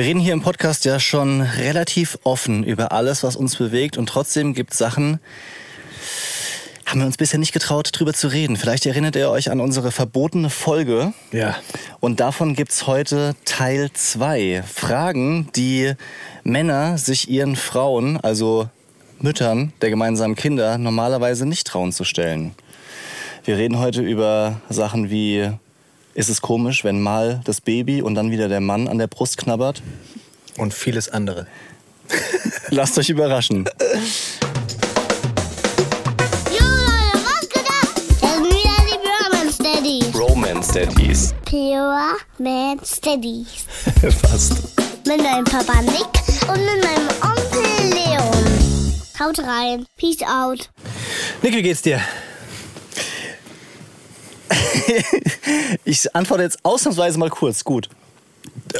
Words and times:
Wir 0.00 0.06
reden 0.06 0.20
hier 0.20 0.32
im 0.32 0.40
Podcast 0.40 0.86
ja 0.86 0.98
schon 0.98 1.42
relativ 1.42 2.16
offen 2.24 2.64
über 2.64 2.90
alles, 2.90 3.22
was 3.22 3.36
uns 3.36 3.56
bewegt 3.56 3.98
und 3.98 4.08
trotzdem 4.08 4.54
gibt 4.54 4.72
es 4.72 4.78
Sachen, 4.78 5.20
haben 6.86 7.00
wir 7.00 7.06
uns 7.06 7.18
bisher 7.18 7.38
nicht 7.38 7.52
getraut, 7.52 7.90
drüber 7.92 8.14
zu 8.14 8.28
reden. 8.28 8.56
Vielleicht 8.56 8.86
erinnert 8.86 9.14
ihr 9.14 9.28
euch 9.28 9.50
an 9.50 9.60
unsere 9.60 9.92
verbotene 9.92 10.48
Folge. 10.48 11.12
Ja. 11.32 11.54
Und 12.00 12.18
davon 12.18 12.54
gibt's 12.54 12.86
heute 12.86 13.34
Teil 13.44 13.90
2. 13.92 14.64
Fragen, 14.66 15.50
die 15.54 15.92
Männer 16.44 16.96
sich 16.96 17.28
ihren 17.28 17.54
Frauen, 17.54 18.16
also 18.16 18.70
Müttern 19.18 19.74
der 19.82 19.90
gemeinsamen 19.90 20.34
Kinder, 20.34 20.78
normalerweise 20.78 21.44
nicht 21.44 21.66
trauen 21.66 21.92
zu 21.92 22.04
stellen. 22.04 22.54
Wir 23.44 23.58
reden 23.58 23.78
heute 23.78 24.00
über 24.00 24.62
Sachen 24.70 25.10
wie, 25.10 25.50
ist 26.14 26.28
es 26.28 26.40
komisch, 26.40 26.84
wenn 26.84 27.00
mal 27.00 27.40
das 27.44 27.60
Baby 27.60 28.02
und 28.02 28.14
dann 28.14 28.30
wieder 28.30 28.48
der 28.48 28.60
Mann 28.60 28.88
an 28.88 28.98
der 28.98 29.06
Brust 29.06 29.38
knabbert? 29.38 29.82
Und 30.56 30.74
vieles 30.74 31.08
andere. 31.08 31.46
Lasst 32.70 32.98
euch 32.98 33.08
überraschen. 33.08 33.64
Jo 36.50 36.66
Leute, 36.66 37.18
was 37.24 37.48
gedacht? 37.48 37.96
Das 38.20 38.34
sind 38.34 38.44
wieder 38.44 38.76
die 38.84 38.98
Pure 39.00 39.52
Steadies. 39.52 40.14
Romance 40.14 40.72
Daddies. 40.72 41.34
Pure 41.44 42.16
Man 42.38 42.80
Steadies. 42.84 43.64
Fast. 44.22 44.52
Mit 45.06 45.22
meinem 45.22 45.44
Papa 45.44 45.80
Nick 45.82 46.48
und 46.48 46.60
mit 46.64 46.84
meinem 46.84 47.08
Onkel 47.22 47.94
Leon. 47.94 48.44
Haut 49.20 49.38
rein. 49.38 49.86
Peace 49.96 50.22
out. 50.22 50.68
Nick, 51.42 51.54
wie 51.54 51.62
geht's 51.62 51.82
dir? 51.82 52.00
Ich 55.84 56.14
antworte 56.14 56.42
jetzt 56.42 56.58
ausnahmsweise 56.64 57.18
mal 57.18 57.30
kurz. 57.30 57.64
Gut. 57.64 57.88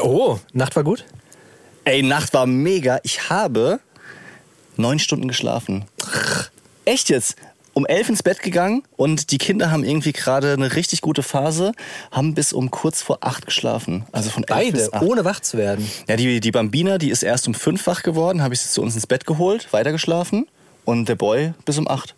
Oh, 0.02 0.38
Nacht 0.52 0.76
war 0.76 0.84
gut? 0.84 1.04
Ey, 1.84 2.02
Nacht 2.02 2.32
war 2.34 2.46
mega. 2.46 3.00
Ich 3.02 3.30
habe 3.30 3.80
neun 4.76 4.98
Stunden 4.98 5.28
geschlafen. 5.28 5.84
Echt 6.84 7.08
jetzt? 7.08 7.36
Um 7.72 7.86
elf 7.86 8.08
ins 8.08 8.22
Bett 8.22 8.42
gegangen 8.42 8.82
und 8.96 9.30
die 9.30 9.38
Kinder 9.38 9.70
haben 9.70 9.84
irgendwie 9.84 10.12
gerade 10.12 10.52
eine 10.54 10.74
richtig 10.74 11.02
gute 11.02 11.22
Phase, 11.22 11.72
haben 12.10 12.34
bis 12.34 12.52
um 12.52 12.70
kurz 12.70 13.00
vor 13.00 13.18
acht 13.20 13.46
geschlafen. 13.46 14.04
Also 14.10 14.28
von 14.30 14.42
elf 14.42 14.50
Beide, 14.50 14.72
bis 14.72 14.92
acht. 14.92 15.02
ohne 15.02 15.24
wach 15.24 15.40
zu 15.40 15.56
werden. 15.56 15.88
Ja, 16.08 16.16
die, 16.16 16.40
die 16.40 16.50
Bambina, 16.50 16.98
die 16.98 17.10
ist 17.10 17.22
erst 17.22 17.46
um 17.46 17.54
fünf 17.54 17.86
wach 17.86 18.02
geworden, 18.02 18.42
habe 18.42 18.54
ich 18.54 18.60
sie 18.60 18.70
zu 18.70 18.82
uns 18.82 18.96
ins 18.96 19.06
Bett 19.06 19.24
geholt, 19.24 19.72
weitergeschlafen. 19.72 20.48
Und 20.84 21.08
der 21.08 21.14
Boy 21.14 21.52
bis 21.64 21.78
um 21.78 21.86
acht. 21.86 22.14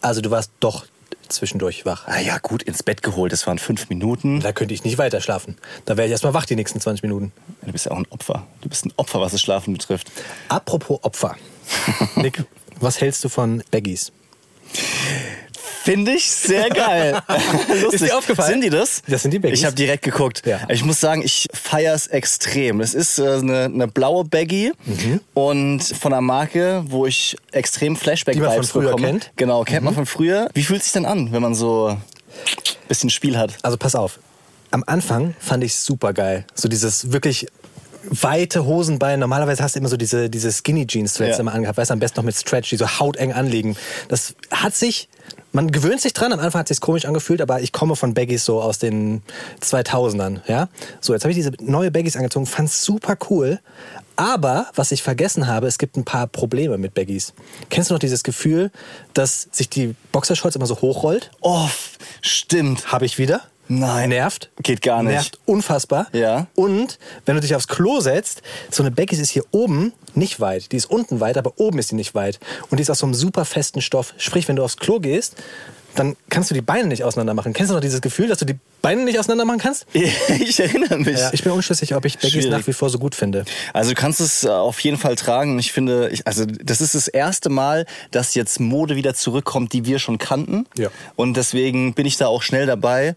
Also 0.00 0.22
du 0.22 0.30
warst 0.30 0.50
doch 0.60 0.86
zwischendurch 1.28 1.84
wach. 1.86 2.06
Ah 2.06 2.20
ja, 2.20 2.38
gut, 2.38 2.62
ins 2.62 2.82
Bett 2.82 3.02
geholt, 3.02 3.32
das 3.32 3.46
waren 3.46 3.58
fünf 3.58 3.88
Minuten. 3.88 4.40
Da 4.40 4.52
könnte 4.52 4.74
ich 4.74 4.84
nicht 4.84 4.98
weiter 4.98 5.20
schlafen. 5.20 5.56
Da 5.84 5.96
wäre 5.96 6.06
ich 6.06 6.12
erstmal 6.12 6.34
wach 6.34 6.46
die 6.46 6.56
nächsten 6.56 6.80
20 6.80 7.02
Minuten. 7.02 7.32
Du 7.62 7.72
bist 7.72 7.86
ja 7.86 7.92
auch 7.92 7.98
ein 7.98 8.06
Opfer. 8.10 8.46
Du 8.60 8.68
bist 8.68 8.86
ein 8.86 8.92
Opfer, 8.96 9.20
was 9.20 9.32
das 9.32 9.40
Schlafen 9.40 9.72
betrifft. 9.72 10.10
Apropos 10.48 11.00
Opfer. 11.02 11.36
Nick, 12.16 12.44
was 12.80 13.00
hältst 13.00 13.24
du 13.24 13.28
von 13.28 13.62
Baggies? 13.70 14.12
Finde 15.86 16.12
ich 16.12 16.28
sehr 16.28 16.68
geil. 16.68 17.22
Lustig. 17.80 17.92
Ist 18.02 18.04
dir 18.10 18.18
aufgefallen? 18.18 18.50
Sind 18.50 18.64
die 18.64 18.70
das? 18.70 19.02
Das 19.06 19.22
sind 19.22 19.30
die 19.30 19.38
Baggies. 19.38 19.60
Ich 19.60 19.64
habe 19.64 19.76
direkt 19.76 20.02
geguckt. 20.02 20.42
Ja. 20.44 20.60
Ich 20.68 20.84
muss 20.84 20.98
sagen, 21.00 21.22
ich 21.22 21.46
feiere 21.52 21.94
es 21.94 22.08
extrem. 22.08 22.80
Es 22.80 22.92
ist 22.92 23.18
äh, 23.20 23.34
eine, 23.36 23.64
eine 23.66 23.86
blaue 23.88 24.24
Baggy 24.24 24.72
Mhm. 24.84 25.20
und 25.34 25.80
von 25.82 26.12
einer 26.12 26.20
Marke, 26.20 26.82
wo 26.88 27.06
ich 27.06 27.36
extrem 27.52 27.86
Die 27.86 27.88
man 27.90 27.96
von 27.96 28.02
Flashback-Vibes 28.04 28.70
früher 28.70 28.82
bekomme. 28.86 29.06
kennt? 29.06 29.24
Mhm. 29.26 29.30
Genau, 29.36 29.62
kennt 29.64 29.84
man 29.84 29.94
von 29.94 30.06
früher. 30.06 30.48
Wie 30.54 30.64
fühlt 30.64 30.80
es 30.80 30.86
sich 30.86 30.92
denn 30.92 31.06
an, 31.06 31.30
wenn 31.32 31.40
man 31.42 31.54
so 31.54 31.86
ein 31.88 32.02
bisschen 32.88 33.08
Spiel 33.10 33.38
hat? 33.38 33.54
Also 33.62 33.76
pass 33.76 33.94
auf. 33.94 34.18
Am 34.72 34.82
Anfang 34.88 35.36
fand 35.38 35.62
ich 35.62 35.76
super 35.76 36.12
geil. 36.12 36.44
So 36.54 36.68
dieses 36.68 37.12
wirklich 37.12 37.46
weite 38.08 38.64
Hosenbein. 38.64 39.18
Normalerweise 39.20 39.62
hast 39.62 39.74
du 39.76 39.80
immer 39.80 39.88
so 39.88 39.96
diese, 39.96 40.30
diese 40.30 40.52
Skinny 40.52 40.86
Jeans 40.86 41.14
zuletzt 41.14 41.36
Ja. 41.38 41.40
immer 41.42 41.54
angehabt. 41.54 41.78
Weißt 41.78 41.90
du, 41.90 41.92
am 41.94 42.00
besten 42.00 42.18
noch 42.18 42.24
mit 42.24 42.36
Stretch, 42.36 42.70
die 42.70 42.76
so 42.76 42.86
hauteng 43.00 43.32
anliegen. 43.32 43.76
Das 44.08 44.34
hat 44.50 44.74
sich, 44.74 45.08
man 45.56 45.72
gewöhnt 45.72 46.02
sich 46.02 46.12
dran. 46.12 46.32
Am 46.34 46.38
Anfang 46.38 46.60
hat 46.60 46.68
sich 46.68 46.80
komisch 46.80 47.06
angefühlt, 47.06 47.40
aber 47.40 47.62
ich 47.62 47.72
komme 47.72 47.96
von 47.96 48.12
Baggies 48.12 48.44
so 48.44 48.60
aus 48.60 48.78
den 48.78 49.22
2000ern. 49.62 50.42
Ja? 50.46 50.68
So, 51.00 51.14
jetzt 51.14 51.22
habe 51.22 51.32
ich 51.32 51.36
diese 51.36 51.52
neue 51.60 51.90
Baggies 51.90 52.14
angezogen, 52.14 52.46
fand's 52.46 52.84
super 52.84 53.16
cool. 53.30 53.58
Aber 54.16 54.66
was 54.74 54.92
ich 54.92 55.02
vergessen 55.02 55.46
habe, 55.46 55.66
es 55.66 55.78
gibt 55.78 55.96
ein 55.96 56.04
paar 56.04 56.26
Probleme 56.26 56.78
mit 56.78 56.94
Baggies. 56.94 57.32
Kennst 57.70 57.90
du 57.90 57.94
noch 57.94 57.98
dieses 57.98 58.22
Gefühl, 58.22 58.70
dass 59.14 59.48
sich 59.50 59.68
die 59.68 59.94
Boxershorts 60.12 60.56
immer 60.56 60.66
so 60.66 60.80
hochrollt? 60.80 61.30
Oh, 61.40 61.68
stimmt. 62.20 62.92
Habe 62.92 63.06
ich 63.06 63.18
wieder. 63.18 63.42
Nein. 63.68 64.10
Nervt. 64.10 64.50
Geht 64.62 64.82
gar 64.82 65.02
nicht. 65.02 65.12
Nervt 65.12 65.38
unfassbar. 65.44 66.06
Ja. 66.12 66.46
Und 66.54 66.98
wenn 67.24 67.34
du 67.34 67.40
dich 67.40 67.54
aufs 67.54 67.68
Klo 67.68 68.00
setzt, 68.00 68.42
so 68.70 68.82
eine 68.82 68.90
Baggies 68.90 69.18
ist 69.18 69.30
hier 69.30 69.44
oben 69.50 69.92
nicht 70.14 70.40
weit. 70.40 70.72
Die 70.72 70.76
ist 70.76 70.86
unten 70.86 71.20
weit, 71.20 71.36
aber 71.36 71.54
oben 71.56 71.78
ist 71.78 71.90
die 71.90 71.94
nicht 71.96 72.14
weit. 72.14 72.38
Und 72.70 72.78
die 72.78 72.82
ist 72.82 72.90
aus 72.90 73.00
so 73.00 73.06
einem 73.06 73.14
super 73.14 73.44
festen 73.44 73.80
Stoff. 73.80 74.14
Sprich, 74.18 74.48
wenn 74.48 74.56
du 74.56 74.64
aufs 74.64 74.76
Klo 74.76 75.00
gehst, 75.00 75.36
dann 75.98 76.16
kannst 76.28 76.50
du 76.50 76.54
die 76.54 76.60
Beine 76.60 76.88
nicht 76.88 77.04
auseinander 77.04 77.34
machen. 77.34 77.52
Kennst 77.52 77.70
du 77.70 77.74
noch 77.74 77.80
dieses 77.80 78.00
Gefühl, 78.00 78.28
dass 78.28 78.38
du 78.38 78.44
die 78.44 78.58
Beine 78.82 79.02
nicht 79.04 79.18
auseinander 79.18 79.44
machen 79.44 79.58
kannst? 79.58 79.86
Ich 80.38 80.60
erinnere 80.60 80.98
mich. 80.98 81.18
Ja, 81.18 81.30
ich 81.32 81.42
bin 81.42 81.52
unschlüssig, 81.52 81.94
ob 81.94 82.04
ich 82.04 82.18
Baggies 82.18 82.46
nach 82.46 82.66
wie 82.66 82.72
vor 82.72 82.88
so 82.90 82.98
gut 82.98 83.14
finde. 83.14 83.44
Also 83.72 83.90
du 83.90 83.96
kannst 83.96 84.20
es 84.20 84.44
äh, 84.44 84.48
auf 84.48 84.78
jeden 84.80 84.96
Fall 84.96 85.16
tragen. 85.16 85.58
Ich 85.58 85.72
finde, 85.72 86.08
ich, 86.10 86.26
also 86.26 86.44
das 86.46 86.80
ist 86.80 86.94
das 86.94 87.08
erste 87.08 87.48
Mal, 87.48 87.86
dass 88.10 88.34
jetzt 88.34 88.60
Mode 88.60 88.96
wieder 88.96 89.14
zurückkommt, 89.14 89.72
die 89.72 89.84
wir 89.86 89.98
schon 89.98 90.18
kannten. 90.18 90.66
Ja. 90.76 90.88
Und 91.16 91.36
deswegen 91.36 91.94
bin 91.94 92.06
ich 92.06 92.16
da 92.16 92.26
auch 92.28 92.42
schnell 92.42 92.66
dabei. 92.66 93.16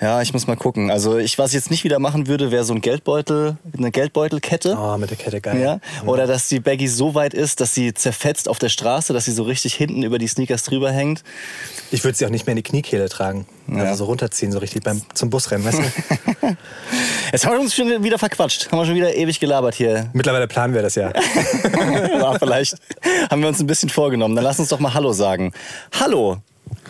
Ja, 0.00 0.22
ich 0.22 0.32
muss 0.32 0.46
mal 0.46 0.56
gucken. 0.56 0.90
Also 0.90 1.18
ich, 1.18 1.38
was 1.38 1.50
ich 1.50 1.54
jetzt 1.54 1.70
nicht 1.70 1.84
wieder 1.84 1.98
machen 1.98 2.26
würde, 2.26 2.50
wäre 2.50 2.64
so 2.64 2.72
ein 2.72 2.80
Geldbeutel, 2.80 3.58
eine 3.76 3.90
Geldbeutelkette. 3.90 4.76
Oh, 4.78 4.96
mit 4.96 5.10
der 5.10 5.18
Kette 5.18 5.40
geil. 5.40 5.60
Ja, 5.60 5.80
oder 6.06 6.26
dass 6.26 6.48
die 6.48 6.60
Baggy 6.60 6.88
so 6.88 7.14
weit 7.14 7.34
ist, 7.34 7.60
dass 7.60 7.74
sie 7.74 7.92
zerfetzt 7.92 8.48
auf 8.48 8.58
der 8.58 8.68
Straße, 8.68 9.12
dass 9.12 9.26
sie 9.26 9.32
so 9.32 9.42
richtig 9.42 9.74
hinten 9.74 10.02
über 10.02 10.18
die 10.18 10.28
Sneakers 10.28 10.62
drüber 10.62 10.92
hängt. 10.92 11.22
Ich 11.90 12.04
würde 12.04 12.16
sie 12.20 12.26
auch 12.26 12.30
nicht 12.30 12.46
mehr 12.46 12.52
in 12.52 12.56
die 12.56 12.62
Kniekehle 12.62 13.08
tragen. 13.08 13.46
Ja. 13.66 13.84
Also 13.84 13.96
so 13.96 14.04
runterziehen, 14.04 14.52
so 14.52 14.58
richtig 14.58 14.84
beim, 14.84 15.02
zum 15.14 15.30
Busrennen, 15.30 15.66
weißt 15.66 15.78
du? 15.78 15.82
Jetzt 17.32 17.46
haben 17.46 17.52
wir 17.54 17.60
uns 17.60 17.74
schon 17.74 18.02
wieder 18.02 18.18
verquatscht. 18.18 18.70
Haben 18.70 18.78
wir 18.78 18.86
schon 18.86 18.94
wieder 18.94 19.14
ewig 19.14 19.40
gelabert 19.40 19.74
hier. 19.74 20.08
Mittlerweile 20.12 20.46
planen 20.46 20.74
wir 20.74 20.82
das 20.82 20.94
ja. 20.94 21.12
ja, 22.18 22.38
vielleicht 22.38 22.76
haben 23.30 23.42
wir 23.42 23.48
uns 23.48 23.60
ein 23.60 23.66
bisschen 23.66 23.88
vorgenommen. 23.88 24.34
Dann 24.36 24.44
lass 24.44 24.58
uns 24.58 24.68
doch 24.68 24.80
mal 24.80 24.94
Hallo 24.94 25.12
sagen. 25.12 25.52
Hallo. 25.98 26.38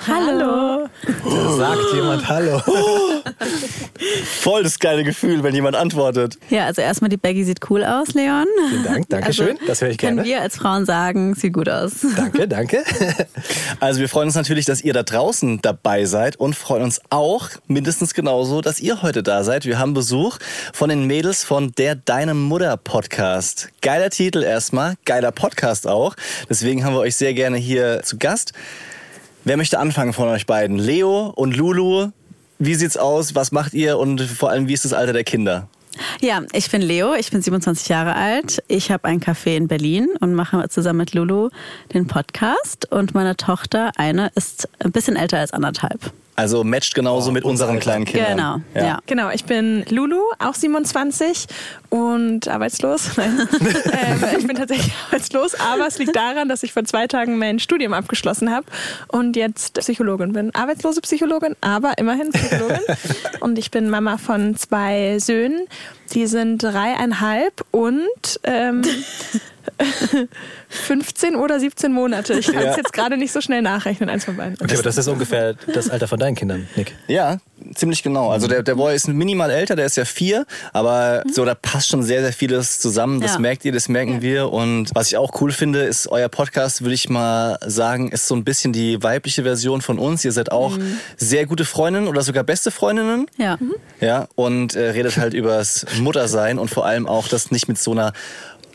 Hallo. 0.06 0.88
Da 1.06 1.52
sagt 1.56 1.94
jemand 1.94 2.28
Hallo. 2.28 2.60
Voll 4.40 4.62
das 4.62 4.78
geile 4.78 5.04
Gefühl, 5.04 5.42
wenn 5.42 5.54
jemand 5.54 5.76
antwortet. 5.76 6.38
Ja, 6.48 6.64
also 6.64 6.80
erstmal 6.80 7.10
die 7.10 7.16
Baggy 7.18 7.44
sieht 7.44 7.70
cool 7.70 7.84
aus, 7.84 8.14
Leon. 8.14 8.46
Vielen 8.70 8.84
Dank, 8.84 9.08
danke 9.10 9.32
schön. 9.32 9.58
Das 9.66 9.82
höre 9.82 9.90
ich 9.90 9.98
Können 9.98 10.16
gerne. 10.16 10.28
wir 10.28 10.40
als 10.40 10.56
Frauen 10.56 10.86
sagen, 10.86 11.34
sieht 11.34 11.52
gut 11.52 11.68
aus. 11.68 11.92
Danke, 12.16 12.48
danke. 12.48 12.82
Also 13.78 14.00
wir 14.00 14.08
freuen 14.08 14.28
uns 14.28 14.34
natürlich, 14.36 14.64
dass 14.64 14.82
ihr 14.82 14.92
da 14.92 15.02
draußen 15.02 15.60
dabei 15.62 16.04
seid 16.06 16.36
und 16.36 16.56
freuen 16.56 16.82
uns 16.82 17.00
auch 17.10 17.48
mindestens 17.66 18.14
genauso, 18.14 18.60
dass 18.62 18.80
ihr 18.80 19.02
heute 19.02 19.22
da 19.22 19.44
seid. 19.44 19.64
Wir 19.66 19.78
haben 19.78 19.94
Besuch 19.94 20.38
von 20.72 20.88
den 20.88 21.06
Mädels 21.06 21.44
von 21.44 21.72
der 21.72 21.94
Deine 21.94 22.34
Mutter 22.34 22.76
Podcast. 22.76 23.68
Geiler 23.82 24.10
Titel 24.10 24.42
erstmal, 24.42 24.94
geiler 25.04 25.32
Podcast 25.32 25.86
auch. 25.86 26.14
Deswegen 26.48 26.84
haben 26.84 26.94
wir 26.94 27.00
euch 27.00 27.16
sehr 27.16 27.34
gerne 27.34 27.58
hier 27.58 28.02
zu 28.02 28.16
Gast. 28.18 28.52
Wer 29.44 29.56
möchte 29.56 29.78
anfangen 29.78 30.12
von 30.12 30.28
euch 30.28 30.46
beiden? 30.46 30.78
Leo 30.78 31.32
und 31.34 31.56
Lulu, 31.56 32.10
wie 32.58 32.74
sieht's 32.74 32.98
aus? 32.98 33.34
Was 33.34 33.52
macht 33.52 33.72
ihr 33.72 33.98
und 33.98 34.20
vor 34.20 34.50
allem 34.50 34.68
wie 34.68 34.74
ist 34.74 34.84
das 34.84 34.92
Alter 34.92 35.14
der 35.14 35.24
Kinder? 35.24 35.68
Ja, 36.20 36.42
ich 36.52 36.70
bin 36.70 36.82
Leo, 36.82 37.14
ich 37.14 37.30
bin 37.30 37.40
27 37.40 37.88
Jahre 37.88 38.14
alt. 38.14 38.62
Ich 38.68 38.90
habe 38.90 39.06
ein 39.06 39.20
Café 39.20 39.56
in 39.56 39.66
Berlin 39.66 40.08
und 40.20 40.34
mache 40.34 40.68
zusammen 40.68 40.98
mit 40.98 41.14
Lulu 41.14 41.48
den 41.92 42.06
Podcast. 42.06 42.90
Und 42.92 43.14
meine 43.14 43.36
Tochter, 43.36 43.92
eine, 43.96 44.30
ist 44.34 44.68
ein 44.78 44.92
bisschen 44.92 45.16
älter 45.16 45.38
als 45.38 45.52
anderthalb. 45.52 46.12
Also 46.40 46.64
matcht 46.64 46.94
genauso 46.94 47.30
Oh, 47.30 47.32
mit 47.32 47.44
unser 47.44 47.60
unseren 47.60 47.80
kleinen 47.80 48.04
Kindern. 48.06 48.62
Genau, 48.74 48.86
ja. 48.86 48.98
Genau, 49.06 49.30
ich 49.30 49.44
bin 49.44 49.84
Lulu, 49.90 50.20
auch 50.38 50.54
27 50.54 51.46
und 51.90 52.48
arbeitslos. 52.48 53.10
Nein, 53.16 53.46
ähm, 53.60 54.24
ich 54.38 54.46
bin 54.46 54.56
tatsächlich 54.56 54.92
arbeitslos, 55.06 55.54
aber 55.54 55.86
es 55.86 55.98
liegt 55.98 56.16
daran, 56.16 56.48
dass 56.48 56.62
ich 56.62 56.72
vor 56.72 56.84
zwei 56.84 57.06
Tagen 57.06 57.38
mein 57.38 57.58
Studium 57.58 57.92
abgeschlossen 57.92 58.50
habe 58.50 58.66
und 59.08 59.36
jetzt 59.36 59.74
Psychologin 59.74 60.32
bin. 60.32 60.54
Arbeitslose 60.54 61.00
Psychologin, 61.02 61.54
aber 61.60 61.98
immerhin 61.98 62.30
Psychologin. 62.30 62.80
und 63.40 63.58
ich 63.58 63.70
bin 63.70 63.90
Mama 63.90 64.16
von 64.16 64.56
zwei 64.56 65.18
Söhnen, 65.18 65.66
die 66.12 66.26
sind 66.26 66.62
dreieinhalb 66.62 67.64
und 67.70 68.08
ähm, 68.44 68.82
15 70.68 71.36
oder 71.36 71.58
17 71.60 71.92
Monate. 71.92 72.34
Ich 72.34 72.46
kann 72.46 72.58
es 72.58 72.64
Ja. 72.64 72.76
jetzt 72.76 72.92
gerade 72.92 73.16
nicht 73.16 73.32
so 73.32 73.40
schnell 73.40 73.62
nachrechnen, 73.62 74.08
eins 74.08 74.24
von 74.24 74.36
beiden. 74.36 74.54
Okay, 74.60 74.74
aber 74.74 74.82
das 74.82 74.96
ist 74.96 75.08
ungefähr 75.08 75.54
das 75.72 75.90
Alter 75.90 76.06
von 76.08 76.18
deinen 76.18 76.34
Kindern, 76.34 76.68
Nick. 76.76 76.94
Ja, 77.08 77.38
ziemlich 77.74 78.02
genau. 78.02 78.30
Also 78.30 78.46
der, 78.46 78.62
der 78.62 78.74
Boy 78.74 78.94
ist 78.94 79.08
minimal 79.08 79.50
älter, 79.50 79.76
der 79.76 79.86
ist 79.86 79.96
ja 79.96 80.04
vier, 80.04 80.46
aber 80.72 81.22
so, 81.32 81.44
da 81.44 81.54
passt 81.54 81.88
schon 81.88 82.02
sehr, 82.02 82.22
sehr 82.22 82.32
vieles 82.32 82.78
zusammen. 82.80 83.20
Das 83.20 83.34
Ja. 83.34 83.38
merkt 83.38 83.64
ihr, 83.64 83.72
das 83.72 83.88
merken 83.88 84.22
wir. 84.22 84.52
Und 84.52 84.90
was 84.94 85.08
ich 85.08 85.16
auch 85.16 85.40
cool 85.40 85.52
finde, 85.52 85.80
ist 85.82 86.08
euer 86.08 86.28
Podcast, 86.28 86.82
würde 86.82 86.94
ich 86.94 87.08
mal 87.08 87.58
sagen, 87.66 88.10
ist 88.12 88.26
so 88.28 88.34
ein 88.34 88.44
bisschen 88.44 88.72
die 88.72 89.02
weibliche 89.02 89.42
Version 89.42 89.80
von 89.82 89.98
uns. 89.98 90.24
Ihr 90.24 90.32
seid 90.32 90.52
auch 90.52 90.78
sehr 91.16 91.46
gute 91.46 91.64
Freundinnen 91.64 92.08
oder 92.08 92.22
sogar 92.22 92.44
beste 92.44 92.70
Freundinnen. 92.70 93.26
Ja. 93.36 93.58
Ja, 94.00 94.28
und 94.36 94.74
äh, 94.74 94.90
redet 94.90 95.16
halt 95.18 95.34
übers 95.40 95.84
Muttersein 96.00 96.58
und 96.58 96.70
vor 96.70 96.86
allem 96.86 97.06
auch 97.06 97.28
das 97.28 97.50
nicht 97.50 97.68
mit 97.68 97.78
so 97.78 97.92
einer 97.92 98.12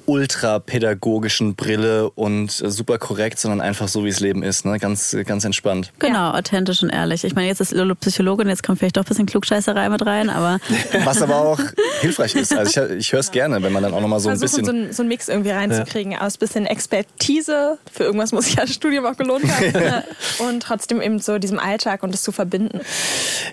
ultrapädagogischen 0.05 1.55
Brille 1.55 2.09
und 2.11 2.61
äh, 2.61 2.69
super 2.69 2.97
korrekt, 2.97 3.39
sondern 3.39 3.61
einfach 3.61 3.87
so, 3.87 4.05
wie 4.05 4.09
es 4.09 4.19
Leben 4.19 4.43
ist. 4.43 4.65
Ne? 4.65 4.79
Ganz, 4.79 5.15
ganz 5.25 5.43
entspannt. 5.43 5.91
Genau, 5.99 6.31
authentisch 6.31 6.83
und 6.83 6.89
ehrlich. 6.89 7.23
Ich 7.23 7.35
meine, 7.35 7.47
jetzt 7.47 7.61
ist 7.61 7.71
Lolo 7.71 7.95
Psychologin, 7.95 8.47
jetzt 8.47 8.63
kommt 8.63 8.79
vielleicht 8.79 8.97
doch 8.97 9.03
ein 9.03 9.07
bisschen 9.07 9.25
Klugscheißerei 9.25 9.89
mit 9.89 10.05
rein, 10.05 10.29
aber 10.29 10.59
Was 11.03 11.21
aber 11.21 11.37
auch 11.37 11.59
hilfreich 12.01 12.35
ist. 12.35 12.55
Also 12.55 12.85
ich, 12.85 12.91
ich 12.97 13.13
höre 13.13 13.19
es 13.19 13.31
gerne, 13.31 13.61
wenn 13.61 13.73
man 13.73 13.83
dann 13.83 13.93
auch 13.93 14.01
nochmal 14.01 14.19
so 14.19 14.29
ein 14.29 14.39
bisschen... 14.39 14.65
so, 14.65 14.71
einen, 14.71 14.93
so 14.93 15.01
einen 15.01 15.09
Mix 15.09 15.27
irgendwie 15.27 15.51
reinzukriegen 15.51 16.17
aus 16.17 16.37
bisschen 16.37 16.65
Expertise, 16.65 17.77
für 17.91 18.03
irgendwas 18.03 18.31
muss 18.31 18.47
ich 18.47 18.55
ja 18.55 18.61
das 18.61 18.73
Studium 18.73 19.05
auch 19.05 19.17
gelohnt 19.17 19.45
haben, 19.45 20.03
und 20.39 20.61
trotzdem 20.61 21.01
eben 21.01 21.19
so 21.19 21.37
diesem 21.37 21.59
Alltag 21.59 22.03
und 22.03 22.13
das 22.13 22.21
zu 22.21 22.31
verbinden. 22.31 22.81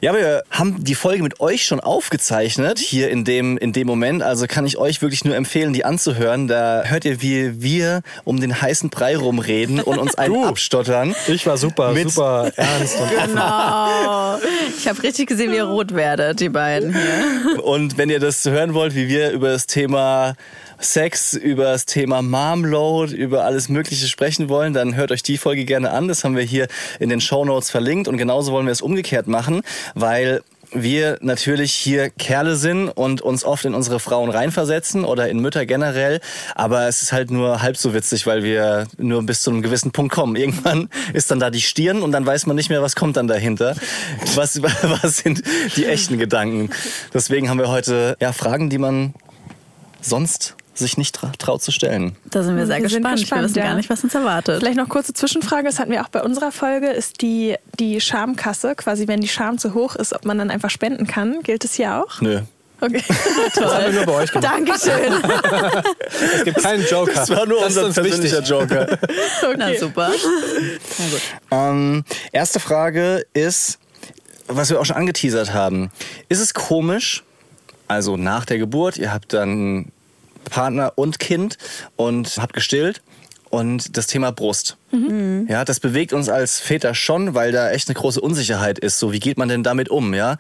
Ja, 0.01 0.15
wir 0.15 0.43
haben 0.51 0.83
die 0.83 0.95
Folge 0.95 1.23
mit 1.23 1.41
euch 1.41 1.65
schon 1.65 1.81
aufgezeichnet, 1.81 2.79
hier 2.79 3.11
in 3.11 3.25
dem, 3.25 3.57
in 3.57 3.73
dem 3.73 3.87
Moment. 3.87 4.23
Also 4.23 4.47
kann 4.47 4.67
ich 4.67 4.79
euch 4.79 5.03
wirklich 5.03 5.25
nur 5.25 5.37
empfehlen, 5.37 5.73
die 5.73 5.85
anzuhören. 5.85 6.42
Da 6.49 6.83
hört 6.85 7.05
ihr, 7.05 7.21
wie 7.23 7.63
wir 7.63 8.03
um 8.25 8.41
den 8.41 8.61
heißen 8.61 8.91
Brei 8.91 9.17
rumreden 9.17 9.81
und 9.81 9.99
uns 9.99 10.15
einen 10.17 10.35
Du. 10.43 10.45
abstottern. 10.47 11.15
Ich 11.29 11.47
war 11.47 11.57
super, 11.57 11.93
Mit- 11.93 12.11
super 12.11 12.51
ernst 12.57 12.97
und 13.01 13.11
genau. 13.11 14.39
Ich 14.79 14.89
habe 14.89 15.03
richtig 15.03 15.29
gesehen, 15.29 15.53
wie 15.53 15.57
ihr 15.57 15.65
rot 15.65 15.95
werdet, 15.95 16.41
die 16.41 16.49
beiden 16.49 16.93
hier. 16.93 17.65
Und 17.65 17.99
wenn 17.99 18.11
ihr 18.11 18.21
das 18.21 18.45
hören 18.45 18.75
wollt, 18.75 18.95
wie 18.95 19.09
wir 19.09 19.31
über 19.31 19.51
das 19.51 19.67
Thema 19.67 20.35
Sex, 20.79 21.35
über 21.35 21.65
das 21.65 21.87
Thema 21.87 22.23
Momload, 22.23 23.15
über 23.15 23.45
alles 23.45 23.69
Mögliche 23.69 24.07
sprechen 24.09 24.49
wollen, 24.49 24.73
dann 24.73 24.97
hört 24.97 25.13
euch 25.13 25.23
die 25.23 25.39
Folge 25.39 25.65
gerne 25.65 25.91
an. 25.93 26.09
Das 26.09 26.25
haben 26.25 26.37
wir 26.37 26.43
hier 26.43 26.67
in 26.99 27.09
den 27.09 27.21
Show 27.21 27.45
Notes 27.45 27.71
verlinkt. 27.71 28.09
Und 28.09 28.17
genauso 28.17 28.51
wollen 28.53 28.67
wir 28.67 28.73
es 28.73 28.81
umgekehrt 28.83 29.29
machen, 29.29 29.63
weil 29.95 30.43
wir 30.75 31.19
natürlich 31.21 31.73
hier 31.73 32.11
Kerle 32.11 32.57
sind 32.57 32.89
und 32.89 33.21
uns 33.21 33.45
oft 33.45 33.65
in 33.65 33.75
unsere 33.75 34.01
Frauen 34.01 34.31
reinversetzen 34.31 35.05
oder 35.05 35.29
in 35.29 35.41
Mütter 35.41 35.67
generell. 35.67 36.21
Aber 36.55 36.89
es 36.89 37.03
ist 37.03 37.13
halt 37.13 37.31
nur 37.31 37.63
halb 37.63 37.77
so 37.77 37.95
witzig, 37.95 38.27
weil 38.27 38.43
wir 38.43 38.87
nur 38.97 39.23
bis 39.25 39.43
zu 39.43 39.51
einem 39.51 39.63
gewissen 39.63 39.93
Punkt 39.93 40.13
kommen. 40.15 40.37
Irgendwann 40.37 40.89
ist 41.13 41.31
dann 41.31 41.41
da 41.41 41.51
die 41.51 41.61
Stirn 41.61 42.03
und 42.03 42.13
dann 42.13 42.27
weiß 42.27 42.47
man 42.47 42.57
nicht 42.57 42.71
mehr, 42.71 42.83
was 42.83 42.97
kommt 42.97 43.17
dann 43.17 43.27
dahinter. 43.27 43.75
Was, 44.35 44.63
was 44.63 45.19
sind 45.19 45.43
die 45.77 45.87
echten 45.87 46.19
Gedanken? 46.19 46.71
Deswegen 47.13 47.49
haben 47.49 47.59
wir 47.59 47.69
heute 47.69 48.17
ja, 48.21 48.33
Fragen, 48.33 48.71
die 48.71 48.79
man 48.79 49.15
sonst 50.01 50.57
sich 50.75 50.97
nicht 50.97 51.15
tra 51.15 51.31
traut 51.39 51.63
zu 51.63 51.71
stellen. 51.71 52.17
Da 52.31 52.43
sind 52.43 52.57
wir 52.57 52.67
sehr 52.67 52.77
Wir 52.77 52.83
gespannt. 52.85 53.19
gespannt, 53.21 53.43
wir 53.43 53.49
wissen 53.49 53.59
ja. 53.59 53.65
gar 53.65 53.75
nicht, 53.75 53.91
was 53.91 54.03
uns 54.05 54.15
erwartet. 54.15 54.61
Vielleicht 54.61 54.77
noch 54.79 54.89
kurze 54.89 55.13
Zwischenfrage, 55.13 55.65
das 55.69 55.79
hatten 55.79 55.91
wir 55.91 56.03
auch 56.03 56.09
bei 56.09 56.23
unserer 56.23 56.51
Folge, 56.53 56.89
ist 56.89 57.21
die, 57.23 57.57
die 57.79 58.01
Schamkasse, 58.01 58.75
quasi 58.75 59.07
wenn 59.09 59.21
die 59.21 59.29
Scham 59.29 59.59
zu 59.59 59.75
hoch 59.75 59.97
ist, 59.97 60.13
ob 60.15 60.25
man 60.25 60.39
dann 60.39 60.51
einfach 60.51 60.71
spenden 60.71 61.07
kann. 61.07 61.43
Gilt 61.43 61.65
es 61.65 61.75
hier 61.75 61.97
auch? 62.03 62.21
Nö. 62.21 62.41
Okay. 62.81 63.03
Das 63.55 63.75
haben 63.75 63.85
wir 63.85 63.93
nur 63.93 64.07
bei 64.07 64.13
euch 64.13 64.33
gemacht. 64.33 64.53
Dankeschön. 64.53 65.13
Es 66.35 66.45
gibt 66.45 66.63
keinen 66.63 66.85
Joker. 66.87 67.13
Das 67.15 67.31
war 67.31 67.47
nur 67.47 67.61
Das 67.61 67.77
ist 67.77 67.77
unser 67.83 67.87
uns 67.87 67.95
persönlicher 67.95 68.39
wichtig. 68.39 68.49
Joker. 68.51 68.99
Na 69.57 69.75
super. 69.79 70.11
ähm, 71.51 72.05
erste 72.33 72.61
Frage 72.61 73.25
ist, 73.35 73.79
was 74.49 74.71
wir 74.71 74.81
auch 74.81 74.85
schon 74.85 74.97
angeteasert 74.97 75.53
haben. 75.55 75.91
Ist 76.29 76.41
es 76.41 76.55
komisch, 76.55 77.23
also 77.89 78.17
nach 78.17 78.45
der 78.45 78.59
Geburt, 78.59 78.97
ihr 78.97 79.13
habt 79.13 79.33
dann 79.33 79.93
Partner 80.51 80.93
und 80.97 81.19
Kind 81.19 81.59
und 81.97 82.37
habt 82.39 82.53
gestillt 82.53 83.03
und 83.51 83.97
das 83.99 84.07
Thema 84.07 84.33
Brust. 84.33 84.79
Ja, 85.49 85.65
das 85.65 85.81
bewegt 85.81 86.13
uns 86.13 86.29
als 86.29 86.59
Väter 86.61 86.95
schon, 86.95 87.35
weil 87.35 87.51
da 87.53 87.71
echt 87.71 87.89
eine 87.89 87.95
große 87.95 88.21
Unsicherheit 88.21 88.79
ist. 88.79 88.99
So, 88.99 89.13
wie 89.13 89.21
geht 89.21 89.39
man 89.39 89.49
denn 89.49 89.63
damit 89.63 89.89
um? 89.89 90.13
Ja, 90.13 90.37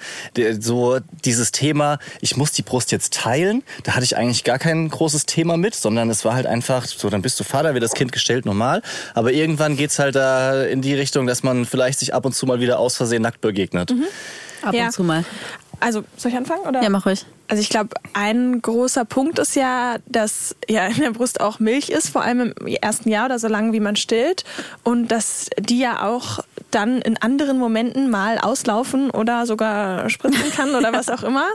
so 0.60 0.98
dieses 1.24 1.52
Thema, 1.52 1.98
ich 2.20 2.36
muss 2.36 2.52
die 2.52 2.62
Brust 2.62 2.92
jetzt 2.92 3.14
teilen. 3.14 3.62
Da 3.82 3.92
hatte 3.94 4.04
ich 4.04 4.16
eigentlich 4.16 4.44
gar 4.44 4.58
kein 4.58 4.88
großes 4.90 5.24
Thema 5.26 5.56
mit, 5.56 5.74
sondern 5.74 6.10
es 6.10 6.24
war 6.26 6.34
halt 6.34 6.46
einfach 6.46 6.84
so, 6.86 7.08
dann 7.10 7.22
bist 7.22 7.38
du 7.40 7.44
Vater, 7.44 7.72
wird 7.74 7.82
das 7.84 7.92
Kind 7.94 8.12
gestellt, 8.12 8.44
normal. 8.46 8.82
Aber 9.14 9.32
irgendwann 9.32 9.76
geht's 9.76 9.98
halt 9.98 10.14
da 10.16 10.62
in 10.64 10.82
die 10.82 10.94
Richtung, 10.94 11.26
dass 11.26 11.42
man 11.42 11.64
vielleicht 11.64 11.98
sich 11.98 12.12
ab 12.14 12.26
und 12.26 12.34
zu 12.34 12.44
mal 12.46 12.60
wieder 12.60 12.78
aus 12.78 12.96
Versehen 12.96 13.22
nackt 13.22 13.40
begegnet. 13.40 13.90
Ab 14.62 14.74
Ja. 14.74 14.86
und 14.86 14.92
zu 14.92 15.02
mal. 15.02 15.24
Also, 15.80 16.04
soll 16.16 16.30
ich 16.30 16.36
anfangen? 16.36 16.62
Oder? 16.66 16.82
Ja, 16.82 16.88
mach 16.90 17.06
ruhig. 17.06 17.24
Also 17.48 17.60
ich 17.60 17.68
glaube, 17.68 17.90
ein 18.14 18.62
großer 18.62 19.04
Punkt 19.04 19.38
ist 19.38 19.56
ja, 19.56 19.96
dass 20.06 20.56
ja 20.70 20.86
in 20.86 21.00
der 21.00 21.10
Brust 21.10 21.40
auch 21.40 21.58
Milch 21.58 21.90
ist, 21.90 22.08
vor 22.08 22.22
allem 22.22 22.54
im 22.58 22.66
ersten 22.66 23.10
Jahr 23.10 23.26
oder 23.26 23.38
so 23.38 23.46
lange, 23.46 23.74
wie 23.74 23.80
man 23.80 23.94
stillt. 23.94 24.44
Und 24.84 25.08
dass 25.08 25.50
die 25.58 25.78
ja 25.78 26.02
auch 26.02 26.38
dann 26.70 27.02
in 27.02 27.18
anderen 27.18 27.58
Momenten 27.58 28.08
mal 28.08 28.38
auslaufen 28.38 29.10
oder 29.10 29.44
sogar 29.44 30.08
spritzen 30.08 30.50
kann 30.56 30.74
oder 30.74 30.92
was 30.94 31.10
auch 31.10 31.22
immer. 31.22 31.46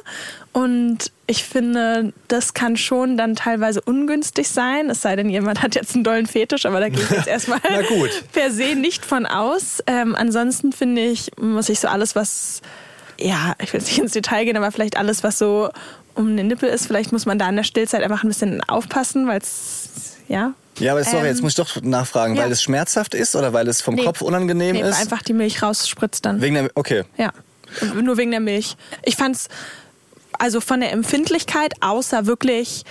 Und 0.53 1.11
ich 1.25 1.43
finde, 1.43 2.13
das 2.27 2.53
kann 2.53 2.77
schon 2.77 3.17
dann 3.17 3.35
teilweise 3.35 3.81
ungünstig 3.81 4.49
sein, 4.49 4.89
es 4.89 5.01
sei 5.01 5.15
denn, 5.15 5.29
jemand 5.29 5.61
hat 5.61 5.75
jetzt 5.75 5.95
einen 5.95 6.03
dollen 6.03 6.25
Fetisch, 6.25 6.65
aber 6.65 6.79
da 6.79 6.89
gehe 6.89 7.01
ich 7.01 7.09
jetzt 7.09 7.27
erstmal 7.27 7.59
Na 7.63 7.81
gut. 7.81 8.23
per 8.33 8.51
se 8.51 8.75
nicht 8.75 9.05
von 9.05 9.25
aus. 9.25 9.83
Ähm, 9.87 10.15
ansonsten 10.15 10.73
finde 10.73 11.01
ich, 11.01 11.31
muss 11.39 11.69
ich 11.69 11.79
so 11.79 11.87
alles, 11.87 12.15
was, 12.15 12.61
ja, 13.19 13.55
ich 13.61 13.73
will 13.73 13.79
jetzt 13.79 13.89
nicht 13.89 13.99
ins 13.99 14.11
Detail 14.13 14.45
gehen, 14.45 14.57
aber 14.57 14.71
vielleicht 14.71 14.97
alles, 14.97 15.23
was 15.23 15.37
so 15.37 15.69
um 16.15 16.35
den 16.35 16.47
Nippel 16.47 16.69
ist, 16.69 16.87
vielleicht 16.87 17.11
muss 17.11 17.25
man 17.25 17.37
da 17.39 17.47
in 17.49 17.55
der 17.55 17.63
Stillzeit 17.63 18.01
einfach 18.03 18.23
ein 18.23 18.27
bisschen 18.27 18.61
aufpassen, 18.63 19.27
weil 19.27 19.39
es, 19.39 19.89
ja. 20.27 20.53
Ja, 20.79 20.91
aber 20.93 21.03
sorry, 21.03 21.19
Ähm, 21.21 21.25
jetzt 21.27 21.41
muss 21.41 21.51
ich 21.51 21.55
doch 21.57 21.81
nachfragen, 21.81 22.35
ja. 22.35 22.43
weil 22.43 22.51
es 22.51 22.61
schmerzhaft 22.61 23.13
ist 23.15 23.35
oder 23.35 23.53
weil 23.53 23.67
es 23.67 23.81
vom 23.81 23.95
Nee. 23.95 24.03
Kopf 24.05 24.21
unangenehm 24.21 24.75
Nee, 24.75 24.83
weil 24.83 24.89
ist? 24.89 24.99
einfach 25.01 25.21
die 25.23 25.33
Milch 25.33 25.61
rausspritzt 25.61 26.25
dann. 26.25 26.41
Wegen 26.41 26.55
der, 26.55 26.71
okay. 26.75 27.03
Ja, 27.17 27.31
nur 28.01 28.17
wegen 28.17 28.31
der 28.31 28.39
Milch. 28.39 28.77
Ich 29.03 29.15
fand's 29.15 29.47
also 30.39 30.61
von 30.61 30.79
der 30.79 30.91
Empfindlichkeit, 30.91 31.73
außer 31.81 32.25
wirklich 32.27 32.83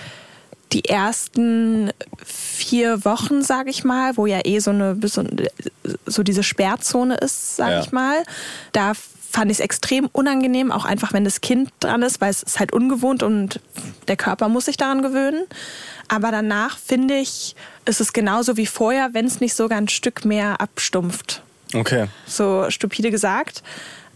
die 0.73 0.83
ersten 0.83 1.91
vier 2.25 3.05
Wochen, 3.05 3.41
sage 3.41 3.69
ich 3.69 3.85
mal, 3.85 4.17
wo 4.17 4.25
ja 4.25 4.41
eh 4.43 4.59
so 4.59 4.71
eine 4.71 4.97
so, 5.03 5.23
so 6.05 6.23
diese 6.23 6.43
Sperrzone 6.43 7.15
ist, 7.15 7.55
sage 7.55 7.71
Ja. 7.71 7.81
ich 7.81 7.91
mal, 7.93 8.23
da 8.73 8.91
fand 9.37 9.51
ich 9.51 9.57
es 9.57 9.63
extrem 9.63 10.09
unangenehm, 10.13 10.71
auch 10.71 10.83
einfach 10.83 11.13
wenn 11.13 11.23
das 11.23 11.41
Kind 11.41 11.69
dran 11.79 12.01
ist, 12.01 12.21
weil 12.21 12.31
es 12.31 12.41
ist 12.41 12.59
halt 12.59 12.73
ungewohnt 12.73 13.21
und 13.21 13.59
der 14.07 14.15
Körper 14.15 14.49
muss 14.49 14.65
sich 14.65 14.77
daran 14.77 15.03
gewöhnen. 15.03 15.45
Aber 16.07 16.31
danach 16.31 16.75
finde 16.79 17.13
ich, 17.19 17.55
ist 17.85 18.01
es 18.01 18.13
genauso 18.13 18.57
wie 18.57 18.65
vorher, 18.65 19.13
wenn 19.13 19.27
es 19.27 19.39
nicht 19.39 19.53
sogar 19.53 19.77
ein 19.77 19.89
Stück 19.89 20.25
mehr 20.25 20.59
abstumpft 20.59 21.43
Okay. 21.75 22.07
so 22.25 22.65
stupide 22.69 23.11
gesagt. 23.11 23.61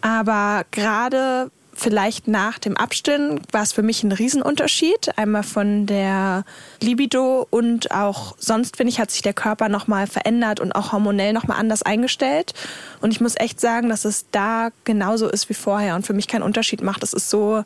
Aber 0.02 0.66
gerade 0.72 1.52
vielleicht 1.74 2.28
nach 2.28 2.60
dem 2.60 2.78
Abstillen 2.78 3.42
war 3.52 3.64
es 3.64 3.74
für 3.74 3.82
mich 3.82 4.04
ein 4.04 4.12
Riesenunterschied. 4.12 5.18
Einmal 5.18 5.44
von 5.44 5.86
der 5.86 6.44
Libido 6.82 7.48
und 7.50 7.92
auch 7.92 8.36
sonst, 8.38 8.78
finde 8.78 8.92
ich, 8.92 9.00
hat 9.00 9.12
sich 9.12 9.22
der 9.22 9.34
Körper 9.34 9.70
nochmal 9.70 10.08
verändert 10.08 10.60
und 10.60 10.74
auch 10.74 10.92
hormonell 10.92 11.34
nochmal 11.34 11.58
anders 11.60 11.82
eingestellt. 11.82 12.54
Und 13.00 13.12
ich 13.12 13.22
muss 13.22 13.36
echt 13.38 13.60
sagen, 13.60 13.90
dass 13.90 14.06
es 14.06 14.26
da 14.32 14.70
genauso 14.84 15.30
ist 15.30 15.50
wie 15.50 15.54
vorher 15.54 15.96
und 15.96 16.06
für 16.06 16.14
mich 16.14 16.28
keinen 16.28 16.44
Unterschied 16.44 16.82
macht. 16.82 17.04
Es 17.04 17.14
ist 17.14 17.30
so, 17.30 17.64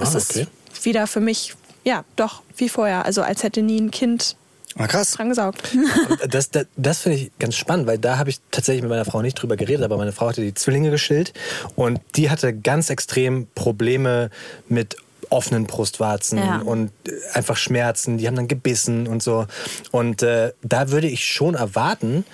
es 0.00 0.14
Ah, 0.14 0.18
okay. 0.18 0.46
ist 0.72 0.84
wieder 0.84 1.06
für 1.06 1.20
mich, 1.20 1.54
ja, 1.84 2.04
doch, 2.16 2.42
wie 2.56 2.68
vorher. 2.68 3.04
Also 3.04 3.22
als 3.22 3.42
hätte 3.42 3.62
nie 3.62 3.80
ein 3.80 3.90
Kind 3.90 4.36
Ah, 4.76 4.86
krass. 4.88 5.12
dran 5.12 5.28
gesaugt. 5.28 5.62
Das, 6.28 6.50
das, 6.50 6.66
das 6.76 6.98
finde 7.00 7.18
ich 7.18 7.30
ganz 7.38 7.54
spannend, 7.56 7.86
weil 7.86 7.98
da 7.98 8.18
habe 8.18 8.30
ich 8.30 8.40
tatsächlich 8.50 8.82
mit 8.82 8.90
meiner 8.90 9.04
Frau 9.04 9.22
nicht 9.22 9.34
drüber 9.34 9.56
geredet, 9.56 9.84
aber 9.84 9.96
meine 9.96 10.12
Frau 10.12 10.28
hatte 10.28 10.40
die 10.40 10.54
Zwillinge 10.54 10.90
gestillt 10.90 11.32
und 11.76 12.00
die 12.16 12.30
hatte 12.30 12.52
ganz 12.52 12.90
extrem 12.90 13.46
Probleme 13.54 14.30
mit 14.68 14.96
offenen 15.30 15.66
Brustwarzen 15.66 16.38
Ja. 16.38 16.58
und 16.58 16.90
äh, 17.08 17.12
einfach 17.34 17.56
Schmerzen, 17.56 18.18
die 18.18 18.26
haben 18.26 18.36
dann 18.36 18.48
gebissen 18.48 19.06
und 19.06 19.22
so. 19.22 19.46
Und 19.90 20.22
äh, 20.22 20.52
da 20.62 20.90
würde 20.90 21.08
ich 21.08 21.24
schon 21.26 21.54
erwarten, 21.54 22.24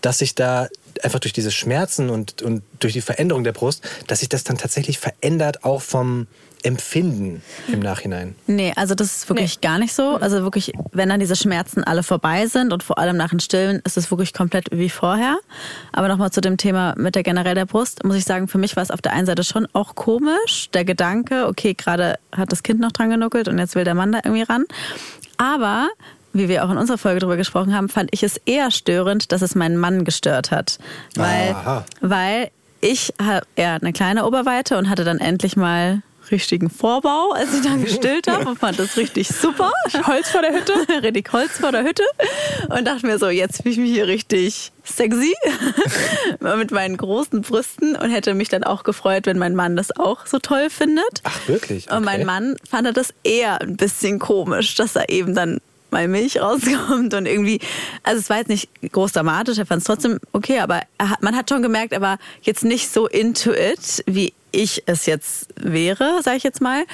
dass 0.00 0.18
sich 0.18 0.34
da 0.34 0.68
einfach 1.02 1.18
durch 1.20 1.32
diese 1.32 1.50
Schmerzen 1.50 2.10
und, 2.10 2.42
und 2.42 2.62
durch 2.80 2.92
die 2.94 3.00
Veränderung 3.00 3.44
der 3.44 3.52
Brust, 3.52 3.82
dass 4.06 4.20
sich 4.20 4.28
das 4.28 4.44
dann 4.44 4.56
tatsächlich 4.58 4.98
verändert, 4.98 5.64
auch 5.64 5.82
vom 5.82 6.26
Empfinden 6.62 7.42
im 7.72 7.80
Nachhinein. 7.80 8.34
Nee, 8.46 8.72
also 8.76 8.94
das 8.94 9.16
ist 9.16 9.28
wirklich 9.28 9.60
gar 9.60 9.78
nicht 9.78 9.94
so. 9.94 10.16
Also 10.16 10.42
wirklich, 10.42 10.72
wenn 10.92 11.08
dann 11.08 11.20
diese 11.20 11.36
Schmerzen 11.36 11.84
alle 11.84 12.02
vorbei 12.02 12.46
sind 12.46 12.72
und 12.72 12.82
vor 12.82 12.98
allem 12.98 13.16
nach 13.16 13.30
dem 13.30 13.38
Stillen 13.38 13.80
ist 13.84 13.96
es 13.96 14.10
wirklich 14.10 14.32
komplett 14.32 14.66
wie 14.70 14.90
vorher. 14.90 15.38
Aber 15.92 16.08
nochmal 16.08 16.30
zu 16.30 16.40
dem 16.40 16.56
Thema 16.56 16.94
mit 16.96 17.14
der 17.14 17.22
generell 17.22 17.54
der 17.54 17.66
Brust, 17.66 18.04
muss 18.04 18.16
ich 18.16 18.24
sagen, 18.24 18.48
für 18.48 18.58
mich 18.58 18.76
war 18.76 18.82
es 18.82 18.90
auf 18.90 19.00
der 19.00 19.12
einen 19.12 19.26
Seite 19.26 19.44
schon 19.44 19.66
auch 19.72 19.94
komisch, 19.94 20.68
der 20.72 20.84
Gedanke, 20.84 21.46
okay, 21.46 21.74
gerade 21.74 22.18
hat 22.32 22.52
das 22.52 22.62
Kind 22.62 22.80
noch 22.80 22.92
dran 22.92 23.10
genuckelt 23.10 23.48
und 23.48 23.58
jetzt 23.58 23.74
will 23.74 23.84
der 23.84 23.94
Mann 23.94 24.12
da 24.12 24.20
irgendwie 24.24 24.42
ran. 24.42 24.64
Aber 25.36 25.88
wie 26.32 26.48
wir 26.48 26.64
auch 26.64 26.70
in 26.70 26.78
unserer 26.78 26.98
Folge 26.98 27.20
drüber 27.20 27.36
gesprochen 27.36 27.74
haben, 27.74 27.88
fand 27.88 28.10
ich 28.12 28.22
es 28.22 28.36
eher 28.44 28.70
störend, 28.70 29.32
dass 29.32 29.42
es 29.42 29.54
meinen 29.54 29.76
Mann 29.76 30.04
gestört 30.04 30.50
hat. 30.50 30.78
Weil, 31.14 31.50
Aha. 31.50 31.84
weil 32.00 32.50
ich 32.80 33.12
habe 33.20 33.46
eher 33.56 33.74
eine 33.74 33.92
kleine 33.92 34.26
Oberweite 34.26 34.78
und 34.78 34.88
hatte 34.88 35.04
dann 35.04 35.18
endlich 35.18 35.56
mal 35.56 36.02
richtigen 36.30 36.70
Vorbau, 36.70 37.32
als 37.32 37.54
ich 37.54 37.62
dann 37.62 37.84
gestillt 37.84 38.26
habe 38.28 38.48
und 38.48 38.58
fand 38.58 38.78
das 38.78 38.96
richtig 38.96 39.28
super. 39.28 39.72
Holz 40.06 40.30
vor 40.30 40.42
der 40.42 40.52
Hütte? 40.52 40.72
richtig 41.02 41.32
Holz 41.32 41.58
vor 41.58 41.72
der 41.72 41.84
Hütte 41.84 42.02
und 42.68 42.86
dachte 42.86 43.06
mir 43.06 43.18
so, 43.18 43.28
jetzt 43.28 43.62
fühle 43.62 43.72
ich 43.72 43.78
mich 43.78 43.90
hier 43.92 44.06
richtig 44.06 44.72
sexy 44.84 45.34
mit 46.40 46.70
meinen 46.70 46.96
großen 46.96 47.42
Brüsten 47.42 47.96
und 47.96 48.10
hätte 48.10 48.34
mich 48.34 48.48
dann 48.48 48.64
auch 48.64 48.84
gefreut, 48.84 49.26
wenn 49.26 49.38
mein 49.38 49.54
Mann 49.54 49.76
das 49.76 49.94
auch 49.96 50.26
so 50.26 50.38
toll 50.38 50.70
findet. 50.70 51.20
Ach, 51.24 51.48
wirklich? 51.48 51.90
Und 51.90 52.04
mein 52.04 52.18
Okay. 52.18 52.24
Mann 52.24 52.56
fand 52.68 52.96
das 52.96 53.14
eher 53.22 53.60
ein 53.60 53.76
bisschen 53.76 54.18
komisch, 54.18 54.74
dass 54.74 54.94
da 54.94 55.04
eben 55.08 55.34
dann 55.34 55.60
mal 55.90 56.08
Milch 56.08 56.40
rauskommt 56.40 57.14
und 57.14 57.26
irgendwie, 57.26 57.60
also 58.02 58.20
es 58.20 58.28
war 58.28 58.38
jetzt 58.38 58.48
nicht 58.48 58.68
groß 58.92 59.12
dramatisch, 59.12 59.58
er 59.58 59.66
fand 59.66 59.80
es 59.80 59.84
trotzdem 59.86 60.18
okay, 60.32 60.58
aber 60.60 60.82
er 60.98 61.10
hat, 61.10 61.22
man 61.22 61.36
hat 61.36 61.48
schon 61.48 61.62
gemerkt, 61.62 61.92
er 61.92 62.00
war 62.00 62.18
jetzt 62.42 62.64
nicht 62.64 62.92
so 62.92 63.06
into 63.06 63.52
it, 63.52 64.02
wie 64.06 64.32
ich 64.50 64.82
es 64.86 65.06
jetzt 65.06 65.48
wäre, 65.56 66.20
sage 66.22 66.36
ich 66.36 66.42
jetzt 66.42 66.60
mal. 66.60 66.84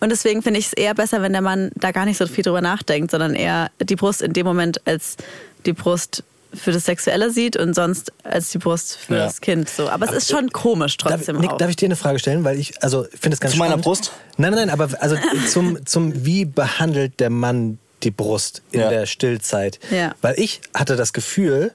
Und 0.00 0.10
deswegen 0.10 0.42
finde 0.42 0.58
ich 0.60 0.66
es 0.66 0.72
eher 0.72 0.94
besser, 0.94 1.22
wenn 1.22 1.32
der 1.32 1.42
Mann 1.42 1.70
da 1.74 1.92
gar 1.92 2.04
nicht 2.04 2.18
so 2.18 2.26
viel 2.26 2.44
drüber 2.44 2.60
nachdenkt, 2.60 3.10
sondern 3.10 3.34
eher 3.34 3.70
die 3.80 3.96
Brust 3.96 4.22
in 4.22 4.32
dem 4.32 4.46
Moment 4.46 4.86
als 4.86 5.16
die 5.64 5.72
Brust 5.72 6.24
für 6.52 6.70
das 6.70 6.84
Sexuelle 6.84 7.30
sieht 7.30 7.56
und 7.56 7.74
sonst 7.74 8.12
als 8.22 8.50
die 8.50 8.58
Brust 8.58 8.96
für 8.96 9.14
Ja. 9.16 9.24
das 9.24 9.40
Kind. 9.40 9.68
So. 9.68 9.88
Aber 9.88 10.06
es 10.06 10.12
ist 10.12 10.30
schon 10.30 10.50
komisch 10.52 10.96
Darf, 10.98 11.12
trotzdem 11.14 11.38
Nick, 11.38 11.50
auch. 11.50 11.56
darf 11.58 11.68
ich 11.70 11.76
dir 11.76 11.86
eine 11.86 11.96
Frage 11.96 12.18
stellen? 12.20 12.44
Weil 12.44 12.58
ich, 12.60 12.80
also, 12.82 13.06
ich 13.12 13.18
finde 13.18 13.34
es 13.34 13.40
ganz 13.40 13.54
Zu 13.54 13.58
meiner 13.58 13.70
spannend. 13.70 13.84
Brust? 13.84 14.12
Nein, 14.36 14.52
nein, 14.52 14.66
nein, 14.68 14.70
aber 14.70 14.88
also 15.00 15.16
zum, 15.50 15.84
zum, 15.86 16.24
wie 16.24 16.44
behandelt 16.44 17.18
der 17.18 17.30
Mann 17.30 17.78
die 18.04 18.10
Brust 18.12 18.62
in 18.70 18.80
Ja. 18.80 18.88
der 18.90 19.06
Stillzeit? 19.06 19.80
Ja. 19.90 20.14
Weil 20.20 20.38
ich 20.38 20.60
hatte 20.74 20.94
das 20.96 21.12
Gefühl, 21.12 21.72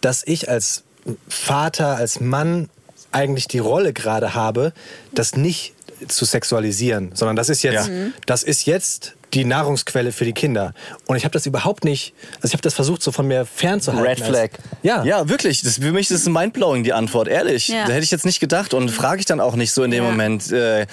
dass 0.00 0.22
ich 0.26 0.48
als 0.48 0.82
Vater, 1.28 1.96
als 1.96 2.18
Mann 2.20 2.68
eigentlich 3.16 3.48
die 3.48 3.58
Rolle 3.58 3.92
gerade 3.92 4.34
habe, 4.34 4.72
das 5.12 5.34
nicht 5.36 5.74
zu 6.08 6.24
sexualisieren, 6.26 7.10
sondern 7.14 7.36
das 7.36 7.48
ist 7.48 7.62
jetzt, 7.62 7.88
Ja. 7.88 7.94
das 8.26 8.42
ist 8.42 8.66
jetzt 8.66 9.15
die 9.34 9.44
Nahrungsquelle 9.44 10.12
für 10.12 10.24
die 10.24 10.32
Kinder. 10.32 10.72
Und 11.06 11.16
ich 11.16 11.24
habe 11.24 11.32
das 11.32 11.46
überhaupt 11.46 11.84
nicht, 11.84 12.14
also 12.36 12.46
ich 12.48 12.52
habe 12.52 12.62
das 12.62 12.74
versucht, 12.74 13.02
so 13.02 13.10
von 13.12 13.26
mir 13.26 13.44
fernzuhalten. 13.44 14.06
Red 14.06 14.20
Flag. 14.20 14.42
Als, 14.52 14.60
ja. 14.82 15.04
Ja, 15.04 15.28
wirklich. 15.28 15.62
Das, 15.62 15.78
für 15.78 15.92
mich 15.92 16.10
ist 16.10 16.20
es 16.22 16.28
mindblowing, 16.28 16.84
die 16.84 16.92
Antwort, 16.92 17.28
ehrlich. 17.28 17.68
Ja. 17.68 17.86
Da 17.86 17.92
hätte 17.92 18.04
ich 18.04 18.10
jetzt 18.10 18.24
nicht 18.24 18.40
gedacht 18.40 18.72
und 18.72 18.88
frage 18.90 19.18
ich 19.20 19.26
dann 19.26 19.40
auch 19.40 19.56
nicht 19.56 19.72
so 19.72 19.82
in 19.82 19.90
dem 19.90 20.04
Ja. 20.04 20.10
Moment, 20.10 20.50
äh, 20.52 20.86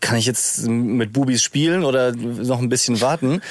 kann 0.00 0.16
ich 0.16 0.26
jetzt 0.26 0.66
mit 0.68 1.12
Bubis 1.12 1.42
spielen 1.42 1.84
oder 1.84 2.12
noch 2.12 2.60
ein 2.60 2.68
bisschen 2.68 3.00
warten? 3.00 3.42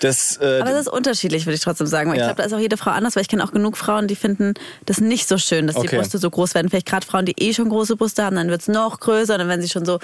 Das, 0.00 0.38
äh, 0.40 0.60
Aber 0.60 0.70
das 0.70 0.82
ist 0.82 0.88
unterschiedlich, 0.88 1.44
würde 1.46 1.56
ich 1.56 1.60
trotzdem 1.62 1.86
sagen. 1.86 2.10
Weil 2.10 2.18
Ja. 2.18 2.22
Ich 2.24 2.28
glaube, 2.28 2.42
da 2.42 2.46
ist 2.46 2.52
auch 2.54 2.62
jede 2.62 2.76
Frau 2.76 2.90
anders, 2.90 3.16
weil 3.16 3.22
ich 3.22 3.28
kenne 3.28 3.44
auch 3.44 3.52
genug 3.52 3.76
Frauen, 3.76 4.06
die 4.08 4.16
finden 4.16 4.54
das 4.86 5.00
nicht 5.00 5.28
so 5.28 5.38
schön, 5.38 5.66
dass 5.66 5.74
die 5.76 5.88
Okay. 5.88 5.96
Brüste 5.98 6.18
so 6.18 6.30
groß 6.30 6.54
werden. 6.54 6.68
Vielleicht 6.70 6.86
gerade 6.86 7.04
Frauen, 7.06 7.26
die 7.26 7.34
eh 7.38 7.52
schon 7.52 7.68
große 7.68 7.96
Brüste 7.96 8.22
haben, 8.24 8.36
dann 8.36 8.48
wird 8.48 8.62
es 8.62 8.68
noch 8.68 9.00
größer, 9.00 9.36
dann 9.38 9.48
werden 9.48 9.60
sie 9.60 9.68
schon 9.68 9.84
so 9.84 9.98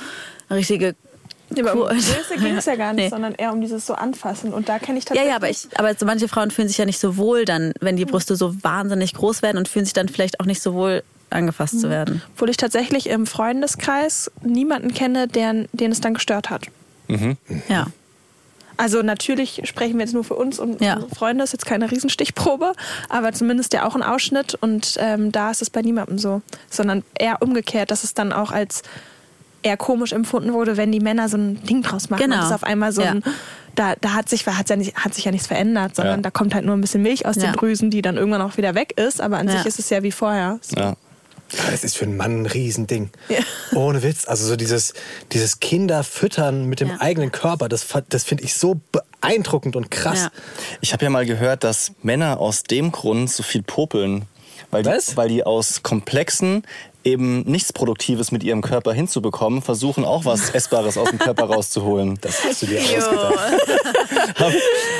richtige. 0.51 0.95
Ja, 1.55 1.65
aber 1.65 1.73
um 1.75 1.81
Cool. 1.81 1.89
Größe 1.89 2.37
ging 2.41 2.57
es 2.57 2.67
ja 2.67 2.77
gar 2.77 2.93
nicht, 2.93 3.05
Nee. 3.05 3.09
sondern 3.11 3.35
eher 3.35 3.53
um 3.53 3.61
dieses 3.61 3.87
so 3.87 3.95
Anfassen. 3.95 4.53
Und 4.53 4.69
da 4.69 4.79
kenne 4.79 4.99
ich 4.99 5.05
Ja, 5.05 5.09
tatsächlich. 5.09 5.31
ja, 5.31 5.37
aber, 5.37 5.51
ich, 5.51 5.69
aber 5.79 5.95
so 5.95 6.05
manche 6.07 6.29
Frauen 6.29 6.51
fühlen 6.51 6.69
sich 6.69 6.79
ja 6.79 6.85
nicht 6.85 6.99
so 7.01 7.17
wohl 7.17 7.45
dann, 7.45 7.73
wenn 7.81 7.97
die 7.97 8.05
Brüste 8.05 8.37
so 8.37 8.55
wahnsinnig 8.63 9.15
groß 9.15 9.43
werden 9.43 9.57
und 9.59 9.69
fühlen 9.69 9.85
sich 9.85 9.95
dann 9.95 10.09
vielleicht 10.09 10.41
auch 10.41 10.45
nicht 10.47 10.63
so 10.63 10.75
wohl 10.75 11.03
angefasst 11.31 11.75
Mhm. 11.75 11.79
zu 11.81 11.91
werden. 11.91 12.23
Obwohl 12.35 12.51
ich 12.51 12.57
tatsächlich 12.57 13.09
im 13.09 13.27
Freundeskreis 13.27 14.31
niemanden 14.43 14.93
kenne, 14.95 15.29
der, 15.29 15.67
den 15.73 15.93
es 15.93 16.01
dann 16.01 16.15
gestört 16.15 16.51
hat. 16.51 16.67
Ja. 17.69 17.87
Also 18.77 19.03
natürlich 19.03 19.61
sprechen 19.65 19.95
wir 19.95 20.03
jetzt 20.05 20.13
nur 20.15 20.23
für 20.23 20.35
uns 20.35 20.61
und 20.61 20.81
Ja. 20.81 20.95
unsere 20.95 21.13
Freunde, 21.15 21.43
ist 21.43 21.53
jetzt 21.53 21.67
keine 21.67 21.91
Riesenstichprobe, 21.91 22.75
aber 23.09 23.33
zumindest 23.33 23.73
ja 23.73 23.85
auch 23.85 23.97
ein 23.97 24.05
Ausschnitt 24.05 24.55
und 24.55 24.95
ähm, 25.01 25.33
da 25.33 25.51
ist 25.51 25.63
es 25.63 25.69
bei 25.71 25.83
niemandem 25.83 26.19
so, 26.19 26.43
sondern 26.71 27.03
eher 27.19 27.43
umgekehrt, 27.43 27.91
dass 27.91 28.05
es 28.05 28.15
dann 28.15 28.33
auch 28.33 28.53
als 28.53 28.83
eher 29.63 29.77
komisch 29.77 30.13
empfunden 30.13 30.53
wurde, 30.53 30.77
wenn 30.77 30.93
die 30.93 31.01
Männer 31.01 31.29
so 31.29 31.37
ein 31.37 31.63
Ding 31.65 31.83
draus 31.83 32.11
machen 32.11 32.23
Genau. 32.23 32.39
und 32.41 32.47
es 32.47 32.53
auf 32.53 32.63
einmal 32.65 32.93
so 32.93 33.03
Ja. 33.03 33.11
ein, 33.13 33.23
da, 33.75 33.95
da 34.01 34.15
hat 34.15 34.29
sich, 34.29 34.47
hat, 34.47 34.69
ja 34.71 34.77
nicht, 34.77 34.97
hat 34.97 35.15
sich 35.15 35.25
ja 35.25 35.31
nichts 35.33 35.47
verändert, 35.47 35.97
sondern 35.97 36.17
Ja. 36.19 36.23
da 36.23 36.31
kommt 36.31 36.55
halt 36.55 36.65
nur 36.65 36.77
ein 36.77 36.81
bisschen 36.81 37.03
Milch 37.03 37.27
aus 37.27 37.37
Ja. 37.37 37.43
den 37.45 37.53
Drüsen, 37.55 37.91
die 37.91 38.03
dann 38.03 38.17
irgendwann 38.17 38.43
auch 38.43 38.57
wieder 38.57 38.75
weg 38.75 38.95
ist, 38.99 39.21
aber 39.21 39.39
an 39.39 39.49
Ja. 39.49 39.59
sich 39.59 39.67
ist 39.67 39.79
es 39.79 39.91
ja 39.91 40.03
wie 40.03 40.13
vorher. 40.13 40.59
ja. 40.77 40.97
Ja, 41.51 41.71
Das 41.71 41.83
ist 41.83 41.97
für 41.97 42.05
einen 42.05 42.19
Mann 42.19 42.43
ein 42.43 42.47
Riesending. 42.47 43.09
Ja. 43.31 43.39
Ohne 43.75 44.03
Witz. 44.03 44.27
Also 44.29 44.47
so 44.47 44.55
dieses, 44.57 44.93
dieses 45.33 45.61
Kinderfüttern 45.61 46.67
mit 46.67 46.81
dem 46.81 46.89
Ja. 46.89 46.97
eigenen 47.01 47.33
Körper, 47.33 47.71
das, 47.71 47.87
das 48.11 48.25
finde 48.25 48.45
ich 48.45 48.53
so 48.55 48.79
beeindruckend 48.93 49.75
und 49.75 49.91
krass. 49.91 50.25
Ja. 50.25 50.31
Ich 50.83 50.93
habe 50.93 51.05
ja 51.05 51.11
mal 51.11 51.25
gehört, 51.25 51.65
dass 51.65 51.93
Männer 52.03 52.39
aus 52.39 52.65
dem 52.65 52.93
Grund 52.93 53.31
so 53.31 53.43
viel 53.43 53.63
popeln. 53.63 54.27
Weil 54.71 54.83
die, 54.83 54.91
weil 55.17 55.29
die 55.31 55.45
aus 55.45 55.83
Komplexen 55.83 56.63
eben 57.05 57.43
nichts 57.43 57.73
Produktives 57.73 58.33
mit 58.33 58.43
ihrem 58.43 58.63
Körper 58.63 58.93
hinzubekommen, 58.93 59.63
versuchen 59.63 60.05
auch 60.05 60.25
was 60.25 60.51
Essbares 60.55 60.99
aus 60.99 61.11
dem 61.11 61.19
Körper 61.19 61.45
rauszuholen. 61.45 62.19
Das 62.21 62.45
hast 62.45 62.63
du 62.63 62.67
dir 62.67 62.81
ausgedacht. 62.81 63.39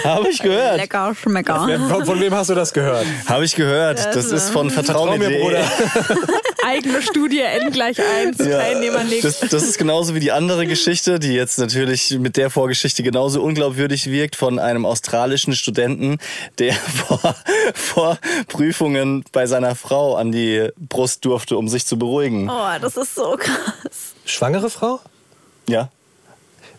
Habe 0.05 0.29
ich 0.31 0.41
gehört. 0.41 0.77
Lecker, 0.77 1.15
schmecker. 1.15 1.81
Von, 1.89 2.07
von 2.07 2.21
wem 2.21 2.35
hast 2.35 2.51
du 2.51 2.55
das 2.55 2.73
gehört? 2.73 3.07
Habe 3.27 3.45
ich 3.45 3.55
gehört. 3.55 4.15
Das 4.15 4.27
ist 4.27 4.51
von 4.51 4.71
Vertrau 4.71 5.07
Vertrauen 5.07 5.19
mir, 5.19 5.39
Bruder. 5.39 5.65
Eigene 6.65 7.03
Studie 7.03 7.41
N 7.41 7.71
gleich 7.71 7.99
1, 8.01 8.37
Teilnehmer 8.39 9.05
nix. 9.05 9.23
Das, 9.23 9.41
das 9.41 9.63
ist 9.63 9.79
genauso 9.79 10.15
wie 10.15 10.21
die 10.21 10.33
andere 10.33 10.67
Geschichte, 10.67 11.19
die 11.19 11.33
jetzt 11.33 11.59
natürlich 11.59 12.19
mit 12.19 12.37
der 12.37 12.51
Vorgeschichte 12.51 13.03
genauso 13.03 13.43
unglaubwürdig 13.43 14.11
wirkt, 14.11 14.37
von 14.37 14.59
einem 14.59 14.85
australischen 14.85 15.55
Studenten, 15.55 16.19
der 16.59 16.75
vor, 17.07 17.35
vor 17.75 18.19
Prüfungen 18.49 19.25
bei 19.33 19.47
seiner 19.47 19.75
Frau 19.75 20.17
an 20.17 20.33
die 20.33 20.69
Brust 20.77 21.25
durfte, 21.25 21.57
um 21.57 21.69
sich 21.69 21.87
zu 21.87 21.99
beruhigen. 21.99 22.49
Oh, 22.51 22.79
das 22.81 22.97
ist 22.97 23.15
so 23.15 23.37
krass. 23.39 24.15
Schwangere 24.25 24.71
Frau? 24.71 25.01
Ja. 25.69 25.91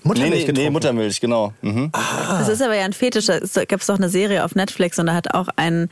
Nee, 0.03 0.07
Muttermilch 0.07 0.31
nee, 0.31 0.39
nee, 0.39 0.45
getrunken? 0.45 0.73
Muttermilch, 0.73 1.21
genau. 1.21 1.53
Mhm. 1.61 1.91
Das 1.91 2.47
ist 2.47 2.61
aber 2.61 2.75
ja 2.75 2.85
ein 2.85 2.93
Fetisch. 2.93 3.25
Da 3.25 3.65
gab 3.65 3.81
es 3.81 3.87
doch 3.87 3.97
eine 3.97 4.09
Serie 4.09 4.45
auf 4.45 4.55
Netflix 4.55 4.97
und 4.97 5.07
da 5.07 5.13
hat 5.13 5.33
auch 5.33 5.49
ein, 5.55 5.89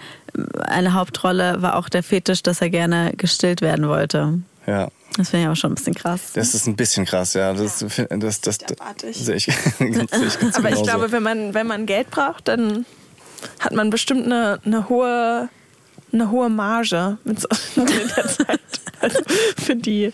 eine 0.59 0.93
Hauptrolle, 0.93 1.61
war 1.61 1.75
auch 1.75 1.89
der 1.89 2.03
Fetisch, 2.03 2.43
dass 2.43 2.61
er 2.61 2.69
gerne 2.69 3.13
gestillt 3.17 3.61
werden 3.61 3.87
wollte. 3.87 4.39
Ja. 4.65 4.89
Das 5.17 5.29
finde 5.29 5.43
ich 5.43 5.47
aber 5.47 5.55
schon 5.55 5.71
ein 5.71 5.75
bisschen 5.75 5.95
krass. 5.95 6.33
Das 6.33 6.53
ist 6.53 6.67
ein 6.67 6.75
bisschen 6.75 7.05
krass, 7.05 7.33
ja. 7.33 7.51
Das, 7.53 7.79
das, 7.79 8.41
das, 8.41 8.57
das 8.59 8.79
abartig. 8.79 9.17
sehe 9.17 9.35
ich, 9.35 9.45
sehe 9.77 9.89
ich 9.89 10.39
ganz 10.39 10.57
Aber 10.57 10.69
ich 10.69 10.83
glaube, 10.83 11.11
wenn 11.11 11.23
man, 11.23 11.53
wenn 11.53 11.65
man 11.65 11.85
Geld 11.85 12.11
braucht, 12.11 12.47
dann 12.47 12.85
hat 13.59 13.73
man 13.73 13.89
bestimmt 13.89 14.25
eine, 14.25 14.59
eine 14.63 14.89
hohe 14.89 15.49
eine 16.13 16.31
hohe 16.31 16.49
Marge 16.49 17.17
mit 17.23 17.39
so, 17.41 17.47
in 17.75 17.85
der 17.85 18.27
Zeit. 18.27 18.59
Also 18.99 19.19
für 19.63 19.75
die, 19.75 20.11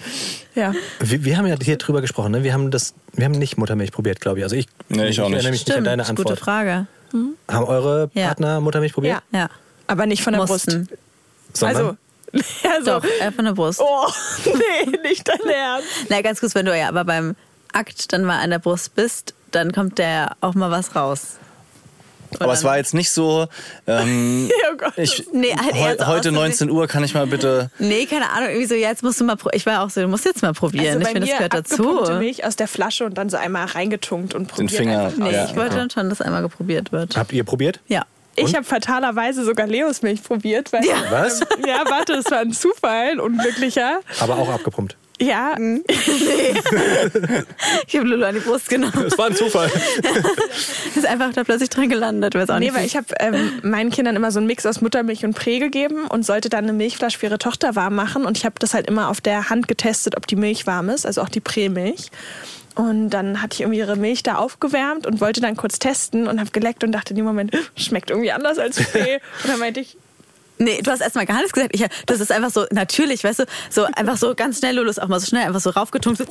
ja. 0.56 0.74
Wir, 1.00 1.24
wir 1.24 1.38
haben 1.38 1.48
ja 1.48 1.56
hier 1.62 1.78
drüber 1.78 2.02
gesprochen, 2.02 2.32
ne? 2.32 2.44
Wir 2.44 2.54
haben 2.54 2.70
das, 2.72 2.94
wir 3.14 3.26
haben 3.26 3.32
nicht 3.34 3.58
Muttermilch 3.58 3.92
probiert, 3.92 4.20
glaube 4.20 4.40
ich. 4.40 4.44
Also 4.44 4.56
ich, 4.56 4.68
Nee, 4.90 5.08
ich 5.08 5.22
auch 5.22 5.26
nicht. 5.30 5.36
erinnere 5.36 5.52
mich 5.52 5.62
nicht 5.62 5.70
an 5.70 5.74
Stimmt, 5.76 5.88
deine 5.88 6.02
ist 6.02 6.10
eine 6.10 6.16
gute 6.18 6.30
Antwort. 6.34 6.40
Frage. 6.44 6.88
Haben 7.48 7.66
eure 7.66 8.10
Ja. 8.14 8.28
Partner 8.28 8.60
Muttermilch 8.60 8.94
probiert? 8.94 9.22
Ja. 9.32 9.40
Ja, 9.42 9.50
Aber 9.88 10.06
nicht 10.08 10.24
von 10.24 10.34
der 10.34 10.42
mussten. 10.46 10.88
Brust. 10.88 11.00
Sondern? 11.54 11.98
Also, 12.34 12.44
also 12.76 12.86
Doch, 13.00 13.04
äh, 13.22 13.32
von 13.32 13.46
der 13.46 13.52
Brust. 13.54 13.80
Oh, 13.82 14.08
nee, 14.46 14.98
nicht 15.10 15.28
dein 15.28 15.40
Ernst. 15.48 15.88
Na, 16.10 16.22
ganz 16.22 16.40
kurz, 16.40 16.56
wenn 16.56 16.66
du 16.66 16.76
ja 16.78 16.88
aber 16.90 17.06
beim 17.06 17.36
Akt 17.72 18.12
dann 18.12 18.24
mal 18.26 18.40
an 18.40 18.50
der 18.50 18.60
Brust 18.60 18.96
bist, 18.96 19.34
dann 19.52 19.72
kommt 19.72 20.00
da 20.00 20.32
auch 20.42 20.56
mal 20.56 20.72
was 20.72 20.96
raus. 20.96 21.38
Aber 22.40 22.54
es 22.54 22.64
war 22.64 22.78
jetzt 22.78 22.94
nicht 22.94 23.12
so. 23.12 23.48
Ähm, 23.88 24.50
Oh 24.74 24.78
Gott. 24.78 24.94
ich, 24.98 25.26
Nee, 25.34 25.54
halt 25.56 25.74
heu, 26.02 26.06
heute 26.08 26.30
aus, 26.30 26.36
19 26.36 26.70
Uhr 26.70 26.88
kann 26.88 27.04
ich 27.04 27.14
mal 27.14 27.28
bitte. 27.28 27.70
Nee, 27.80 28.06
keine 28.06 28.30
Ahnung, 28.32 28.50
irgendwie 28.50 28.68
so, 28.68 28.74
ja, 28.76 28.90
jetzt 28.90 29.04
musst 29.04 29.20
du 29.20 29.24
mal, 29.26 29.38
ich 29.52 29.66
war 29.66 29.84
auch 29.84 29.90
so, 29.90 30.02
du 30.02 30.08
musst 30.08 30.26
jetzt 30.26 30.42
mal 30.42 30.54
probieren. 30.54 30.88
Also 30.88 31.00
ich 31.00 31.06
bei 31.06 31.12
finde, 31.12 31.28
das 31.28 31.30
mir 31.30 31.48
gehört 31.50 31.54
dazu. 31.54 32.14
Milch 32.20 32.46
aus 32.46 32.56
der 32.56 32.68
Flasche 32.68 33.06
und 33.06 33.16
dann 33.18 33.30
so 33.30 33.38
einmal 33.38 33.66
reingetunkt 33.66 34.34
und 34.34 34.48
probiert 34.48 34.72
Finger- 34.72 35.06
einfach. 35.06 35.18
Nee, 35.18 35.32
Ja, 35.34 35.46
ich 35.46 35.56
wollte 35.56 35.76
dann 35.76 35.90
schon, 35.90 36.10
dass 36.10 36.22
einmal 36.22 36.42
geprobiert 36.42 36.92
wird. 36.92 37.16
Habt 37.18 37.32
ihr 37.34 37.44
probiert? 37.44 37.80
Ja. 37.88 38.04
Ich 38.36 38.56
habe 38.56 38.66
fatalerweise 38.66 39.46
sogar 39.46 39.68
Leos 39.68 40.02
Milch 40.02 40.24
probiert. 40.24 40.74
Weil, 40.74 40.84
Ja. 40.86 40.96
Was? 41.12 41.42
Ja, 41.68 41.84
warte, 41.88 42.14
es 42.14 42.32
war 42.32 42.40
ein 42.40 42.52
Zufall, 42.52 43.12
ein 43.12 43.20
unglücklicher. 43.20 44.00
Aber 44.20 44.38
auch 44.38 44.50
abgepumpt. 44.50 44.96
Ja, 45.24 45.56
Ich 47.88 47.96
habe 47.96 48.08
Lulu 48.08 48.26
an 48.26 48.36
die 48.36 48.42
Brust 48.42 48.70
genommen. 48.70 48.94
Das 49.04 49.18
war 49.18 49.28
ein 49.28 49.36
Zufall. 49.36 49.72
Ist 50.96 51.06
einfach 51.06 51.34
da 51.34 51.44
plötzlich 51.44 51.70
drin 51.70 51.90
gelandet. 51.90 52.36
Weiß 52.36 52.50
auch 52.50 52.60
nee, 52.60 52.66
nicht. 52.66 52.76
weil 52.76 52.86
ich 52.86 52.96
habe 52.98 53.08
ähm, 53.20 53.60
meinen 53.64 53.90
Kindern 53.90 54.16
immer 54.16 54.32
so 54.32 54.40
einen 54.40 54.48
Mix 54.48 54.66
aus 54.66 54.82
Muttermilch 54.82 55.24
und 55.24 55.34
Prä 55.34 55.60
gegeben 55.60 56.08
und 56.08 56.26
sollte 56.26 56.50
dann 56.50 56.66
eine 56.66 56.74
Milchflasche 56.74 57.20
für 57.20 57.28
ihre 57.28 57.38
Tochter 57.38 57.76
warm 57.76 57.96
machen. 57.96 58.26
Und 58.26 58.38
ich 58.38 58.46
habe 58.46 58.56
das 58.60 58.74
halt 58.74 58.88
immer 58.88 59.10
auf 59.10 59.22
der 59.22 59.50
Hand 59.50 59.68
getestet, 59.68 60.18
ob 60.18 60.28
die 60.28 60.36
Milch 60.36 60.68
warm 60.68 60.90
ist, 60.90 61.06
also 61.06 61.22
auch 61.22 61.30
die 61.30 61.42
Prämilch. 61.42 62.12
Und 62.76 63.12
dann 63.12 63.42
hatte 63.42 63.54
ich 63.56 63.62
irgendwie 63.62 63.80
ihre 63.80 63.96
Milch 63.96 64.24
da 64.24 64.36
aufgewärmt 64.36 65.06
und 65.06 65.22
wollte 65.22 65.42
dann 65.42 65.56
kurz 65.56 65.80
testen 65.80 66.28
und 66.28 66.40
habe 66.40 66.50
geleckt 66.52 66.84
und 66.84 66.92
dachte 66.92 67.12
in 67.12 67.18
dem 67.18 67.26
Moment, 67.26 67.56
schmeckt 67.78 68.10
irgendwie 68.10 68.32
anders 68.32 68.58
als 68.58 68.84
Prä. 68.84 69.20
und 69.44 69.52
dann 69.52 69.60
meinte 69.60 69.80
ich, 69.80 69.98
Nee, 70.58 70.82
du 70.82 70.92
hast 70.92 71.02
erstmal 71.02 71.26
gar 71.26 71.38
nichts 71.38 71.54
gesagt. 71.54 71.76
Ich, 71.76 71.86
das 72.06 72.20
ist 72.20 72.32
einfach 72.32 72.52
so 72.52 72.66
natürlich, 72.72 73.24
weißt 73.24 73.40
du, 73.40 73.46
so 73.70 73.86
einfach 73.96 74.18
so 74.18 74.36
ganz 74.36 74.60
schnell, 74.60 74.76
Lulu 74.76 74.90
ist 74.90 75.02
auch 75.02 75.08
mal 75.08 75.20
so 75.20 75.26
schnell, 75.26 75.48
einfach 75.48 75.60
so 75.60 75.72
raufgetunkt, 75.72 76.20
so 76.20 76.26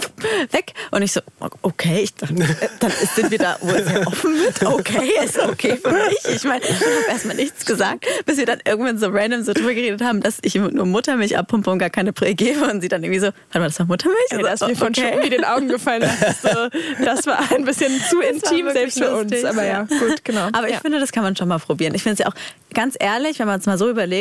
weg. 0.52 0.74
Und 0.90 1.02
ich 1.02 1.12
so, 1.12 1.20
okay, 1.62 2.00
ich 2.02 2.14
dann 2.14 2.92
sind 3.14 3.30
wir 3.30 3.38
da 3.38 3.56
wohl 3.60 3.82
sehr 3.82 4.06
offen 4.06 4.32
mit. 4.40 4.64
Okay, 4.64 5.12
ist 5.24 5.38
okay 5.38 5.76
für 5.76 5.90
mich. 5.90 6.36
Ich 6.36 6.44
meine, 6.44 6.64
ich 6.64 6.74
habe 6.74 6.90
erstmal 7.08 7.36
nichts 7.36 7.66
gesagt, 7.66 8.06
bis 8.24 8.38
wir 8.38 8.46
dann 8.46 8.60
irgendwann 8.64 8.98
so 8.98 9.08
random 9.08 9.42
so 9.42 9.52
drüber 9.52 9.74
geredet 9.74 10.02
haben, 10.02 10.20
dass 10.20 10.38
ich 10.42 10.54
nur 10.54 10.86
Muttermilch 10.86 11.36
abpumpe 11.36 11.70
und 11.70 11.78
gar 11.78 11.90
keine 11.90 12.12
Prä 12.12 12.34
gebe. 12.34 12.64
Und 12.70 12.80
sie 12.80 12.88
dann 12.88 13.02
irgendwie 13.02 13.20
so, 13.20 13.26
warte 13.26 13.58
mal, 13.58 13.66
das 13.66 13.78
war 13.78 13.86
Muttermilch? 13.86 14.18
Ja, 14.30 14.38
Also, 14.38 14.46
da 14.46 14.52
ist 14.52 14.66
mir 14.68 14.76
von 14.76 14.88
okay. 14.88 15.08
Schuppen 15.08 15.22
wie 15.24 15.30
den 15.30 15.44
Augen 15.44 15.68
gefallen. 15.68 16.02
Das, 16.20 16.42
so, 16.42 16.68
das 17.04 17.26
war 17.26 17.40
ein 17.52 17.64
bisschen 17.64 17.92
zu 18.08 18.20
Das 18.20 18.30
intim, 18.30 18.70
selbst 18.70 18.98
für 18.98 19.14
uns. 19.16 19.44
Aber 19.44 19.64
ja, 19.64 19.82
gut, 19.84 20.24
genau. 20.24 20.48
Aber 20.52 20.68
ich 20.68 20.74
ja. 20.74 20.80
finde, 20.80 21.00
das 21.00 21.12
kann 21.12 21.22
man 21.22 21.36
schon 21.36 21.48
mal 21.48 21.58
probieren. 21.58 21.94
Ich 21.94 22.02
finde 22.02 22.14
es 22.14 22.18
ja 22.20 22.28
auch 22.28 22.34
ganz 22.74 22.96
ehrlich, 22.98 23.38
wenn 23.38 23.46
man 23.46 23.60
es 23.60 23.66
mal 23.66 23.78
so 23.78 23.90
überlegt, 23.90 24.11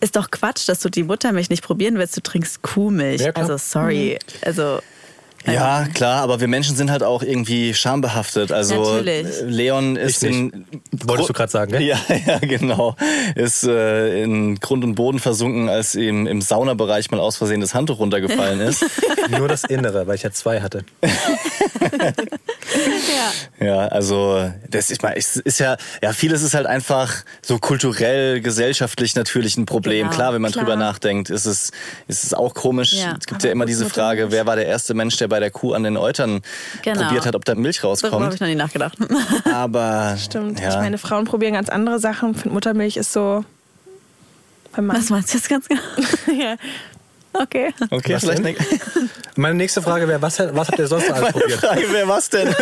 ist 0.00 0.16
doch 0.16 0.30
Quatsch, 0.30 0.68
dass 0.68 0.80
du 0.80 0.90
die 0.90 1.02
Muttermilch 1.02 1.50
nicht 1.50 1.62
probieren 1.62 1.96
willst. 1.98 2.16
Du 2.16 2.20
trinkst 2.20 2.62
Kuhmilch. 2.62 3.22
Ja, 3.22 3.30
also 3.32 3.56
sorry. 3.56 4.18
Also 4.42 4.80
Ja, 5.46 5.86
klar, 5.92 6.22
aber 6.22 6.40
wir 6.40 6.48
Menschen 6.48 6.74
sind 6.74 6.90
halt 6.90 7.02
auch 7.02 7.22
irgendwie 7.22 7.74
schambehaftet. 7.74 8.50
Also 8.50 8.94
Natürlich. 8.94 9.26
äh, 9.26 9.44
Leon 9.44 9.96
ist 9.96 10.22
Ich 10.22 10.30
in 10.30 10.64
Wolltest 11.02 11.28
du 11.28 11.32
gerade 11.34 11.52
sagen, 11.52 11.72
ne? 11.72 11.82
Ja, 11.82 11.98
ja, 12.26 12.38
genau. 12.38 12.96
Ist 13.34 13.64
äh, 13.64 14.22
in 14.22 14.58
Grund 14.60 14.84
und 14.84 14.94
Boden 14.94 15.18
versunken, 15.18 15.68
als 15.68 15.94
ihm 15.94 16.26
im 16.26 16.40
Saunabereich 16.40 17.10
mal 17.10 17.20
aus 17.20 17.36
Versehen 17.36 17.60
das 17.60 17.74
Handtuch 17.74 17.98
runtergefallen 17.98 18.60
ist. 18.60 18.84
Nur 19.28 19.48
das 19.48 19.64
Innere, 19.64 20.06
weil 20.06 20.14
ich 20.14 20.22
ja 20.22 20.30
zwei 20.30 20.62
hatte. 20.62 20.84
ja. 23.58 23.66
ja, 23.66 23.78
also 23.88 24.50
das 24.70 24.90
ich 24.90 25.02
meine, 25.02 25.16
es 25.16 25.36
ist 25.36 25.60
ja 25.60 25.76
ja 26.02 26.12
vieles 26.12 26.42
ist 26.42 26.54
halt 26.54 26.66
einfach 26.66 27.12
so 27.42 27.58
kulturell, 27.58 28.40
gesellschaftlich 28.40 29.14
natürlich 29.14 29.56
ein 29.56 29.66
Problem. 29.66 30.06
Genau, 30.06 30.16
klar, 30.16 30.34
wenn 30.34 30.42
man 30.42 30.52
klar. 30.52 30.64
drüber 30.64 30.76
nachdenkt, 30.76 31.28
ist 31.30 31.44
es 31.44 31.70
ist 32.08 32.24
es 32.24 32.34
auch 32.34 32.54
komisch. 32.54 32.94
Ja. 32.94 33.16
es 33.18 33.26
gibt 33.26 33.42
ja 33.44 33.50
immer 33.50 33.66
diese 33.66 33.88
Frage, 33.88 34.30
wer 34.30 34.46
war 34.46 34.56
der 34.56 34.66
erste 34.66 34.94
Mensch, 34.94 35.16
der 35.16 35.28
bei 35.34 35.40
der 35.40 35.50
Kuh 35.50 35.72
an 35.72 35.82
den 35.82 35.96
Eutern 35.96 36.42
Genau. 36.82 37.02
probiert 37.02 37.26
hat, 37.26 37.34
ob 37.34 37.44
da 37.44 37.56
Milch 37.56 37.78
Darüber 37.80 37.96
habe 37.96 38.08
rauskommt. 38.12 38.34
ich 38.34 38.40
noch 38.40 38.46
nie 38.46 38.54
nachgedacht. 38.54 38.96
Aber 39.52 40.16
Stimmt. 40.16 40.60
Ja. 40.60 40.68
Ich 40.68 40.76
meine, 40.76 40.96
Frauen 40.96 41.24
probieren 41.24 41.54
ganz 41.54 41.68
andere 41.70 41.98
Sachen. 41.98 42.30
Ich 42.30 42.36
finde, 42.38 42.54
Muttermilch 42.54 42.96
ist 42.96 43.12
so. 43.12 43.44
Beim 44.76 44.86
Mann. 44.86 44.96
Was 44.96 45.10
meinst 45.10 45.34
du 45.34 45.38
jetzt 45.38 45.48
ganz 45.48 45.66
genau? 45.66 45.80
ja. 46.40 46.54
Okay. 47.36 47.74
okay, 47.90 48.14
Was 48.14 48.22
vielleicht 48.22 48.46
eine 48.46 48.54
Meine 49.34 49.56
nächste 49.56 49.82
Frage 49.82 50.06
wäre, 50.06 50.22
was, 50.22 50.38
was 50.38 50.68
habt 50.68 50.78
ihr 50.78 50.86
sonst 50.86 51.08
noch 51.08 51.16
alles 51.16 51.32
probiert? 51.32 51.58
Frage, 51.58 51.82
wer 51.90 52.06
was 52.06 52.30
denn? 52.30 52.54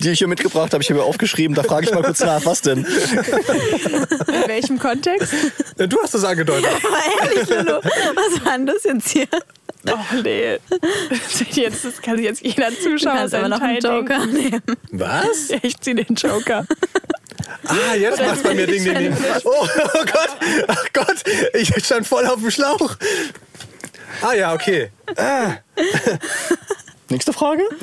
Die 0.00 0.10
ich 0.10 0.18
hier 0.18 0.28
mitgebracht 0.28 0.74
habe, 0.74 0.82
ich 0.82 0.90
habe 0.90 1.00
mir 1.00 1.06
aufgeschrieben, 1.06 1.54
da 1.54 1.62
frage 1.62 1.86
ich 1.86 1.94
mal 1.94 2.02
kurz 2.02 2.20
nach, 2.20 2.44
was 2.44 2.60
denn? 2.60 2.84
In 2.84 4.48
welchem 4.48 4.78
Kontext? 4.78 5.32
Du 5.78 5.96
hast 6.02 6.14
es 6.14 6.24
angedeutet. 6.24 6.68
Aber 6.86 7.30
ehrlich, 7.30 7.48
Lulu, 7.48 7.80
was 7.80 8.44
war 8.44 8.52
denn 8.58 8.66
das 8.66 8.84
jetzt 8.84 9.08
hier? 9.08 9.26
Oh 9.86 9.98
nee. 10.22 10.58
Jetzt, 11.50 11.84
das 11.84 12.00
kann 12.00 12.16
sich 12.16 12.26
jetzt 12.26 12.42
jeder 12.42 12.70
Zuschauer 12.70 13.14
kannst 13.14 13.34
aber 13.34 13.48
noch 13.48 13.60
einen 13.60 13.80
Teil 13.80 13.98
Joker 13.98 14.18
denken. 14.26 14.32
nehmen. 14.34 14.62
Was? 14.92 15.48
Ja, 15.48 15.58
ich 15.62 15.78
ziehe 15.80 15.96
den 15.96 16.14
Joker. 16.14 16.66
Ah, 17.64 17.94
jetzt 17.94 18.20
macht's 18.20 18.42
bei 18.42 18.54
mir 18.54 18.66
Ding, 18.66 18.82
Ding, 18.82 18.94
Ding. 18.96 19.16
Oh, 19.44 19.50
oh 19.52 20.04
Gott, 20.04 20.36
ach 20.68 20.84
Gott, 20.92 21.16
ich 21.54 21.72
stand 21.84 22.06
voll 22.06 22.26
auf 22.26 22.40
dem 22.40 22.50
Schlauch. 22.50 22.96
Ah 24.20 24.32
ja, 24.32 24.52
okay. 24.52 24.90
Nächste 27.08 27.32
Frage? 27.32 27.62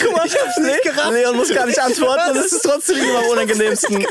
Guck 0.00 0.16
mal, 0.16 0.26
ich 0.26 0.38
hab's 0.38 0.58
nicht 0.58 0.82
gerafft. 0.82 1.12
Leon 1.12 1.36
muss 1.36 1.52
gar 1.54 1.66
nicht 1.66 1.78
antworten, 1.78 2.34
das 2.34 2.52
ist 2.52 2.62
trotzdem 2.62 2.96
immer 2.96 3.18
am 3.20 3.26
unangenehmsten. 3.26 4.04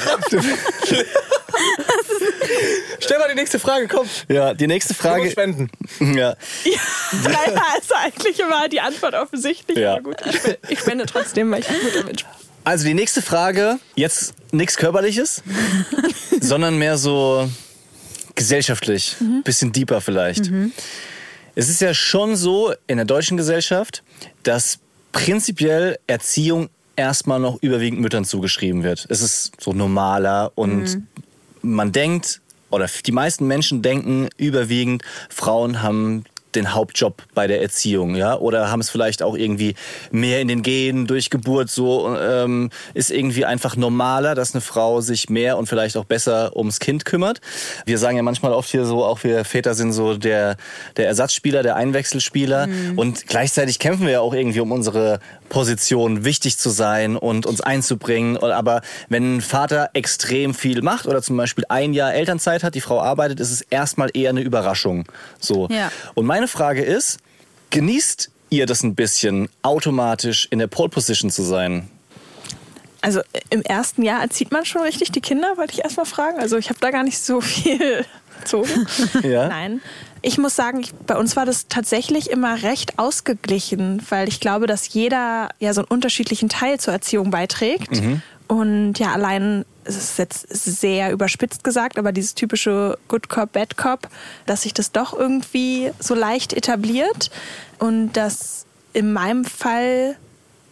Stell 2.99 3.19
mal 3.19 3.29
die 3.29 3.35
nächste 3.35 3.59
Frage, 3.59 3.87
komm. 3.87 4.07
Ja, 4.27 4.53
die 4.53 4.67
nächste 4.67 4.93
Frage. 4.93 5.21
Frage. 5.21 5.31
spenden. 5.31 5.69
Ja. 5.99 6.35
Naja, 7.23 7.63
also 7.73 7.95
eigentlich 7.95 8.39
war 8.39 8.67
die 8.69 8.81
Antwort 8.81 9.13
offensichtlich. 9.13 9.77
Ja. 9.77 9.93
Aber 9.93 10.01
gut, 10.01 10.17
ich 10.25 10.35
spende, 10.37 10.59
ich 10.69 10.79
spende 10.79 11.05
trotzdem, 11.05 11.51
weil 11.51 11.59
ich 11.61 11.69
ein 11.69 11.79
guter 11.81 12.03
Mensch 12.03 12.23
bin. 12.23 12.31
Also 12.63 12.85
die 12.85 12.93
nächste 12.93 13.21
Frage, 13.21 13.79
jetzt 13.95 14.33
nichts 14.51 14.77
Körperliches, 14.77 15.41
sondern 16.39 16.77
mehr 16.77 16.97
so 16.97 17.49
gesellschaftlich, 18.35 19.15
bisschen 19.43 19.71
deeper 19.71 19.99
vielleicht. 19.99 20.51
Es 21.55 21.69
ist 21.69 21.81
ja 21.81 21.93
schon 21.93 22.35
so 22.35 22.73
in 22.85 22.97
der 22.97 23.05
deutschen 23.05 23.35
Gesellschaft, 23.35 24.03
dass 24.43 24.77
prinzipiell 25.11 25.97
Erziehung 26.07 26.69
erstmal 26.95 27.39
noch 27.39 27.61
überwiegend 27.61 28.01
Müttern 28.01 28.25
zugeschrieben 28.25 28.83
wird. 28.83 29.05
Es 29.09 29.21
ist 29.21 29.53
so 29.59 29.73
normaler 29.73 30.51
und 30.55 31.01
man 31.61 31.91
denkt, 31.91 32.41
oder 32.69 32.87
die 33.05 33.11
meisten 33.11 33.47
Menschen 33.47 33.81
denken 33.81 34.29
überwiegend, 34.37 35.03
Frauen 35.29 35.81
haben 35.81 36.23
den 36.55 36.73
Hauptjob 36.73 37.23
bei 37.33 37.47
der 37.47 37.61
Erziehung, 37.61 38.15
ja, 38.15 38.37
oder 38.37 38.69
haben 38.69 38.79
es 38.79 38.89
vielleicht 38.89 39.23
auch 39.23 39.35
irgendwie 39.35 39.75
mehr 40.11 40.41
in 40.41 40.47
den 40.47 40.61
Genen 40.61 41.07
durch 41.07 41.29
Geburt 41.29 41.69
so 41.69 42.15
ähm, 42.17 42.69
ist 42.93 43.11
irgendwie 43.11 43.45
einfach 43.45 43.75
normaler, 43.75 44.35
dass 44.35 44.53
eine 44.53 44.61
Frau 44.61 45.01
sich 45.01 45.29
mehr 45.29 45.57
und 45.57 45.67
vielleicht 45.67 45.97
auch 45.97 46.05
besser 46.05 46.55
ums 46.55 46.79
Kind 46.79 47.05
kümmert. 47.05 47.41
Wir 47.85 47.97
sagen 47.97 48.17
ja 48.17 48.23
manchmal 48.23 48.53
oft 48.53 48.69
hier 48.69 48.85
so, 48.85 49.03
auch 49.03 49.23
wir 49.23 49.45
Väter 49.45 49.73
sind 49.73 49.93
so 49.93 50.17
der 50.17 50.57
der 50.97 51.07
Ersatzspieler, 51.07 51.63
der 51.63 51.75
Einwechselspieler. 51.75 52.67
Und 52.95 53.27
gleichzeitig 53.27 53.79
kämpfen 53.79 54.05
wir 54.05 54.13
ja 54.13 54.21
auch 54.21 54.33
irgendwie 54.33 54.59
um 54.59 54.71
unsere 54.71 55.19
Position, 55.51 56.23
wichtig 56.23 56.57
zu 56.57 56.69
sein 56.69 57.17
und 57.17 57.45
uns 57.45 57.61
einzubringen. 57.61 58.37
Aber 58.37 58.81
wenn 59.09 59.37
ein 59.37 59.41
Vater 59.41 59.89
extrem 59.93 60.53
viel 60.55 60.81
macht 60.81 61.05
oder 61.05 61.21
zum 61.21 61.37
Beispiel 61.37 61.65
ein 61.67 61.93
Jahr 61.93 62.13
Elternzeit 62.13 62.63
hat, 62.63 62.73
die 62.73 62.81
Frau 62.81 63.01
arbeitet, 63.01 63.39
ist 63.39 63.51
es 63.51 63.61
erstmal 63.61 64.09
eher 64.13 64.31
eine 64.31 64.41
Überraschung. 64.41 65.05
So. 65.39 65.67
Ja. 65.69 65.91
Und 66.15 66.25
meine 66.25 66.47
Frage 66.47 66.81
ist, 66.81 67.19
genießt 67.69 68.31
ihr 68.49 68.65
das 68.65 68.81
ein 68.83 68.95
bisschen, 68.95 69.49
automatisch 69.61 70.47
in 70.49 70.59
der 70.59 70.67
Pole 70.67 70.89
Position 70.89 71.29
zu 71.29 71.43
sein? 71.43 71.89
Also 73.01 73.19
äh, 73.19 73.41
im 73.49 73.61
ersten 73.61 74.03
Jahr 74.03 74.21
erzieht 74.21 74.51
man 74.51 74.65
schon 74.65 74.81
richtig 74.81 75.11
die 75.11 75.21
Kinder, 75.21 75.57
wollte 75.57 75.73
ich 75.73 75.83
erstmal 75.83 76.05
fragen. 76.05 76.39
Also 76.39 76.57
ich 76.57 76.69
habe 76.69 76.79
da 76.79 76.91
gar 76.91 77.03
nicht 77.03 77.19
so 77.19 77.41
viel 77.41 78.05
erzogen. 78.39 78.87
Ja? 79.23 79.47
Nein. 79.47 79.81
Ich 80.23 80.37
muss 80.37 80.55
sagen, 80.55 80.81
ich, 80.81 80.93
bei 80.93 81.17
uns 81.17 81.35
war 81.35 81.45
das 81.45 81.67
tatsächlich 81.67 82.29
immer 82.29 82.61
recht 82.61 82.99
ausgeglichen, 82.99 84.01
weil 84.09 84.27
ich 84.27 84.39
glaube, 84.39 84.67
dass 84.67 84.93
jeder 84.93 85.49
ja 85.59 85.73
so 85.73 85.81
einen 85.81 85.87
unterschiedlichen 85.87 86.47
Teil 86.47 86.79
zur 86.79 86.93
Erziehung 86.93 87.31
beiträgt. 87.31 88.01
Und 88.47 88.99
ja, 88.99 89.13
allein, 89.13 89.65
es 89.85 89.95
ist 89.95 90.19
jetzt 90.19 90.45
sehr 90.49 91.11
überspitzt 91.11 91.63
gesagt, 91.63 91.97
aber 91.97 92.11
dieses 92.11 92.35
typische 92.35 92.99
Good 93.07 93.29
Cop, 93.29 93.53
Bad 93.53 93.77
Cop, 93.77 94.09
dass 94.45 94.63
sich 94.63 94.73
das 94.73 94.91
doch 94.91 95.17
irgendwie 95.17 95.91
so 95.99 96.13
leicht 96.13 96.53
etabliert 96.53 97.31
und 97.79 98.13
dass 98.13 98.65
in 98.93 99.13
meinem 99.13 99.45
Fall 99.45 100.17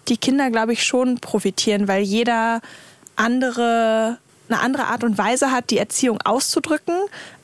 die 0.09 0.17
Kinder, 0.17 0.49
glaube 0.49 0.73
ich, 0.73 0.83
schon 0.83 1.19
profitieren, 1.19 1.87
weil 1.87 2.03
jeder 2.03 2.61
andere 3.15 4.17
eine 4.49 4.61
andere 4.61 4.85
Art 4.85 5.03
und 5.03 5.17
Weise 5.17 5.51
hat, 5.51 5.69
die 5.69 5.77
Erziehung 5.77 6.19
auszudrücken, 6.21 6.95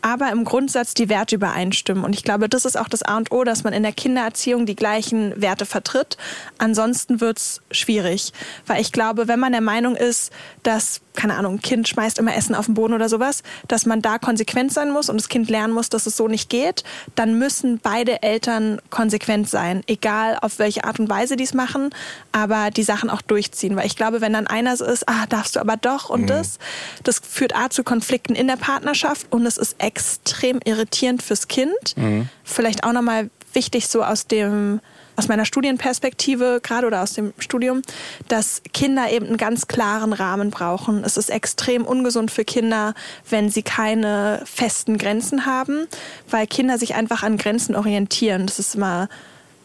aber 0.05 0.31
im 0.31 0.43
Grundsatz 0.43 0.93
die 0.93 1.09
Werte 1.09 1.33
übereinstimmen. 1.33 2.03
Und 2.03 2.13
ich 2.13 2.21
glaube, 2.21 2.47
das 2.47 2.63
ist 2.63 2.77
auch 2.77 2.87
das 2.87 3.01
A 3.01 3.17
und 3.17 3.31
O, 3.31 3.43
dass 3.43 3.63
man 3.63 3.73
in 3.73 3.81
der 3.81 3.91
Kindererziehung 3.91 4.67
die 4.67 4.75
gleichen 4.75 5.33
Werte 5.41 5.65
vertritt. 5.65 6.15
Ansonsten 6.59 7.21
wird's 7.21 7.61
schwierig. 7.71 8.31
Weil 8.67 8.81
ich 8.81 8.91
glaube, 8.91 9.27
wenn 9.27 9.39
man 9.39 9.51
der 9.51 9.61
Meinung 9.61 9.95
ist, 9.95 10.31
dass, 10.61 11.01
keine 11.15 11.33
Ahnung, 11.33 11.55
ein 11.55 11.61
Kind 11.61 11.87
schmeißt 11.87 12.19
immer 12.19 12.35
Essen 12.35 12.53
auf 12.53 12.65
den 12.65 12.75
Boden 12.75 12.93
oder 12.93 13.09
sowas, 13.09 13.41
dass 13.67 13.87
man 13.87 14.03
da 14.03 14.19
konsequent 14.19 14.71
sein 14.71 14.91
muss 14.91 15.09
und 15.09 15.19
das 15.19 15.27
Kind 15.27 15.49
lernen 15.49 15.73
muss, 15.73 15.89
dass 15.89 16.05
es 16.05 16.15
so 16.15 16.27
nicht 16.27 16.51
geht, 16.51 16.83
dann 17.15 17.39
müssen 17.39 17.79
beide 17.81 18.21
Eltern 18.21 18.79
konsequent 18.91 19.49
sein. 19.49 19.81
Egal 19.87 20.37
auf 20.39 20.59
welche 20.59 20.83
Art 20.83 20.99
und 20.99 21.09
Weise 21.09 21.35
die 21.35 21.45
es 21.45 21.55
machen, 21.55 21.89
aber 22.31 22.69
die 22.69 22.83
Sachen 22.83 23.09
auch 23.09 23.23
durchziehen. 23.23 23.75
Weil 23.75 23.87
ich 23.87 23.95
glaube, 23.95 24.21
wenn 24.21 24.33
dann 24.33 24.45
einer 24.45 24.77
so 24.77 24.85
ist, 24.85 25.09
ah, 25.09 25.25
darfst 25.29 25.55
du 25.55 25.61
aber 25.61 25.77
doch 25.77 26.11
und 26.11 26.29
das, 26.29 26.59
das 27.01 27.19
führt 27.27 27.55
A 27.55 27.71
zu 27.71 27.83
Konflikten 27.83 28.35
in 28.35 28.45
der 28.45 28.57
Partnerschaft 28.57 29.31
und 29.31 29.47
es 29.47 29.57
ist 29.57 29.77
extrem 29.95 30.59
irritierend 30.65 31.23
fürs 31.23 31.47
Kind. 31.47 31.95
Vielleicht 32.43 32.83
auch 32.83 32.91
nochmal 32.91 33.29
wichtig 33.53 33.87
so 33.87 34.03
aus 34.03 34.27
dem 34.27 34.81
aus 35.17 35.29
meiner 35.29 35.45
Studienperspektive 35.45 36.59
gerade 36.61 36.87
oder 36.87 37.01
aus 37.01 37.13
dem 37.13 37.33
Studium, 37.39 37.83
dass 38.27 38.61
Kinder 38.73 39.09
eben 39.09 39.27
einen 39.27 39.37
ganz 39.37 39.67
klaren 39.67 40.11
Rahmen 40.11 40.51
brauchen. 40.51 41.05
Es 41.05 41.15
ist 41.15 41.29
extrem 41.29 41.85
ungesund 41.85 42.31
für 42.31 42.43
Kinder, 42.43 42.93
wenn 43.29 43.49
sie 43.49 43.63
keine 43.63 44.41
festen 44.43 44.97
Grenzen 44.97 45.45
haben, 45.45 45.87
weil 46.29 46.47
Kinder 46.47 46.77
sich 46.77 46.95
einfach 46.95 47.23
an 47.23 47.37
Grenzen 47.37 47.75
orientieren. 47.75 48.45
Das 48.45 48.59
ist 48.59 48.75
immer 48.75 49.07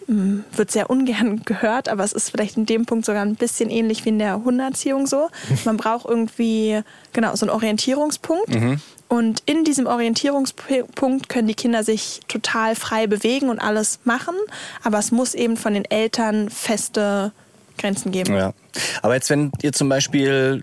mh, 0.06 0.44
wird 0.54 0.70
sehr 0.70 0.88
ungern 0.88 1.42
gehört, 1.44 1.88
aber 1.88 2.04
es 2.04 2.12
ist 2.12 2.30
vielleicht 2.30 2.56
in 2.56 2.66
dem 2.66 2.86
Punkt 2.86 3.04
sogar 3.04 3.22
ein 3.24 3.34
bisschen 3.34 3.70
ähnlich 3.70 4.04
wie 4.04 4.10
in 4.10 4.20
der 4.20 4.44
Hundeerziehung 4.44 5.08
so. 5.08 5.30
Man 5.64 5.76
braucht 5.76 6.06
irgendwie 6.08 6.80
genau 7.12 7.34
so 7.34 7.44
einen 7.44 7.50
Orientierungspunkt. 7.50 8.54
Und 9.10 9.42
in 9.44 9.64
diesem 9.64 9.88
Orientierungspunkt 9.88 11.28
können 11.28 11.48
die 11.48 11.54
Kinder 11.54 11.82
sich 11.82 12.20
total 12.28 12.76
frei 12.76 13.08
bewegen 13.08 13.48
und 13.50 13.58
alles 13.58 13.98
machen, 14.04 14.36
aber 14.84 15.00
es 15.00 15.10
muss 15.10 15.34
eben 15.34 15.56
von 15.56 15.74
den 15.74 15.84
Eltern 15.84 16.48
feste 16.48 17.32
Grenzen 17.76 18.12
geben. 18.12 18.36
Ja. 18.36 18.52
Aber 19.02 19.14
jetzt, 19.14 19.28
wenn 19.28 19.50
ihr 19.62 19.72
zum 19.72 19.88
Beispiel 19.88 20.62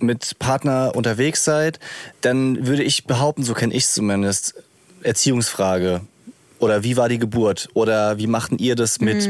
mit 0.00 0.36
Partner 0.40 0.92
unterwegs 0.96 1.44
seid, 1.44 1.78
dann 2.22 2.66
würde 2.66 2.82
ich 2.82 3.04
behaupten, 3.04 3.44
so 3.44 3.54
kenne 3.54 3.72
ich 3.72 3.84
es 3.84 3.94
zumindest, 3.94 4.56
Erziehungsfrage. 5.04 6.00
Oder 6.58 6.82
wie 6.82 6.96
war 6.96 7.08
die 7.08 7.18
Geburt? 7.18 7.68
Oder 7.74 8.18
wie 8.18 8.26
machten 8.26 8.58
ihr 8.58 8.74
das 8.74 9.00
mit 9.00 9.28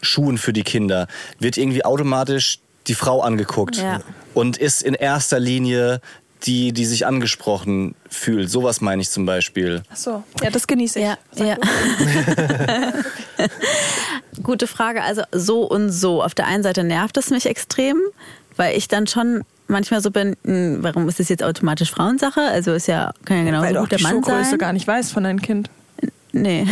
Schuhen 0.00 0.38
für 0.38 0.54
die 0.54 0.62
Kinder? 0.62 1.06
Wird 1.38 1.58
irgendwie 1.58 1.84
automatisch 1.84 2.60
die 2.86 2.94
Frau 2.94 3.20
angeguckt 3.20 3.76
Ja. 3.76 4.00
und 4.32 4.56
ist 4.56 4.82
in 4.82 4.94
erster 4.94 5.38
Linie 5.38 6.00
die, 6.44 6.72
die 6.72 6.86
sich 6.86 7.06
angesprochen 7.06 7.94
fühlt. 8.08 8.50
Sowas 8.50 8.80
meine 8.80 9.02
ich 9.02 9.10
zum 9.10 9.26
Beispiel. 9.26 9.82
Ach 9.92 9.96
so, 9.96 10.24
ja, 10.42 10.50
das 10.50 10.66
genieße 10.66 10.98
ich. 10.98 11.04
Ja, 11.04 11.18
ja. 11.36 11.56
Gute 14.42 14.66
Frage. 14.66 15.02
Also 15.02 15.22
so 15.32 15.62
und 15.62 15.90
so. 15.90 16.22
Auf 16.22 16.34
der 16.34 16.46
einen 16.46 16.62
Seite 16.62 16.84
nervt 16.84 17.16
es 17.16 17.30
mich 17.30 17.46
extrem, 17.46 17.98
weil 18.56 18.76
ich 18.76 18.88
dann 18.88 19.06
schon 19.06 19.42
manchmal 19.68 20.00
so 20.00 20.10
bin, 20.10 20.36
hm, 20.44 20.78
warum 20.82 21.08
ist 21.08 21.20
das 21.20 21.28
jetzt 21.28 21.42
automatisch 21.42 21.90
Frauensache? 21.90 22.40
Also 22.40 22.72
ist 22.72 22.88
ja, 22.88 23.12
kann 23.24 23.38
ja 23.38 23.44
genauso 23.44 23.66
Weil 23.66 23.72
du 23.74 23.78
auch 23.78 23.82
gut 23.84 23.92
der 23.92 23.98
die 23.98 24.04
Mann 24.04 24.12
Schuhgröße 24.14 24.50
sein. 24.50 24.58
gar 24.58 24.72
nicht 24.72 24.86
weißt 24.86 25.12
von 25.12 25.24
deinem 25.24 25.40
Kind. 25.40 25.70
Nee. 26.32 26.66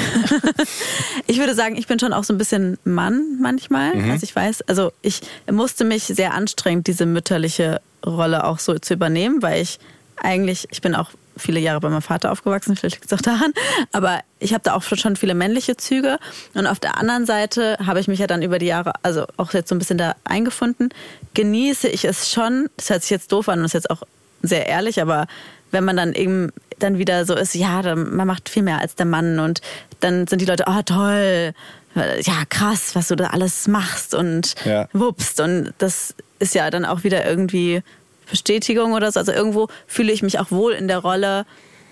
ich 1.26 1.38
würde 1.38 1.54
sagen, 1.54 1.76
ich 1.76 1.86
bin 1.86 1.98
schon 1.98 2.12
auch 2.12 2.24
so 2.24 2.32
ein 2.32 2.38
bisschen 2.38 2.78
Mann 2.84 3.38
manchmal. 3.40 3.92
Also 4.10 4.24
ich 4.24 4.34
weiß, 4.34 4.62
also 4.62 4.92
ich 5.02 5.20
musste 5.50 5.84
mich 5.84 6.04
sehr 6.04 6.34
anstrengen, 6.34 6.84
diese 6.84 7.06
mütterliche 7.06 7.80
Rolle 8.04 8.44
auch 8.44 8.58
so 8.58 8.78
zu 8.78 8.94
übernehmen, 8.94 9.42
weil 9.42 9.62
ich 9.62 9.78
eigentlich, 10.16 10.68
ich 10.70 10.80
bin 10.80 10.94
auch 10.94 11.10
viele 11.36 11.60
Jahre 11.60 11.80
bei 11.80 11.88
meinem 11.88 12.02
Vater 12.02 12.32
aufgewachsen, 12.32 12.76
vielleicht 12.76 12.96
liegt 12.96 13.12
es 13.12 13.16
auch 13.16 13.22
daran, 13.22 13.52
aber 13.92 14.20
ich 14.40 14.52
habe 14.52 14.64
da 14.64 14.74
auch 14.74 14.82
schon 14.82 15.16
viele 15.16 15.34
männliche 15.34 15.76
Züge. 15.76 16.18
Und 16.54 16.66
auf 16.66 16.80
der 16.80 16.98
anderen 16.98 17.26
Seite 17.26 17.76
habe 17.84 18.00
ich 18.00 18.08
mich 18.08 18.18
ja 18.18 18.26
dann 18.26 18.42
über 18.42 18.58
die 18.58 18.66
Jahre, 18.66 18.92
also 19.02 19.26
auch 19.36 19.52
jetzt 19.52 19.68
so 19.68 19.74
ein 19.74 19.78
bisschen 19.78 19.98
da 19.98 20.16
eingefunden, 20.24 20.90
genieße 21.34 21.88
ich 21.88 22.04
es 22.04 22.30
schon, 22.30 22.68
das 22.76 22.90
hört 22.90 23.02
sich 23.02 23.10
jetzt 23.10 23.32
doof 23.32 23.48
an 23.48 23.60
und 23.60 23.66
ist 23.66 23.74
jetzt 23.74 23.90
auch 23.90 24.02
sehr 24.42 24.66
ehrlich, 24.66 25.00
aber 25.00 25.26
wenn 25.70 25.84
man 25.84 25.96
dann 25.96 26.14
eben 26.14 26.50
dann 26.78 26.98
wieder 26.98 27.24
so 27.24 27.34
ist, 27.34 27.54
ja, 27.54 27.82
man 27.94 28.26
macht 28.26 28.48
viel 28.48 28.62
mehr 28.62 28.78
als 28.78 28.94
der 28.94 29.06
Mann 29.06 29.38
und 29.38 29.60
dann 30.00 30.26
sind 30.26 30.40
die 30.40 30.46
Leute, 30.46 30.64
oh 30.66 30.82
toll, 30.84 31.52
ja 31.94 32.44
krass, 32.48 32.94
was 32.94 33.08
du 33.08 33.16
da 33.16 33.28
alles 33.28 33.66
machst 33.68 34.14
und 34.14 34.54
Ja. 34.64 34.88
wuppst 34.92 35.40
und 35.40 35.72
das 35.78 36.14
ist 36.38 36.54
ja 36.54 36.70
dann 36.70 36.84
auch 36.84 37.02
wieder 37.04 37.24
irgendwie 37.26 37.82
Bestätigung 38.30 38.92
oder 38.92 39.10
so. 39.10 39.18
Also 39.20 39.32
irgendwo 39.32 39.68
fühle 39.86 40.12
ich 40.12 40.22
mich 40.22 40.38
auch 40.38 40.50
wohl 40.50 40.72
in 40.72 40.86
der 40.86 40.98
Rolle, 40.98 41.46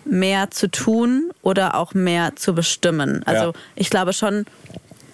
mehr 0.05 0.51
zu 0.53 0.71
tun 0.71 1.31
oder 1.43 1.75
auch 1.75 1.93
mehr 1.95 2.37
zu 2.37 2.55
bestimmen. 2.55 3.23
Also 3.27 3.47
Ja. 3.47 3.53
ich 3.75 3.91
glaube 3.91 4.13
schon, 4.13 4.45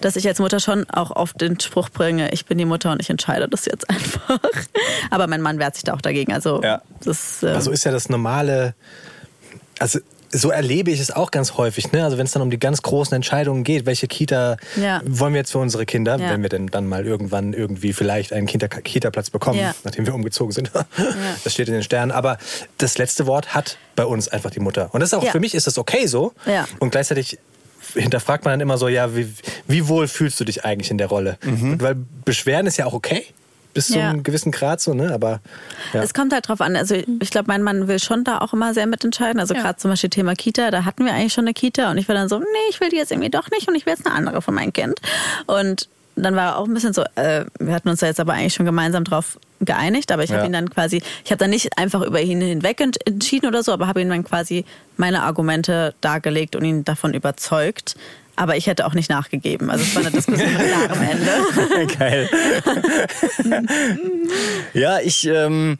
dass 0.03 0.17
ich 0.17 0.27
als 0.29 0.39
Mutter 0.41 0.61
schon 0.61 0.85
auch 0.91 1.13
oft 1.13 1.41
den 1.41 1.59
Spruch 1.61 1.89
bringe, 1.89 2.31
ich 2.33 2.45
bin 2.45 2.59
die 2.59 2.65
Mutter 2.67 2.91
und 2.93 3.01
ich 3.01 3.09
entscheide 3.09 3.49
das 3.49 3.65
jetzt 3.65 3.89
einfach. 3.89 4.41
Aber 5.11 5.29
mein 5.29 5.41
Mann 5.41 5.59
wehrt 5.59 5.77
sich 5.77 5.85
da 5.85 5.95
auch 5.95 6.03
dagegen. 6.03 6.33
Also 6.35 6.61
Ja. 6.63 6.83
das 7.05 7.43
äh, 7.43 7.47
Also 7.51 7.71
ist 7.71 7.85
ja 7.85 7.93
das 7.93 8.11
normale, 8.11 8.75
also 9.83 9.99
so 10.35 10.51
erlebe 10.51 10.91
ich 10.91 10.99
es 10.99 11.11
auch 11.11 11.31
ganz 11.31 11.59
häufig. 11.59 11.93
Ne? 11.93 12.03
Also 12.03 12.17
wenn 12.17 12.25
es 12.25 12.33
dann 12.33 12.41
um 12.41 12.51
die 12.51 12.59
ganz 12.59 12.81
großen 12.81 13.15
Entscheidungen 13.15 13.65
geht, 13.65 13.85
welche 13.85 14.07
Kita 14.07 14.57
Ja. 14.81 15.03
wollen 15.05 15.35
wir 15.35 15.41
jetzt 15.41 15.53
für 15.53 15.59
unsere 15.59 15.85
Kinder, 15.85 16.17
Ja. 16.19 16.31
wenn 16.31 16.41
wir 16.41 16.49
denn 16.49 16.69
dann 16.69 16.89
mal 16.89 17.05
irgendwann 17.07 17.53
irgendwie 17.53 17.93
vielleicht 17.93 18.33
einen 18.33 18.47
Kita 18.47 18.67
Kita-Platz 18.69 19.29
bekommen, 19.29 19.59
Ja. 19.59 19.75
nachdem 19.85 20.07
wir 20.07 20.15
umgezogen 20.15 20.53
sind. 20.53 20.71
Das 21.45 21.53
steht 21.53 21.69
in 21.69 21.75
den 21.75 21.83
Sternen. 21.83 22.13
Aber 22.13 22.39
das 22.79 22.97
letzte 22.97 23.27
Wort 23.27 23.55
hat 23.55 23.77
bei 23.95 24.07
uns 24.07 24.29
einfach 24.29 24.51
die 24.51 24.61
Mutter. 24.61 24.89
Und 24.95 25.01
das 25.01 25.11
ist 25.13 25.19
auch, 25.19 25.25
Ja. 25.25 25.33
für 25.33 25.41
mich 25.41 25.55
ist 25.55 25.67
das 25.67 25.77
okay 25.77 26.07
so. 26.07 26.33
Ja. 26.47 26.67
Und 26.79 26.93
gleichzeitig 26.93 27.39
hinterfragt 27.95 28.45
man 28.47 28.53
dann 28.53 28.61
immer 28.61 28.79
so, 28.79 28.89
ja, 28.89 29.15
wie, 29.15 29.29
wie 29.69 29.87
wohl 29.89 30.09
fühlst 30.09 30.41
du 30.41 30.45
dich 30.45 30.65
eigentlich 30.65 30.91
in 30.91 30.97
der 30.97 31.09
Rolle? 31.09 31.37
Und 31.45 31.83
weil 31.83 31.97
Beschweren 32.25 32.67
ist 32.67 32.79
ja 32.79 32.87
auch 32.87 32.95
okay. 32.95 33.27
Bis 33.75 33.87
zu 33.89 33.99
Ja. 33.99 34.11
einem 34.11 34.23
gewissen 34.23 34.53
Grad 34.53 34.81
so, 34.81 34.93
ne? 34.95 35.13
Aber 35.15 35.41
ja. 35.93 36.03
Es 36.03 36.13
kommt 36.15 36.33
halt 36.33 36.49
drauf 36.49 36.61
an. 36.61 36.77
Also 36.77 36.95
ich 36.95 37.31
glaube, 37.31 37.47
mein 37.49 37.63
Mann 37.63 37.89
will 37.89 37.99
schon 37.99 38.23
da 38.25 38.39
auch 38.39 38.53
immer 38.53 38.75
sehr 38.75 38.87
mitentscheiden. 38.87 39.41
Also 39.41 39.55
Ja. 39.55 39.63
gerade 39.63 39.79
zum 39.79 39.91
Beispiel 39.91 40.11
Thema 40.11 40.35
Kita, 40.35 40.71
da 40.71 40.85
hatten 40.85 41.05
wir 41.05 41.13
eigentlich 41.15 41.33
schon 41.33 41.45
eine 41.45 41.55
Kita 41.55 41.91
und 41.91 41.99
ich 41.99 42.07
war 42.09 42.15
dann 42.15 42.29
so, 42.29 42.39
nee, 42.39 42.45
ich 42.71 42.81
will 42.81 42.91
die 42.91 42.97
jetzt 42.97 43.11
irgendwie 43.13 43.31
doch 43.31 43.51
nicht 43.51 43.69
und 43.69 43.75
ich 43.75 43.87
will 43.87 43.95
jetzt 43.95 44.07
eine 44.07 44.15
andere 44.15 44.43
für 44.43 44.53
mein 44.53 44.73
Kind. 44.73 45.01
Und 45.47 45.89
dann 46.15 46.37
war 46.37 46.49
er 46.49 46.59
auch 46.59 46.67
ein 46.67 46.75
bisschen 46.75 46.93
so, 46.93 47.03
äh, 47.15 47.47
wir 47.59 47.73
hatten 47.75 47.89
uns 47.89 48.01
da 48.01 48.07
jetzt 48.07 48.21
aber 48.21 48.35
eigentlich 48.35 48.53
schon 48.53 48.67
gemeinsam 48.67 49.05
drauf 49.05 49.39
geeinigt, 49.63 50.13
aber 50.13 50.23
ich 50.25 50.29
Ja. 50.31 50.37
habe 50.37 50.47
ihn 50.47 50.53
dann 50.53 50.69
quasi, 50.69 51.03
ich 51.25 51.31
habe 51.31 51.39
dann 51.39 51.49
nicht 51.51 51.79
einfach 51.79 52.03
über 52.03 52.21
ihn 52.21 52.43
hinweg 52.43 52.81
ent- 52.83 52.99
entschieden 53.07 53.47
oder 53.47 53.63
so, 53.63 53.73
aber 53.73 53.87
habe 53.87 54.03
ihm 54.03 54.11
dann 54.11 54.23
quasi 54.25 54.67
meine 54.99 55.23
Argumente 55.23 55.95
dargelegt 56.03 56.55
und 56.57 56.65
ihn 56.67 56.85
davon 56.85 57.15
überzeugt. 57.15 57.95
Aber 58.37 58.57
ich 58.57 58.67
hätte 58.67 58.87
auch 58.87 58.95
nicht 58.95 59.11
nachgegeben. 59.11 59.71
Also 59.71 59.85
es 59.85 59.95
war 59.95 60.03
eine 60.03 60.11
Diskussion 60.11 60.53
mit 60.53 60.67
klarem 60.67 61.03
Ende. 61.03 61.95
Geil. 61.99 62.31
ja, 64.75 65.01
ich. 65.01 65.27
Ähm, 65.27 65.79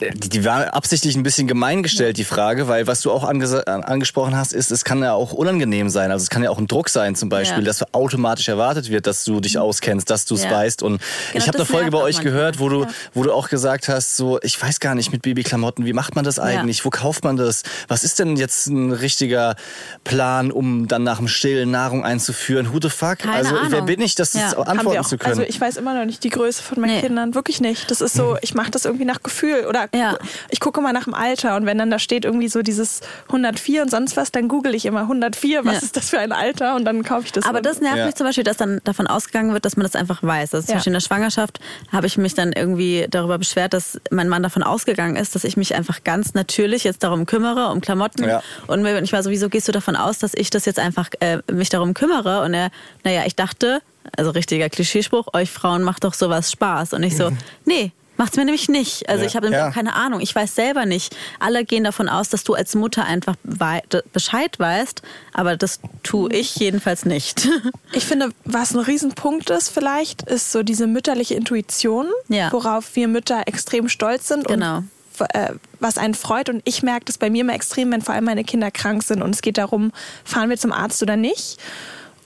die, 0.00 0.28
die 0.28 0.44
war 0.44 0.74
absichtlich 0.74 1.16
ein 1.16 1.22
bisschen 1.22 1.46
gemein 1.46 1.82
gestellt, 1.82 2.16
die 2.18 2.24
Frage, 2.24 2.68
weil 2.68 2.86
was 2.86 3.00
du 3.02 3.10
auch 3.10 3.24
äh, 3.24 3.66
angesprochen 3.68 4.36
hast, 4.36 4.52
ist, 4.52 4.70
es 4.70 4.84
kann 4.84 5.02
ja 5.02 5.12
auch 5.14 5.32
unangenehm 5.32 5.88
sein. 5.88 6.10
Also 6.10 6.22
es 6.22 6.30
kann 6.30 6.42
ja 6.42 6.50
auch 6.50 6.58
ein 6.58 6.66
Druck 6.68 6.88
sein, 6.88 7.14
zum 7.16 7.28
Beispiel, 7.28 7.58
Ja. 7.60 7.64
dass 7.64 7.94
automatisch 7.94 8.48
erwartet 8.48 8.90
wird, 8.90 9.06
dass 9.06 9.24
du 9.24 9.40
dich 9.40 9.58
auskennst, 9.58 10.08
dass 10.10 10.24
du 10.24 10.34
es 10.34 10.44
Ja. 10.44 10.50
weißt. 10.52 10.82
Und 10.82 11.00
Genau, 11.32 11.42
ich 11.42 11.48
habe 11.48 11.58
eine 11.58 11.66
Folge 11.66 11.90
bei 11.90 11.98
euch 11.98 12.16
manchmal. 12.16 12.32
gehört, 12.32 12.58
wo 12.60 12.68
du, 12.68 12.82
Ja. 12.82 12.88
wo 13.14 13.22
du 13.22 13.32
auch 13.32 13.48
gesagt 13.48 13.88
hast, 13.88 14.16
so, 14.16 14.38
ich 14.42 14.60
weiß 14.60 14.80
gar 14.80 14.94
nicht 14.94 15.12
mit 15.12 15.22
Babyklamotten, 15.22 15.84
wie 15.84 15.92
macht 15.92 16.14
man 16.16 16.24
das 16.24 16.38
eigentlich? 16.38 16.84
Wo 16.84 16.90
kauft 16.90 17.24
man 17.24 17.36
das? 17.36 17.62
Was 17.88 18.04
ist 18.04 18.18
denn 18.18 18.36
jetzt 18.36 18.66
ein 18.68 18.92
richtiger 18.92 19.56
Plan, 20.04 20.50
um 20.50 20.86
dann 20.88 21.02
nach 21.02 21.18
dem 21.18 21.28
Stillen 21.28 21.70
Nahrung 21.70 22.04
einzuführen? 22.04 22.72
Who 22.72 22.78
the 22.80 22.88
fuck? 22.90 23.18
Keine 23.18 23.34
also 23.34 23.54
wer 23.54 23.62
Ahnung. 23.78 23.86
bin 23.86 24.00
ich, 24.00 24.14
das 24.14 24.34
Ja. 24.34 24.50
antworten 24.58 24.98
auch. 24.98 25.06
zu 25.06 25.18
können? 25.18 25.30
Also 25.38 25.42
ich 25.42 25.60
weiß 25.60 25.76
immer 25.76 25.94
noch 25.98 26.04
nicht 26.04 26.22
die 26.24 26.30
Größe 26.30 26.62
von 26.62 26.80
meinen 26.80 26.96
Nee. 26.96 27.00
Kindern, 27.00 27.34
wirklich 27.34 27.60
nicht. 27.60 27.90
Das 27.90 28.00
ist 28.00 28.14
so, 28.14 28.36
ich 28.42 28.54
mache 28.54 28.70
das 28.70 28.84
irgendwie 28.84 29.04
nach 29.04 29.22
Gefühl 29.22 29.66
oder 29.68 29.87
Ja. 29.94 30.16
ich 30.50 30.60
gucke 30.60 30.80
mal 30.80 30.92
nach 30.92 31.04
dem 31.04 31.14
Alter 31.14 31.56
und 31.56 31.66
wenn 31.66 31.78
dann 31.78 31.90
da 31.90 31.98
steht 31.98 32.24
irgendwie 32.24 32.48
so 32.48 32.62
dieses 32.62 33.00
104 33.28 33.82
und 33.82 33.90
sonst 33.90 34.16
was, 34.16 34.30
dann 34.32 34.48
google 34.48 34.74
ich 34.74 34.86
immer 34.86 35.02
104, 35.08 35.64
was 35.64 35.74
Ja. 35.74 35.78
ist 35.82 35.96
das 35.96 36.10
für 36.10 36.18
ein 36.18 36.32
Alter 36.32 36.74
und 36.76 36.84
dann 36.84 37.02
kaufe 37.04 37.26
ich 37.26 37.32
das. 37.32 37.44
Aber 37.46 37.60
das 37.60 37.80
nervt 37.80 37.96
Ja. 37.98 38.06
mich 38.06 38.14
zum 38.14 38.26
Beispiel, 38.26 38.44
dass 38.44 38.56
dann 38.56 38.80
davon 38.84 39.06
ausgegangen 39.06 39.52
wird, 39.52 39.64
dass 39.64 39.76
man 39.76 39.84
das 39.84 39.94
einfach 39.94 40.22
weiß. 40.22 40.54
Also 40.54 40.66
zum 40.66 40.72
Ja. 40.72 40.76
Beispiel 40.76 40.90
in 40.90 40.94
der 40.94 41.00
Schwangerschaft 41.00 41.60
habe 41.92 42.06
ich 42.06 42.18
mich 42.18 42.34
dann 42.34 42.52
irgendwie 42.52 43.06
darüber 43.10 43.38
beschwert, 43.38 43.72
dass 43.74 44.00
mein 44.10 44.28
Mann 44.28 44.42
davon 44.42 44.62
ausgegangen 44.62 45.16
ist, 45.16 45.34
dass 45.34 45.44
ich 45.44 45.56
mich 45.56 45.74
einfach 45.74 46.04
ganz 46.04 46.34
natürlich 46.34 46.84
jetzt 46.84 47.02
darum 47.02 47.26
kümmere, 47.26 47.68
um 47.68 47.80
Klamotten. 47.80 48.24
Ja. 48.24 48.42
Und 48.66 48.82
mir- 48.82 49.02
ich 49.02 49.12
war 49.12 49.22
so, 49.22 49.30
wieso 49.30 49.48
gehst 49.48 49.68
du 49.68 49.72
davon 49.72 49.96
aus, 49.96 50.18
dass 50.18 50.32
ich 50.34 50.50
das 50.50 50.64
jetzt 50.64 50.78
einfach 50.78 51.08
äh, 51.20 51.38
mich 51.52 51.68
darum 51.68 51.94
kümmere? 51.94 52.42
Und 52.42 52.54
er, 52.54 52.70
naja, 53.04 53.22
ich 53.26 53.36
dachte, 53.36 53.80
also 54.16 54.30
richtiger 54.30 54.68
Klischeespruch, 54.68 55.28
euch 55.34 55.50
Frauen 55.50 55.82
macht 55.82 56.04
doch 56.04 56.14
sowas 56.14 56.50
Spaß. 56.50 56.92
Und 56.94 57.02
ich 57.02 57.16
so, 57.16 57.30
nee. 57.64 57.92
Macht's 58.18 58.36
mir 58.36 58.44
nämlich 58.44 58.68
nicht. 58.68 59.08
Also 59.08 59.22
Ja. 59.22 59.28
ich 59.28 59.36
habe 59.36 59.46
nämlich 59.46 59.60
Ja. 59.60 59.68
auch 59.70 59.72
keine 59.74 59.94
Ahnung. 59.94 60.20
Ich 60.20 60.34
weiß 60.34 60.54
selber 60.54 60.84
nicht. 60.84 61.16
Alle 61.40 61.64
gehen 61.64 61.84
davon 61.84 62.08
aus, 62.10 62.28
dass 62.28 62.44
du 62.44 62.52
als 62.54 62.74
Mutter 62.74 63.06
einfach 63.06 63.36
wei- 63.44 63.82
Bescheid 64.12 64.58
weißt, 64.58 65.00
aber 65.32 65.56
das 65.56 65.80
tue 66.02 66.30
ich 66.32 66.56
jedenfalls 66.56 67.06
nicht. 67.06 67.48
Ich 67.92 68.04
finde, 68.04 68.28
was 68.44 68.74
ein 68.74 68.80
Riesenpunkt 68.80 69.48
ist 69.50 69.70
vielleicht, 69.70 70.22
ist 70.22 70.52
so 70.52 70.62
diese 70.62 70.86
mütterliche 70.86 71.34
Intuition, 71.34 72.06
Ja. 72.28 72.52
worauf 72.52 72.94
wir 72.96 73.08
Mütter 73.08 73.42
extrem 73.46 73.88
stolz 73.88 74.28
sind 74.28 74.46
Genau. 74.46 74.78
und 74.78 74.90
äh, 75.34 75.52
was 75.80 75.96
einen 75.98 76.14
freut. 76.14 76.48
Und 76.48 76.60
ich 76.64 76.82
merke 76.82 77.06
das 77.06 77.18
bei 77.18 77.30
mir 77.30 77.40
immer 77.40 77.54
extrem, 77.54 77.90
wenn 77.92 78.02
vor 78.02 78.14
allem 78.14 78.24
meine 78.24 78.44
Kinder 78.44 78.70
krank 78.70 79.02
sind 79.02 79.22
und 79.22 79.34
es 79.34 79.40
geht 79.42 79.58
darum, 79.58 79.92
fahren 80.24 80.50
wir 80.50 80.56
zum 80.58 80.72
Arzt 80.72 81.02
oder 81.02 81.16
nicht. 81.16 81.56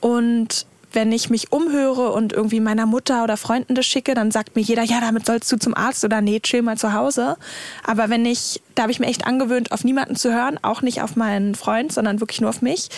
Und 0.01 0.67
wenn 0.95 1.13
ich 1.13 1.31
mich 1.31 1.53
umhöre 1.53 2.13
und 2.13 2.33
irgendwie 2.33 2.61
meiner 2.61 2.87
Mutter 2.87 3.25
oder 3.25 3.37
Freunden 3.37 3.75
das 3.75 3.87
schicke, 3.87 4.15
dann 4.15 4.31
sagt 4.31 4.57
mir 4.57 4.63
jeder, 4.63 4.83
ja, 4.83 5.01
damit 5.01 5.27
sollst 5.27 5.51
du 5.51 5.57
zum 5.57 5.75
Arzt 5.75 6.05
oder 6.05 6.21
nee, 6.21 6.41
chill 6.41 6.63
mal 6.63 6.77
zu 6.77 6.93
Hause. 6.93 7.37
Aber 7.85 8.11
wenn 8.11 8.25
ich, 8.27 8.63
da 8.75 8.83
habe 8.83 8.93
ich 8.93 9.01
mir 9.01 9.07
echt 9.07 9.27
angewöhnt, 9.27 9.73
auf 9.73 9.85
niemanden 9.85 10.17
zu 10.17 10.33
hören, 10.33 10.59
auch 10.63 10.83
nicht 10.83 11.03
auf 11.03 11.17
meinen 11.17 11.55
Freund, 11.55 11.93
sondern 11.93 12.21
wirklich 12.21 12.41
nur 12.41 12.51
auf 12.51 12.63
mich. 12.63 12.89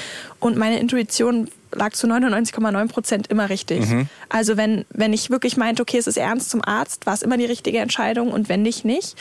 Und 0.40 0.56
meine 0.56 0.78
Intuition 0.78 1.48
lag 1.72 1.92
zu 1.92 2.06
99,9 2.06 2.88
Prozent 2.88 3.26
immer 3.28 3.48
richtig. 3.48 3.84
Also 4.28 4.56
wenn, 4.56 4.84
wenn 4.90 5.12
ich 5.12 5.30
wirklich 5.30 5.56
meinte, 5.56 5.82
okay, 5.82 5.98
es 5.98 6.06
ist 6.06 6.16
ernst 6.16 6.50
zum 6.50 6.62
Arzt, 6.64 7.06
war 7.06 7.14
es 7.14 7.22
immer 7.22 7.36
die 7.36 7.46
richtige 7.46 7.78
Entscheidung 7.78 8.30
und 8.30 8.48
wenn 8.48 8.62
nicht, 8.62 8.84
nicht. 8.84 9.16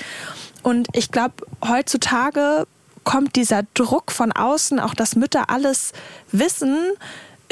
Und 0.61 0.87
ich 0.93 1.11
glaube, 1.11 1.33
heutzutage 1.67 2.65
kommt 3.03 3.35
dieser 3.35 3.63
Druck 3.73 4.11
von 4.11 4.31
außen, 4.31 4.79
auch 4.79 4.93
dass 4.93 5.15
Mütter 5.15 5.49
alles 5.49 5.91
wissen, 6.31 6.77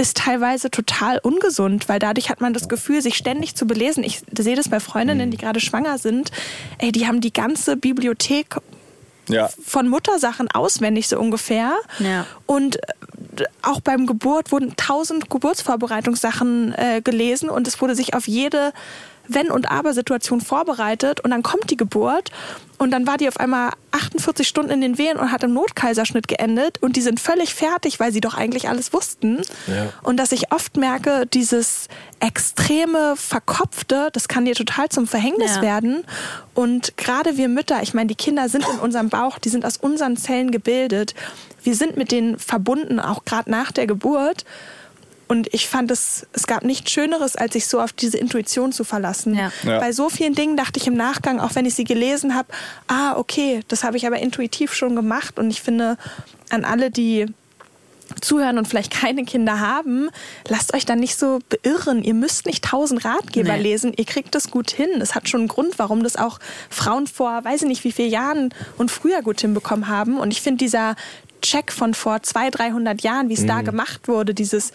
ist 0.02 0.18
teilweise 0.18 0.72
total 0.72 1.20
ungesund, 1.20 1.88
weil 1.88 2.00
dadurch 2.00 2.30
hat 2.30 2.42
man 2.42 2.54
das 2.54 2.68
Gefühl, 2.68 3.02
sich 3.02 3.16
ständig 3.16 3.56
zu 3.56 3.66
belesen. 3.66 4.04
Ich 4.04 4.22
sehe 4.38 4.56
das 4.56 4.68
bei 4.68 4.80
Freundinnen, 4.80 5.32
die 5.32 5.38
gerade 5.38 5.60
schwanger 5.60 5.98
sind. 5.98 6.32
Ey, 6.80 6.92
die 6.92 7.08
haben 7.08 7.22
die 7.22 7.32
ganze 7.32 7.78
Bibliothek 7.78 8.58
ja. 9.28 9.50
von 9.64 9.88
Muttersachen 9.88 10.50
auswendig 10.50 11.08
so 11.08 11.20
ungefähr. 11.20 11.74
Ja. 12.00 12.26
Und 12.46 12.78
äh, 12.78 13.46
auch 13.62 13.80
beim 13.80 14.08
Geburt 14.08 14.52
wurden 14.52 14.76
tausend 14.76 15.30
Geburtsvorbereitungssachen 15.30 16.74
äh, 16.74 17.02
gelesen 17.02 17.50
und 17.50 17.68
es 17.68 17.80
wurde 17.80 17.96
sich 17.96 18.14
auf 18.14 18.28
jede 18.28 18.74
Wenn- 19.34 19.52
und 19.52 19.70
Aber-Situation 19.72 20.42
vorbereitet 20.42 21.20
und 21.22 21.32
dann 21.32 21.44
kommt 21.44 21.70
die 21.70 21.78
Geburt 21.78 22.32
und 22.78 22.92
dann 22.92 23.06
war 23.06 23.18
die 23.18 23.28
auf 23.28 23.38
einmal 23.38 23.72
48 23.92 24.48
Stunden 24.48 24.72
in 24.72 24.82
den 24.82 24.98
Wehen 24.98 25.18
und 25.18 25.32
hat 25.32 25.44
im 25.44 25.54
Notkaiserschnitt 25.54 26.28
geendet 26.28 26.82
und 26.82 26.96
die 26.96 27.02
sind 27.02 27.20
völlig 27.20 27.54
fertig, 27.54 28.00
weil 28.00 28.12
sie 28.12 28.22
doch 28.22 28.34
eigentlich 28.36 28.70
alles 28.70 28.92
wussten. 28.94 29.42
Ja. 29.68 29.94
Und 30.02 30.18
dass 30.18 30.32
ich 30.32 30.52
oft 30.52 30.78
merke, 30.78 31.28
dieses 31.28 31.88
extreme 32.20 33.16
Verkopfte, 33.16 34.10
das 34.14 34.28
kann 34.28 34.46
dir 34.46 34.56
total 34.56 34.90
zum 34.90 35.06
Verhängnis 35.08 35.58
Ja. 35.58 35.62
werden. 35.62 36.04
Und 36.54 36.98
gerade 36.98 37.38
wir 37.38 37.50
Mütter, 37.50 37.82
ich 37.84 37.94
meine, 37.94 38.08
die 38.08 38.16
Kinder 38.16 38.50
sind 38.50 38.66
in 38.68 38.80
unserem 38.80 39.10
Bauch, 39.10 39.38
die 39.40 39.50
sind 39.50 39.66
aus 39.66 39.78
unseren 39.78 40.18
Zellen 40.18 40.52
gebildet. 40.52 41.14
Wir 41.64 41.76
sind 41.76 41.98
mit 41.98 42.12
denen 42.12 42.40
verbunden, 42.40 43.00
auch 43.00 43.26
gerade 43.26 43.52
nach 43.52 43.72
der 43.72 43.86
Geburt. 43.88 44.46
Und 45.32 45.48
ich 45.54 45.68
fand 45.70 45.90
es, 45.92 46.28
es 46.34 46.46
gab 46.46 46.64
nichts 46.66 46.92
Schöneres, 46.92 47.38
als 47.38 47.54
sich 47.54 47.66
so 47.66 47.80
auf 47.80 47.94
diese 47.94 48.18
Intuition 48.18 48.74
zu 48.74 48.84
verlassen. 48.84 49.34
Ja. 49.34 49.50
Ja. 49.64 49.80
Bei 49.80 49.94
so 49.94 50.10
vielen 50.10 50.36
Dingen 50.36 50.58
dachte 50.58 50.78
ich 50.78 50.88
im 50.88 50.94
Nachgang, 50.96 51.40
auch 51.40 51.56
wenn 51.56 51.66
ich 51.66 51.74
sie 51.74 51.86
gelesen 51.86 52.36
habe, 52.36 52.50
ah, 52.88 53.16
okay, 53.16 53.62
das 53.70 53.86
habe 53.86 53.96
ich 53.96 54.06
aber 54.06 54.20
intuitiv 54.20 54.74
schon 54.74 54.94
gemacht. 54.94 55.40
Und 55.40 55.50
ich 55.50 55.62
finde, 55.62 55.96
an 56.50 56.66
alle, 56.66 56.92
die 56.92 57.28
zuhören 58.20 58.58
und 58.58 58.68
vielleicht 58.68 58.92
keine 59.02 59.24
Kinder 59.24 59.62
haben, 59.62 60.10
lasst 60.50 60.74
euch 60.74 60.86
dann 60.86 61.00
nicht 61.00 61.18
so 61.18 61.40
beirren. 61.48 62.04
Ihr 62.04 62.14
müsst 62.14 62.46
nicht 62.46 62.66
tausend 62.66 63.06
Ratgeber 63.06 63.56
Nee. 63.56 63.64
lesen. 63.64 63.94
Ihr 63.96 64.04
kriegt 64.06 64.36
das 64.36 64.52
gut 64.52 64.70
hin. 64.72 64.90
Es 65.00 65.16
hat 65.16 65.30
schon 65.30 65.42
einen 65.42 65.48
Grund, 65.48 65.80
warum 65.80 66.04
das 66.04 66.18
auch 66.18 66.40
Frauen 66.70 67.08
vor, 67.08 67.42
weiß 67.46 67.62
ich 67.62 67.68
nicht, 67.70 67.84
wie 67.86 67.94
vielen 67.94 68.12
Jahren 68.12 68.54
und 68.78 68.92
früher 68.92 69.22
gut 69.22 69.40
hinbekommen 69.40 69.88
haben. 69.88 70.18
Und 70.18 70.32
ich 70.32 70.42
finde 70.42 70.58
dieser 70.58 70.96
Check 71.42 71.72
von 71.72 71.94
vor 71.96 72.22
200, 72.22 72.60
300 72.60 73.02
Jahren, 73.02 73.30
wie 73.30 73.34
es 73.34 73.42
Mhm. 73.42 73.48
da 73.48 73.62
gemacht 73.62 74.08
wurde, 74.08 74.34
dieses 74.36 74.74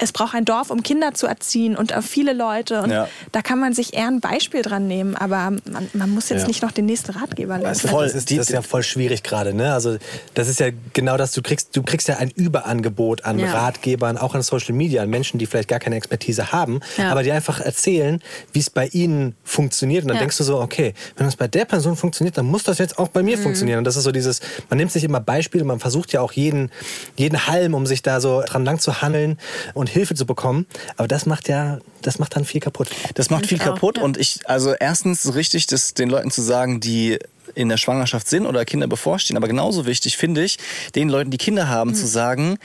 es 0.00 0.12
braucht 0.12 0.34
ein 0.34 0.44
Dorf, 0.44 0.70
um 0.70 0.82
Kinder 0.82 1.12
zu 1.14 1.26
erziehen 1.26 1.76
und 1.76 1.94
auch 1.94 2.02
viele 2.02 2.32
Leute. 2.32 2.82
Und 2.82 2.90
Ja. 2.90 3.08
da 3.32 3.42
kann 3.42 3.58
man 3.58 3.74
sich 3.74 3.94
eher 3.94 4.06
ein 4.08 4.20
Beispiel 4.20 4.62
dran 4.62 4.86
nehmen. 4.86 5.16
Aber 5.16 5.50
man, 5.70 5.88
man 5.92 6.10
muss 6.10 6.28
jetzt 6.28 6.42
Ja. 6.42 6.46
nicht 6.48 6.62
noch 6.62 6.72
den 6.72 6.86
nächsten 6.86 7.12
Ratgeber 7.12 7.58
lesen. 7.58 7.88
Voll. 7.88 8.06
Das 8.06 8.14
ist, 8.14 8.30
das 8.30 8.38
ist 8.38 8.50
ja 8.50 8.62
voll 8.62 8.82
schwierig 8.82 9.22
gerade, 9.22 9.52
ne? 9.54 9.72
Also 9.72 9.98
das 10.34 10.48
ist 10.48 10.60
ja 10.60 10.68
genau 10.92 11.16
das, 11.16 11.32
du 11.32 11.42
kriegst, 11.42 11.76
du 11.76 11.82
kriegst 11.82 12.08
ja 12.08 12.16
ein 12.16 12.30
Überangebot 12.30 13.24
an 13.24 13.38
Ja. 13.38 13.52
Ratgebern, 13.52 14.16
auch 14.18 14.34
an 14.34 14.42
Social 14.42 14.74
Media, 14.74 15.02
an 15.02 15.10
Menschen, 15.10 15.38
die 15.38 15.46
vielleicht 15.46 15.68
gar 15.68 15.80
keine 15.80 15.96
Expertise 15.96 16.52
haben, 16.52 16.80
Ja. 16.96 17.10
aber 17.10 17.22
die 17.22 17.32
einfach 17.32 17.60
erzählen, 17.60 18.20
wie 18.52 18.60
es 18.60 18.70
bei 18.70 18.86
ihnen 18.88 19.34
funktioniert. 19.44 20.02
Und 20.04 20.08
dann 20.08 20.16
Ja. 20.16 20.20
denkst 20.20 20.36
du 20.38 20.44
so, 20.44 20.60
okay, 20.60 20.94
wenn 21.16 21.26
das 21.26 21.36
bei 21.36 21.48
der 21.48 21.64
Person 21.64 21.96
funktioniert, 21.96 22.38
dann 22.38 22.46
muss 22.46 22.62
das 22.62 22.78
jetzt 22.78 22.98
auch 22.98 23.08
bei 23.08 23.22
mir 23.22 23.36
funktionieren. 23.38 23.78
Und 23.78 23.84
das 23.84 23.96
ist 23.96 24.04
so 24.04 24.12
dieses, 24.12 24.40
man 24.70 24.76
nimmt 24.78 24.92
sich 24.92 25.04
immer 25.04 25.20
Beispiele, 25.20 25.64
man 25.64 25.80
versucht 25.80 26.12
ja 26.12 26.20
auch 26.20 26.32
jeden, 26.32 26.70
jeden 27.16 27.46
Halm, 27.46 27.74
um 27.74 27.86
sich 27.86 28.02
da 28.02 28.20
so 28.20 28.42
dran 28.46 28.64
lang 28.64 28.78
zu 28.78 29.02
handeln 29.02 29.38
und 29.74 29.87
Hilfe 29.88 30.14
zu 30.14 30.26
bekommen. 30.26 30.66
Aber 30.96 31.08
das 31.08 31.26
macht 31.26 31.48
ja, 31.48 31.78
das 32.02 32.18
macht 32.18 32.36
dann 32.36 32.44
viel 32.44 32.60
kaputt. 32.60 32.88
Das 33.14 33.30
macht 33.30 33.46
viel 33.46 33.56
Ich 33.56 33.62
auch, 33.62 33.74
kaputt 33.74 33.98
ja. 33.98 34.04
und 34.04 34.16
ich, 34.16 34.40
also 34.44 34.74
erstens 34.74 35.34
richtig, 35.34 35.66
das 35.66 35.94
den 35.94 36.10
Leuten 36.10 36.30
zu 36.30 36.42
sagen, 36.42 36.80
die 36.80 37.18
in 37.54 37.68
der 37.68 37.76
Schwangerschaft 37.76 38.28
sind 38.28 38.46
oder 38.46 38.64
Kinder 38.64 38.86
bevorstehen, 38.86 39.36
aber 39.36 39.48
genauso 39.48 39.86
wichtig 39.86 40.16
finde 40.16 40.44
ich, 40.44 40.58
den 40.94 41.08
Leuten, 41.08 41.30
die 41.30 41.38
Kinder 41.38 41.68
haben, 41.68 41.94
zu 41.94 42.06
sagen, 42.06 42.58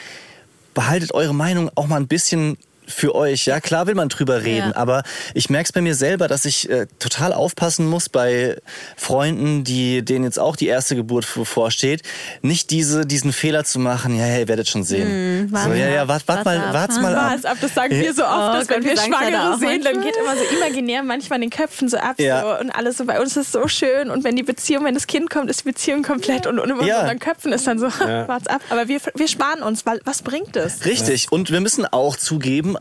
behaltet 0.73 1.13
eure 1.13 1.33
Meinung 1.33 1.71
auch 1.75 1.87
mal 1.87 1.97
ein 1.97 2.07
bisschen 2.07 2.57
für 2.87 3.15
euch. 3.15 3.45
Ja, 3.45 3.59
klar 3.59 3.87
will 3.87 3.95
man 3.95 4.09
drüber 4.09 4.43
reden, 4.43 4.71
Ja. 4.71 4.75
aber 4.75 5.03
ich 5.33 5.49
merke 5.49 5.65
es 5.65 5.71
bei 5.71 5.81
mir 5.81 5.95
selber, 5.95 6.27
dass 6.27 6.45
ich 6.45 6.69
äh, 6.69 6.87
total 6.99 7.33
aufpassen 7.33 7.87
muss 7.87 8.09
bei 8.09 8.57
Freunden, 8.97 9.63
die 9.63 10.03
denen 10.03 10.25
jetzt 10.25 10.39
auch 10.39 10.55
die 10.55 10.67
erste 10.67 10.95
Geburt 10.95 11.27
bevorsteht, 11.33 12.01
nicht 12.41 12.69
diese, 12.71 13.05
diesen 13.05 13.33
Fehler 13.33 13.63
zu 13.63 13.79
machen, 13.79 14.17
ja, 14.17 14.27
ja, 14.27 14.39
ihr 14.39 14.47
werdet 14.47 14.67
schon 14.67 14.83
sehen. 14.83 15.47
so, 15.49 15.55
warte 15.55 15.75
ja, 15.77 15.87
ja, 15.89 16.01
ab, 16.03 16.07
wart, 16.09 16.27
wart 16.27 16.45
warte 16.45 16.59
mal, 16.59 16.67
ab. 16.67 16.73
wart's 16.73 16.99
mal 16.99 17.15
ab. 17.15 17.39
Ab, 17.43 17.57
das 17.61 17.73
sagen 17.73 17.91
wir 17.99 18.13
so 18.13 18.23
oft, 18.23 18.31
Oh 18.33 18.53
dass 18.53 18.69
wenn 18.69 18.81
Gott, 18.81 18.89
wir 18.91 18.97
Schwangere 18.97 19.57
sehen, 19.59 19.83
dann 19.83 20.01
geht 20.01 20.15
immer 20.15 20.35
so 20.35 20.43
imaginär 20.57 21.03
manchmal 21.03 21.37
in 21.41 21.49
den 21.49 21.57
Köpfen 21.57 21.89
so 21.89 21.97
ab 21.97 22.19
Ja. 22.19 22.41
so, 22.41 22.59
und 22.59 22.69
alles 22.71 22.97
so 22.97 23.05
bei 23.05 23.19
uns 23.19 23.35
ist 23.37 23.51
so 23.51 23.67
schön 23.67 24.09
und 24.09 24.23
wenn 24.23 24.35
die 24.35 24.43
Beziehung, 24.43 24.85
wenn 24.85 24.93
das 24.93 25.07
Kind 25.07 25.29
kommt, 25.29 25.49
ist 25.49 25.61
die 25.61 25.69
Beziehung 25.69 26.03
komplett 26.03 26.47
und, 26.47 26.59
und 26.59 26.69
immer 26.69 26.83
Ja. 26.85 26.97
so 26.97 27.01
in 27.03 27.07
den 27.09 27.19
Köpfen 27.19 27.51
ist 27.53 27.67
dann 27.67 27.79
so, 27.79 27.87
wart's 28.27 28.47
ab. 28.47 28.61
Aber 28.69 28.87
wir, 28.87 28.99
wir 29.15 29.27
sparen 29.27 29.61
uns, 29.63 29.85
weil 29.85 29.99
was 30.05 30.21
bringt 30.21 30.55
es? 30.55 30.85
Richtig. 30.85 31.31
Und 31.31 31.51
wir 31.51 31.61
müssen 31.61 31.85
auch 31.85 32.15
zugeben, 32.15 32.77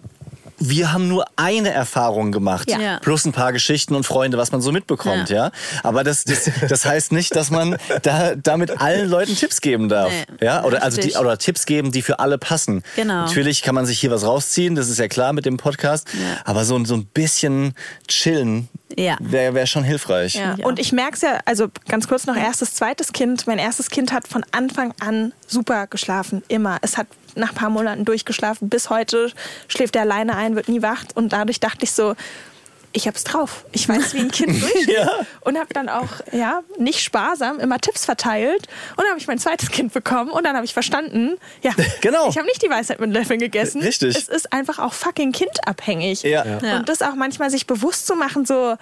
wir 0.68 0.92
haben 0.92 1.08
nur 1.08 1.24
eine 1.36 1.70
Erfahrung 1.70 2.32
gemacht. 2.32 2.70
Ja. 2.70 2.98
Plus 3.00 3.24
ein 3.24 3.32
paar 3.32 3.52
Geschichten 3.52 3.94
und 3.94 4.04
Freunde, 4.04 4.38
was 4.38 4.52
man 4.52 4.60
so 4.60 4.72
mitbekommt, 4.72 5.28
ja. 5.28 5.46
Ja. 5.46 5.52
Aber 5.82 6.04
das, 6.04 6.24
das, 6.24 6.50
das 6.68 6.84
heißt 6.84 7.12
nicht, 7.12 7.34
dass 7.34 7.50
man 7.50 7.76
da, 8.02 8.34
damit 8.34 8.80
allen 8.80 9.08
Leuten 9.08 9.34
Tipps 9.34 9.60
geben 9.60 9.88
darf. 9.88 10.10
Nee. 10.10 10.46
Ja? 10.46 10.64
Oder, 10.64 10.82
also 10.82 11.00
die, 11.00 11.14
oder 11.14 11.38
Tipps 11.38 11.66
geben, 11.66 11.90
die 11.92 12.02
für 12.02 12.18
alle 12.18 12.38
passen. 12.38 12.82
Genau. 12.96 13.24
Natürlich 13.24 13.62
kann 13.62 13.74
man 13.74 13.86
sich 13.86 13.98
hier 13.98 14.10
was 14.10 14.24
rausziehen, 14.24 14.74
das 14.74 14.88
ist 14.88 14.98
ja 14.98 15.08
klar 15.08 15.32
mit 15.32 15.46
dem 15.46 15.56
Podcast. 15.56 16.08
Ja. 16.12 16.38
Aber 16.44 16.64
so, 16.64 16.82
so 16.84 16.94
ein 16.94 17.06
bisschen 17.06 17.74
chillen 18.06 18.68
Ja. 18.96 19.16
wäre 19.20 19.54
wär 19.54 19.66
schon 19.66 19.84
hilfreich. 19.84 20.34
Ja. 20.34 20.56
Und 20.62 20.78
ich 20.78 20.92
merke 20.92 21.14
es 21.14 21.22
ja, 21.22 21.40
also 21.44 21.68
ganz 21.88 22.08
kurz 22.08 22.26
noch 22.26 22.36
erstes, 22.36 22.74
zweites 22.74 23.12
Kind. 23.12 23.46
Mein 23.46 23.58
erstes 23.58 23.90
Kind 23.90 24.12
hat 24.12 24.28
von 24.28 24.44
Anfang 24.52 24.94
an 25.00 25.32
super 25.46 25.86
geschlafen, 25.86 26.42
immer. 26.48 26.78
Es 26.82 26.96
hat 26.96 27.06
nach 27.34 27.50
ein 27.50 27.54
paar 27.54 27.70
Monaten 27.70 28.04
durchgeschlafen. 28.04 28.68
Bis 28.68 28.90
heute 28.90 29.32
schläft 29.68 29.96
er 29.96 30.02
alleine 30.02 30.36
ein, 30.36 30.54
wird 30.56 30.68
nie 30.68 30.82
wach. 30.82 31.04
Und 31.14 31.32
dadurch 31.32 31.60
dachte 31.60 31.84
ich 31.84 31.92
so, 31.92 32.14
ich 32.92 33.06
hab's 33.06 33.24
drauf. 33.24 33.64
Ich 33.72 33.88
weiß, 33.88 34.14
wie 34.14 34.20
ein 34.20 34.30
Kind 34.30 34.50
durchschläft. 34.62 34.88
Ja. 34.88 35.10
Und 35.40 35.58
habe 35.58 35.72
dann 35.72 35.88
auch, 35.88 36.08
ja, 36.32 36.60
nicht 36.78 37.00
sparsam, 37.00 37.58
immer 37.60 37.78
Tipps 37.78 38.04
verteilt. 38.04 38.66
Und 38.90 38.98
dann 38.98 39.08
habe 39.08 39.18
ich 39.18 39.26
mein 39.26 39.38
zweites 39.38 39.70
Kind 39.70 39.92
bekommen. 39.92 40.30
Und 40.30 40.44
dann 40.44 40.54
habe 40.56 40.64
ich 40.64 40.72
verstanden, 40.74 41.36
ja, 41.62 41.72
Genau. 42.00 42.28
ich 42.28 42.36
habe 42.36 42.46
nicht 42.46 42.62
die 42.62 42.70
Weisheit 42.70 43.00
mit 43.00 43.12
Löffeln 43.12 43.40
gegessen. 43.40 43.82
Richtig. 43.82 44.16
Es 44.16 44.28
ist 44.28 44.52
einfach 44.52 44.78
auch 44.78 44.92
fucking 44.92 45.32
kindabhängig. 45.32 46.22
Ja. 46.22 46.44
Ja. 46.44 46.76
Und 46.78 46.88
das 46.88 47.02
auch 47.02 47.14
manchmal 47.14 47.50
sich 47.50 47.66
bewusst 47.66 48.06
zu 48.06 48.14
machen, 48.14 48.44
so 48.46 48.76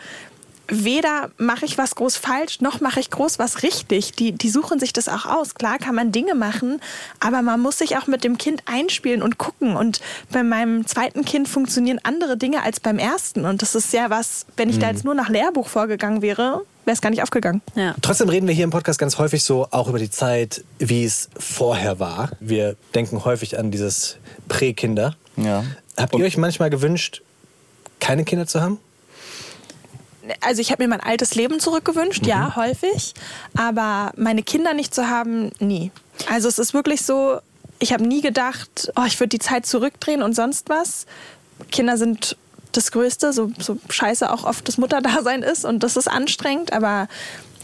weder 0.71 1.31
mache 1.37 1.65
ich 1.65 1.77
was 1.79 1.95
groß 1.95 2.17
falsch, 2.17 2.61
noch 2.61 2.81
mache 2.81 3.01
ich 3.01 3.11
groß 3.11 3.39
was 3.39 3.63
richtig. 3.63 4.13
Die, 4.13 4.33
die 4.33 4.49
suchen 4.49 4.79
sich 4.81 4.93
das 4.93 5.09
auch 5.09 5.27
aus. 5.27 5.55
Klar 5.55 5.79
kann 5.79 5.95
man 5.95 6.13
Dinge 6.13 6.35
machen, 6.35 6.81
aber 7.21 7.43
man 7.43 7.61
muss 7.61 7.79
sich 7.79 7.97
auch 7.99 8.07
mit 8.07 8.25
dem 8.25 8.39
Kind 8.39 8.63
einspielen 8.67 9.23
und 9.23 9.39
gucken. 9.39 9.77
Und 9.77 10.01
bei 10.31 10.43
meinem 10.43 10.87
zweiten 10.87 11.25
Kind 11.25 11.49
funktionieren 11.49 12.01
andere 12.03 12.37
Dinge 12.37 12.63
als 12.63 12.81
beim 12.81 12.99
ersten. 12.99 13.45
Und 13.45 13.63
das 13.63 13.75
ist 13.75 13.93
ja 13.93 14.11
was, 14.11 14.47
wenn 14.57 14.71
ich 14.71 14.79
da 14.79 14.89
jetzt 14.91 15.05
nur 15.05 15.15
nach 15.15 15.29
Lehrbuch 15.29 15.69
vorgegangen 15.69 16.23
wäre, 16.23 16.63
wäre 16.85 16.95
es 16.95 17.01
gar 17.01 17.11
nicht 17.11 17.23
aufgegangen. 17.23 17.61
Ja. 17.75 17.95
Trotzdem 18.03 18.29
reden 18.29 18.47
wir 18.49 18.55
hier 18.55 18.65
im 18.65 18.71
Podcast 18.71 18.99
ganz 18.99 19.19
häufig 19.19 19.45
so 19.45 19.69
auch 19.71 19.89
über 19.89 19.99
die 19.99 20.11
Zeit, 20.11 20.65
wie 20.79 21.05
es 21.05 21.29
vorher 21.39 21.99
war. 22.01 22.31
Wir 22.41 22.77
denken 22.95 23.25
häufig 23.25 23.59
an 23.59 23.71
dieses 23.71 24.17
Prä-Kinder. 24.49 25.15
Ja. 25.37 25.65
Habt 25.97 26.15
Und- 26.15 26.21
ihr 26.21 26.27
euch 26.27 26.37
manchmal 26.37 26.71
gewünscht, 26.71 27.23
keine 28.01 28.25
Kinder 28.25 28.47
zu 28.47 28.61
haben? 28.61 28.79
Also 30.41 30.61
ich 30.61 30.71
habe 30.71 30.83
mir 30.83 30.89
mein 30.89 31.01
altes 31.01 31.35
Leben 31.35 31.61
zurückgewünscht, 31.61 32.27
ja, 32.27 32.57
häufig. 32.57 33.15
Aber 33.57 34.13
meine 34.17 34.43
Kinder 34.43 34.75
nicht 34.75 34.95
zu 34.95 35.09
haben, 35.09 35.53
nie. 35.59 35.91
Also 36.29 36.49
es 36.49 36.59
ist 36.59 36.75
wirklich 36.75 37.03
so, 37.03 37.41
ich 37.79 37.93
habe 37.93 38.07
nie 38.07 38.21
gedacht, 38.21 38.93
oh, 38.97 39.05
ich 39.07 39.19
würde 39.19 39.29
die 39.29 39.39
Zeit 39.39 39.67
zurückdrehen 39.67 40.23
und 40.23 40.35
sonst 40.35 40.69
was. 40.69 41.07
Kinder 41.71 41.97
sind 41.97 42.37
das 42.73 42.93
Größte, 42.93 43.33
so, 43.33 43.51
so 43.59 43.79
scheiße 43.89 44.31
auch 44.31 44.45
oft 44.45 44.69
das 44.69 44.79
Mutterdasein 44.79 45.43
ist 45.43 45.65
und 45.65 45.83
das 45.83 45.97
ist 45.97 46.09
anstrengend, 46.09 46.73
aber 46.73 47.09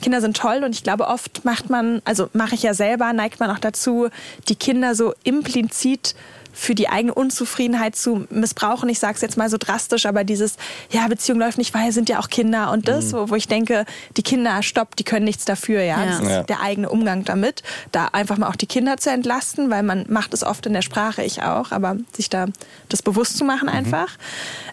Kinder 0.03 0.21
sind 0.21 0.37
toll 0.37 0.63
und 0.65 0.75
ich 0.75 0.83
glaube, 0.83 1.07
oft 1.07 1.45
macht 1.45 1.71
man, 1.71 2.03
also 2.05 2.29
mache 2.33 2.55
ich 2.55 2.63
ja 2.63 2.75
selber, 2.75 3.13
neigt 3.13 3.41
man 3.41 3.51
auch 3.51 3.59
dazu, 3.59 4.09
die 4.49 4.57
Kinder 4.57 4.95
so 4.95 5.15
implizit 5.25 6.15
für 6.59 6.75
die 6.75 6.89
eigene 6.89 7.13
Unzufriedenheit 7.13 7.97
zu 7.97 8.27
missbrauchen. 8.31 8.89
Ich 8.89 8.99
sage 8.99 9.15
es 9.17 9.21
jetzt 9.21 9.37
mal 9.37 9.51
so 9.51 9.59
drastisch, 9.59 10.07
aber 10.07 10.25
dieses, 10.25 10.57
ja, 10.91 11.07
Beziehung 11.07 11.39
läuft 11.39 11.59
nicht, 11.59 11.75
weil 11.75 11.93
sind 11.93 12.09
ja 12.09 12.19
auch 12.19 12.31
Kinder 12.31 12.73
und 12.73 12.89
das, 12.89 13.13
wo, 13.13 13.29
wo 13.29 13.35
ich 13.35 13.47
denke, 13.47 13.85
die 14.17 14.23
Kinder, 14.23 14.63
stopp, 14.63 14.97
die 14.97 15.05
können 15.05 15.25
nichts 15.27 15.45
dafür, 15.45 15.83
ja. 15.83 16.03
Ja. 16.03 16.07
Das 16.07 16.21
ist 16.21 16.29
Ja. 16.31 16.43
der 16.45 16.61
eigene 16.63 16.89
Umgang 16.89 17.25
damit. 17.25 17.63
Da 17.93 18.07
einfach 18.13 18.39
mal 18.39 18.49
auch 18.49 18.57
die 18.57 18.67
Kinder 18.67 18.97
zu 18.97 19.11
entlasten, 19.11 19.69
weil 19.71 19.83
man 19.83 20.07
macht 20.09 20.33
es 20.33 20.43
oft 20.43 20.65
in 20.65 20.73
der 20.73 20.83
Sprache, 20.83 21.23
ich 21.23 21.43
auch, 21.43 21.73
aber 21.73 21.97
sich 22.17 22.31
da 22.31 22.47
das 22.89 23.03
bewusst 23.03 23.37
zu 23.37 23.45
machen 23.45 23.69
einfach. 23.69 24.17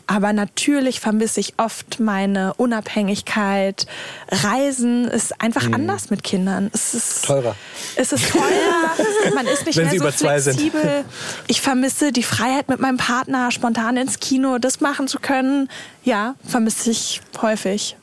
Aber 0.08 0.32
natürlich 0.34 1.00
vermisse 1.02 1.40
ich 1.42 1.54
oft 1.58 2.00
meine 2.00 2.54
Unabhängigkeit. 2.56 3.86
Reisen 4.30 5.08
ist 5.08 5.40
einfach 5.42 5.72
anders 5.72 6.10
mit 6.10 6.24
Kindern. 6.24 6.70
Es 6.74 6.94
ist 6.94 7.26
Teurer. 7.26 7.56
Es 7.96 8.12
ist 8.12 8.30
teuer, 8.32 8.42
man 9.36 9.46
ist 9.48 9.66
nicht 9.66 9.78
Wenn 9.78 9.86
mehr 9.86 9.92
sie 9.92 9.98
so 10.00 10.04
über 10.06 10.16
zwei 10.16 10.40
sind. 10.40 10.60
flexibel. 10.60 11.06
Ich 11.48 11.62
vermisse 11.74 12.12
die 12.12 12.22
Freiheit 12.22 12.70
mit 12.70 12.80
meinem 12.80 12.98
Partner, 12.98 13.50
spontan 13.50 13.98
ins 13.98 14.20
Kino, 14.20 14.60
das 14.60 14.80
machen 14.80 15.08
zu 15.08 15.18
können. 15.18 15.70
Ja, 16.04 16.36
vermisse 16.46 16.92
ich 16.92 17.20
häufig. 17.42 17.98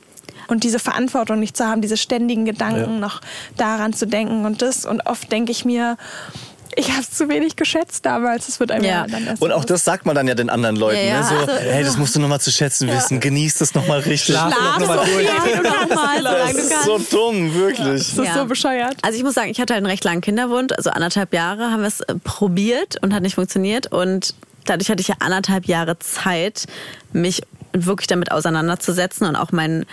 Und 0.48 0.64
diese 0.64 0.80
Verantwortung 0.80 1.38
nicht 1.38 1.56
zu 1.56 1.64
haben, 1.68 1.80
diese 1.80 1.96
ständigen 1.96 2.44
Gedanken 2.44 2.94
Ja. 2.94 2.98
noch 2.98 3.20
daran 3.56 3.92
zu 3.92 4.08
denken 4.08 4.44
und 4.44 4.60
das. 4.60 4.86
Und 4.86 5.06
oft 5.06 5.30
denke 5.30 5.52
ich 5.52 5.64
mir, 5.64 5.96
ich 6.80 6.90
habe 6.90 7.02
es 7.02 7.10
zu 7.10 7.28
wenig 7.28 7.56
geschätzt 7.56 8.04
damals. 8.06 8.48
Es 8.48 8.58
wird 8.60 8.72
einem 8.72 8.84
Ja. 8.84 9.06
dann 9.06 9.26
erst 9.26 9.42
Und 9.42 9.52
auch 9.52 9.64
das 9.64 9.84
sagt 9.84 10.06
man 10.06 10.14
dann 10.14 10.26
ja 10.26 10.34
den 10.34 10.50
anderen 10.50 10.76
Leuten. 10.76 10.98
Ja, 10.98 11.04
ja, 11.04 11.20
ne? 11.20 11.26
So, 11.28 11.34
also- 11.36 11.52
hey, 11.52 11.84
das 11.84 11.96
musst 11.96 12.16
du 12.16 12.20
nochmal 12.20 12.40
zu 12.40 12.50
schätzen 12.50 12.88
wissen. 12.88 13.20
Genieß 13.20 13.58
das 13.58 13.74
nochmal 13.74 14.00
richtig. 14.00 14.34
Schlaf 14.36 14.52
doch 14.54 14.78
noch 14.80 14.86
mal 14.88 14.96
durch. 15.06 15.24
Ja, 15.26 15.32
du 15.56 15.62
kannst 15.62 15.94
mal, 15.94 16.16
solange 16.18 16.52
Das 16.54 16.64
ist 16.64 16.84
so 16.84 16.98
dumm, 16.98 17.54
wirklich. 17.54 18.14
Das 18.16 18.26
ist 18.26 18.34
so 18.34 18.44
bescheuert. 18.46 18.96
Also 19.02 19.16
ich 19.18 19.24
muss 19.24 19.34
sagen, 19.34 19.50
ich 19.50 19.60
hatte 19.60 19.74
halt 19.74 19.78
einen 19.84 19.90
recht 19.90 20.04
langen 20.04 20.20
Kinderwunsch, 20.20 20.72
also 20.76 20.90
anderthalb 20.90 21.32
Jahre 21.34 21.70
haben 21.70 21.80
wir 21.82 21.88
es 21.88 22.00
äh, 22.00 22.14
probiert 22.24 22.96
und 23.02 23.12
hat 23.14 23.22
nicht 23.22 23.34
funktioniert 23.34 23.92
und 23.92 24.34
dadurch 24.64 24.90
hatte 24.90 25.00
ich 25.00 25.08
ja 25.08 25.16
anderthalb 25.20 25.66
Jahre 25.66 25.98
Zeit, 25.98 26.66
mich 27.12 27.42
wirklich 27.72 28.06
damit 28.08 28.32
auseinanderzusetzen 28.32 29.26
und 29.26 29.36
auch 29.36 29.52
mein 29.52 29.86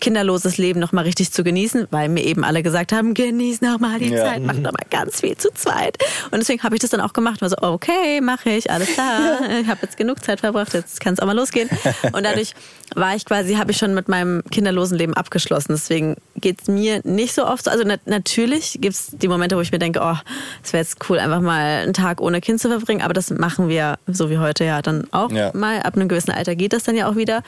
kinderloses 0.00 0.58
Leben 0.58 0.80
noch 0.80 0.92
mal 0.92 1.02
richtig 1.02 1.32
zu 1.32 1.44
genießen, 1.44 1.86
weil 1.90 2.08
mir 2.08 2.24
eben 2.24 2.44
alle 2.44 2.62
gesagt 2.62 2.92
haben, 2.92 3.14
genieß 3.14 3.60
noch 3.60 3.78
mal 3.78 3.98
die 3.98 4.08
Ja. 4.10 4.24
Zeit, 4.24 4.42
mach 4.42 4.54
noch 4.54 4.72
mal 4.72 4.84
ganz 4.90 5.20
viel 5.20 5.36
zu 5.36 5.48
zweit. 5.54 5.98
Und 6.30 6.38
deswegen 6.40 6.62
habe 6.62 6.74
ich 6.74 6.80
das 6.80 6.90
dann 6.90 7.00
auch 7.00 7.12
gemacht. 7.12 7.40
War 7.40 7.48
so, 7.50 7.56
okay, 7.60 8.20
mache 8.20 8.50
ich, 8.50 8.70
alles 8.70 8.88
klar. 8.94 9.38
Ich 9.60 9.66
habe 9.68 9.80
jetzt 9.82 9.96
genug 9.96 10.22
Zeit 10.24 10.40
verbracht, 10.40 10.74
jetzt 10.74 11.00
kann 11.00 11.14
es 11.14 11.20
auch 11.20 11.26
mal 11.26 11.36
losgehen. 11.36 11.68
Und 12.12 12.24
dadurch 12.24 12.54
war 12.94 13.14
ich 13.16 13.24
quasi, 13.24 13.54
habe 13.54 13.70
ich 13.70 13.78
schon 13.78 13.94
mit 13.94 14.08
meinem 14.08 14.42
kinderlosen 14.50 14.98
Leben 14.98 15.14
abgeschlossen. 15.14 15.68
Deswegen 15.72 16.16
geht 16.36 16.60
es 16.62 16.68
mir 16.68 17.00
nicht 17.04 17.34
so 17.34 17.46
oft 17.46 17.64
so. 17.64 17.70
Also 17.70 17.84
na 17.86 17.96
natürlich 18.06 18.78
gibt 18.80 18.94
es 18.94 19.06
die 19.12 19.28
Momente, 19.28 19.56
wo 19.56 19.60
ich 19.60 19.72
mir 19.72 19.78
denke, 19.78 20.00
oh, 20.02 20.16
es 20.62 20.72
wäre 20.72 20.82
jetzt 20.82 20.98
cool, 21.08 21.18
einfach 21.18 21.40
mal 21.40 21.82
einen 21.82 21.94
Tag 21.94 22.20
ohne 22.20 22.40
Kind 22.40 22.60
zu 22.60 22.68
verbringen. 22.68 23.02
Aber 23.02 23.14
das 23.14 23.30
machen 23.30 23.68
wir, 23.68 23.98
so 24.06 24.28
wie 24.30 24.38
heute 24.38 24.64
ja, 24.64 24.82
dann 24.82 25.06
auch 25.12 25.30
Ja. 25.30 25.50
mal. 25.54 25.80
Ab 25.82 25.96
einem 25.96 26.08
gewissen 26.08 26.32
Alter 26.32 26.54
geht 26.54 26.72
das 26.72 26.82
dann 26.84 26.96
ja 26.96 27.08
auch 27.08 27.16
wieder. 27.16 27.42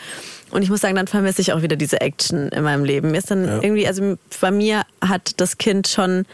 Und 0.55 0.63
ich 0.63 0.71
muss 0.71 0.81
sagen, 0.81 0.95
dann 0.97 1.07
vermisse 1.09 1.41
ich 1.43 1.53
auch 1.53 1.63
wieder 1.63 1.77
diese 1.77 2.01
Action 2.01 2.49
in 2.49 2.63
meinem 2.63 2.85
Leben. 2.85 3.11
Mir 3.11 3.19
ist 3.19 3.31
dann 3.31 3.45
irgendwie, 3.63 3.87
also 3.87 4.17
bei 4.41 4.51
mir 4.51 4.83
hat 5.03 5.33
das 5.39 5.59
Kind 5.59 5.89
schon 5.89 6.25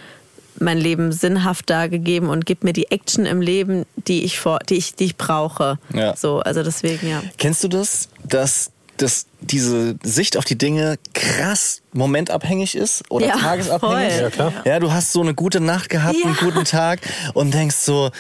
mein 0.59 0.77
Leben 0.79 1.11
sinnhafter 1.13 1.89
gegeben 1.89 2.29
und 2.29 2.45
gibt 2.45 2.63
mir 2.65 2.73
die 2.75 2.91
Action 2.91 3.25
im 3.25 3.41
Leben, 3.41 3.87
die 3.97 4.25
ich 4.25 4.39
vor, 4.39 4.59
die 4.69 4.75
ich, 4.77 4.95
die 4.95 5.05
ich 5.07 5.17
brauche. 5.17 5.79
Ja. 5.95 6.15
So, 6.17 6.41
also 6.41 6.63
deswegen 6.63 7.09
ja. 7.09 7.23
Kennst 7.39 7.65
du 7.65 7.69
das, 7.69 8.09
dass, 8.25 8.71
dass 8.99 9.25
diese 9.41 9.95
Sicht 10.03 10.37
auf 10.37 10.45
die 10.45 10.59
Dinge 10.59 10.99
krass 11.15 11.81
momentabhängig 11.95 12.75
ist 12.77 13.03
oder 13.11 13.27
Ja, 13.29 13.37
tagesabhängig? 13.39 14.13
voll. 14.13 14.23
Ja, 14.23 14.31
klar. 14.31 14.53
Ja, 14.67 14.79
du 14.81 14.93
hast 14.93 15.13
so 15.13 15.23
eine 15.23 15.33
gute 15.35 15.61
Nacht 15.61 15.89
gehabt, 15.89 16.17
einen 16.23 16.35
Ja. 16.35 16.41
guten 16.41 16.65
Tag 16.67 17.01
und 17.33 17.55
denkst 17.55 17.77
so, 17.77 18.11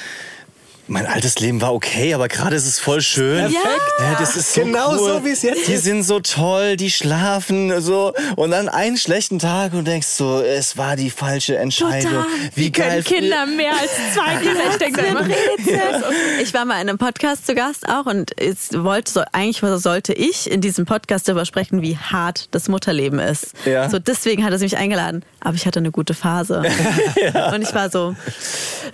mein 0.90 1.06
altes 1.06 1.38
Leben 1.38 1.60
war 1.60 1.72
okay, 1.72 2.14
aber 2.14 2.28
gerade 2.28 2.56
ist 2.56 2.66
es 2.66 2.78
voll 2.78 3.00
schön. 3.00 3.38
Perfekt. 3.52 3.80
Ja, 4.00 4.16
das 4.18 4.36
ist 4.36 4.52
so 4.54 4.62
Genau 4.62 4.90
cool. 4.92 4.98
so, 4.98 5.24
wie 5.24 5.30
es 5.30 5.42
jetzt 5.42 5.68
Die 5.68 5.72
ist. 5.74 5.84
sind 5.84 6.02
so 6.02 6.20
toll, 6.20 6.76
die 6.76 6.90
schlafen 6.90 7.80
so 7.80 8.12
und 8.36 8.50
dann 8.50 8.68
einen 8.68 8.96
schlechten 8.96 9.38
Tag 9.38 9.72
und 9.72 9.86
denkst 9.86 10.08
so, 10.08 10.40
es 10.40 10.76
war 10.76 10.96
die 10.96 11.10
falsche 11.10 11.56
Entscheidung. 11.56 12.10
Total. 12.12 12.26
Wie 12.54 12.72
geil. 12.72 13.02
Können 13.04 13.20
Kinder 13.20 13.46
mehr 13.46 13.72
als 13.72 13.90
zwei 14.14 14.36
Kinder? 14.36 14.60
Ich 14.70 14.76
denke 14.76 15.00
immer. 15.02 15.26
Ich 16.42 16.52
war 16.54 16.64
mal 16.64 16.80
in 16.82 16.88
einem 16.88 16.98
Podcast 16.98 17.46
zu 17.46 17.54
Gast 17.54 17.88
auch 17.88 18.06
und 18.06 18.32
es 18.40 18.70
wollte 18.72 19.12
so, 19.12 19.22
eigentlich 19.32 19.60
sollte 19.80 20.12
ich 20.12 20.50
in 20.50 20.60
diesem 20.60 20.86
Podcast 20.86 21.28
darüber 21.28 21.44
sprechen, 21.44 21.82
wie 21.82 21.96
hart 21.96 22.48
das 22.50 22.68
Mutterleben 22.68 23.18
ist. 23.20 23.52
Ja. 23.64 23.88
So 23.88 23.98
deswegen 23.98 24.44
hat 24.44 24.52
er 24.52 24.58
mich 24.58 24.76
eingeladen. 24.76 25.24
Aber 25.40 25.54
ich 25.54 25.66
hatte 25.66 25.78
eine 25.78 25.90
gute 25.90 26.14
Phase. 26.14 26.62
Und 27.54 27.62
ich 27.62 27.74
war 27.74 27.90
so, 27.90 28.14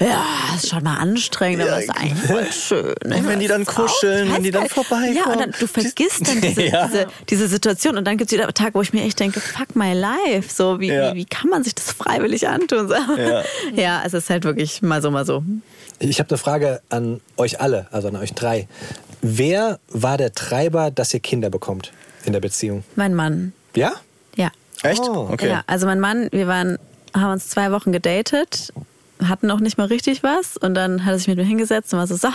ja, 0.01 0.25
ist 0.55 0.69
schon 0.69 0.83
mal 0.85 0.97
anstrengend, 0.99 1.63
aber 1.63 1.86
ist 1.89 1.97
eigentlich 1.97 2.25
voll 2.31 2.53
schön. 2.53 2.95
Und 3.05 3.29
wenn 3.29 3.41
die 3.41 3.49
dann 3.49 3.65
kuscheln, 3.65 4.33
wenn 4.33 4.43
die 4.43 4.51
dann 4.51 4.69
vorbeikommen. 4.69 5.15
Ja, 5.17 5.25
und 5.33 5.41
dann, 5.41 5.51
du 5.59 5.67
vergisst 5.67 6.27
dann 6.27 6.41
diese, 6.41 6.63
Ja. 6.67 6.87
diese, 6.87 7.07
diese 7.29 7.49
Situation 7.49 7.97
und 7.97 8.05
dann 8.05 8.17
gibt 8.17 8.31
es 8.33 8.39
wieder 8.39 8.53
Tag, 8.53 8.75
wo 8.75 8.83
ich 8.83 8.93
mir 8.93 9.03
echt 9.05 9.19
denke, 9.21 9.41
fuck 9.41 9.75
my 9.77 9.93
life. 9.93 10.53
So, 10.55 10.81
wie, 10.81 10.89
Ja. 10.89 11.13
wie, 11.13 11.19
wie 11.19 11.25
kann 11.25 11.51
man 11.51 11.65
sich 11.65 11.75
das 11.75 11.93
freiwillig 11.93 12.49
antun? 12.49 12.89
Ja. 12.91 13.43
ja, 13.75 14.03
es 14.05 14.15
ist 14.15 14.31
halt 14.31 14.45
wirklich 14.45 14.83
mal 14.83 15.03
so, 15.03 15.11
mal 15.11 15.25
so. 15.27 15.43
Ich 15.99 16.19
habe 16.19 16.29
eine 16.31 16.39
Frage 16.39 16.81
an 16.91 17.21
euch 17.37 17.61
alle, 17.61 17.87
also 17.91 18.09
an 18.09 18.17
euch 18.17 18.35
drei. 18.35 18.69
Wer 19.23 19.79
war 19.89 20.19
der 20.19 20.33
Treiber, 20.33 20.91
dass 20.91 21.13
ihr 21.15 21.21
Kinder 21.21 21.49
bekommt 21.51 21.93
in 22.25 22.33
der 22.33 22.41
Beziehung? 22.41 22.85
Mein 22.97 23.15
Mann. 23.15 23.53
Ja? 23.75 23.93
Ja. 24.37 24.51
Echt? 24.83 25.01
Oh. 25.01 25.29
Okay. 25.33 25.49
Ja, 25.49 25.63
also 25.67 25.87
mein 25.87 26.01
Mann, 26.01 26.29
wir 26.33 26.47
waren, 26.47 26.79
haben 27.15 27.33
uns 27.33 27.49
zwei 27.49 27.73
Wochen 27.73 27.93
gedatet, 27.93 28.73
hatten 29.25 29.47
noch 29.47 29.61
nicht 29.61 29.79
mal 29.79 29.87
richtig 29.87 30.23
was 30.23 30.57
und 30.57 30.75
dann 30.75 31.05
hat 31.05 31.13
er 31.13 31.19
sich 31.19 31.29
mit 31.29 31.37
mir 31.39 31.45
hingesetzt 31.45 31.93
und 31.93 31.99
war 31.99 32.07
so, 32.07 32.17
so, 32.17 32.29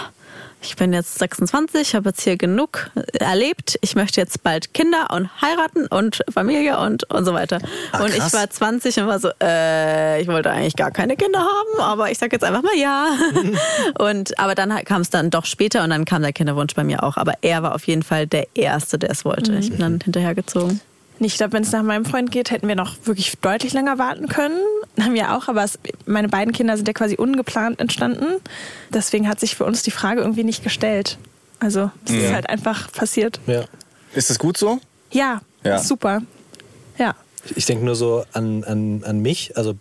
ich 0.62 0.76
bin 0.76 0.94
jetzt 0.94 1.18
26, 1.18 1.96
habe 1.96 2.10
jetzt 2.10 2.22
hier 2.22 2.38
genug 2.38 2.92
erlebt, 3.14 3.80
ich 3.82 3.96
möchte 3.96 4.22
jetzt 4.22 4.44
bald 4.44 4.74
Kinder 4.74 5.08
und 5.12 5.30
heiraten 5.42 5.88
und 5.88 6.22
Familie 6.32 6.80
und, 6.80 7.10
und 7.10 7.26
so 7.26 7.34
weiter. 7.34 7.60
Ah, 7.92 8.04
und 8.04 8.16
ich 8.16 8.34
war 8.34 8.50
20 8.50 9.00
und 9.00 9.08
war 9.08 9.20
so, 9.20 9.30
äh, 9.42 10.22
ich 10.22 10.28
wollte 10.28 10.52
eigentlich 10.52 10.76
gar 10.76 10.92
keine 10.92 11.16
Kinder 11.16 11.40
haben, 11.40 11.82
aber 11.82 12.12
ich 12.12 12.20
sag 12.20 12.32
jetzt 12.32 12.44
einfach 12.44 12.62
mal 12.62 12.78
ja. 12.78 13.08
und, 14.00 14.38
aber 14.38 14.54
dann 14.54 14.70
kam 14.86 15.02
es 15.02 15.10
dann 15.10 15.32
doch 15.32 15.46
später 15.46 15.84
und 15.84 15.90
dann 15.90 16.06
kam 16.06 16.22
der 16.22 16.34
Kinderwunsch 16.34 16.76
bei 16.76 16.84
mir 16.84 17.04
auch. 17.04 17.18
Aber 17.18 17.34
er 17.42 17.64
war 17.64 17.74
auf 17.74 17.88
jeden 17.88 18.04
Fall 18.04 18.28
der 18.28 18.48
Erste, 18.56 19.00
der 19.00 19.10
es 19.10 19.26
wollte. 19.26 19.56
Ich 19.56 19.72
bin 19.72 19.80
dann 19.80 20.00
hinterhergezogen. 20.00 20.80
Ich 21.24 21.36
glaube, 21.36 21.54
wenn 21.54 21.64
es 21.64 21.72
nach 21.72 21.84
meinem 21.84 22.06
Freund 22.06 22.32
geht, 22.32 22.50
hätten 22.52 22.68
wir 22.68 22.76
noch 22.76 22.96
wirklich 23.06 23.38
deutlich 23.42 23.74
länger 23.74 23.98
warten 24.00 24.28
können. 24.28 24.60
Haben 25.00 25.14
wir 25.14 25.36
auch, 25.36 25.48
aber 25.48 25.64
es, 25.64 25.78
meine 26.06 26.28
beiden 26.30 26.54
Kinder 26.54 26.76
sind 26.78 26.88
ja 26.88 26.94
quasi 26.94 27.16
ungeplant 27.16 27.80
entstanden. 27.80 28.26
Deswegen 28.90 29.28
hat 29.28 29.40
sich 29.40 29.56
für 29.56 29.66
uns 29.66 29.84
die 29.84 29.92
Frage 29.92 30.22
irgendwie 30.22 30.44
nicht 30.44 30.64
gestellt. 30.64 31.18
Also 31.60 31.92
es 32.06 32.12
ist 32.12 32.34
halt 32.34 32.50
einfach 32.50 32.92
passiert. 32.92 33.40
Ja. 33.46 33.66
Ist 34.16 34.30
das 34.32 34.40
gut 34.40 34.58
so? 34.58 34.80
Ja, 35.12 35.42
Ja. 35.64 35.78
super. 35.80 36.22
Ja. 36.98 37.16
Ich 37.56 37.66
denke 37.66 37.86
nur 37.86 37.96
so 37.96 38.24
an, 38.34 38.64
an, 38.64 39.04
an 39.06 39.20
mich. 39.20 39.56
Also, 39.58 39.76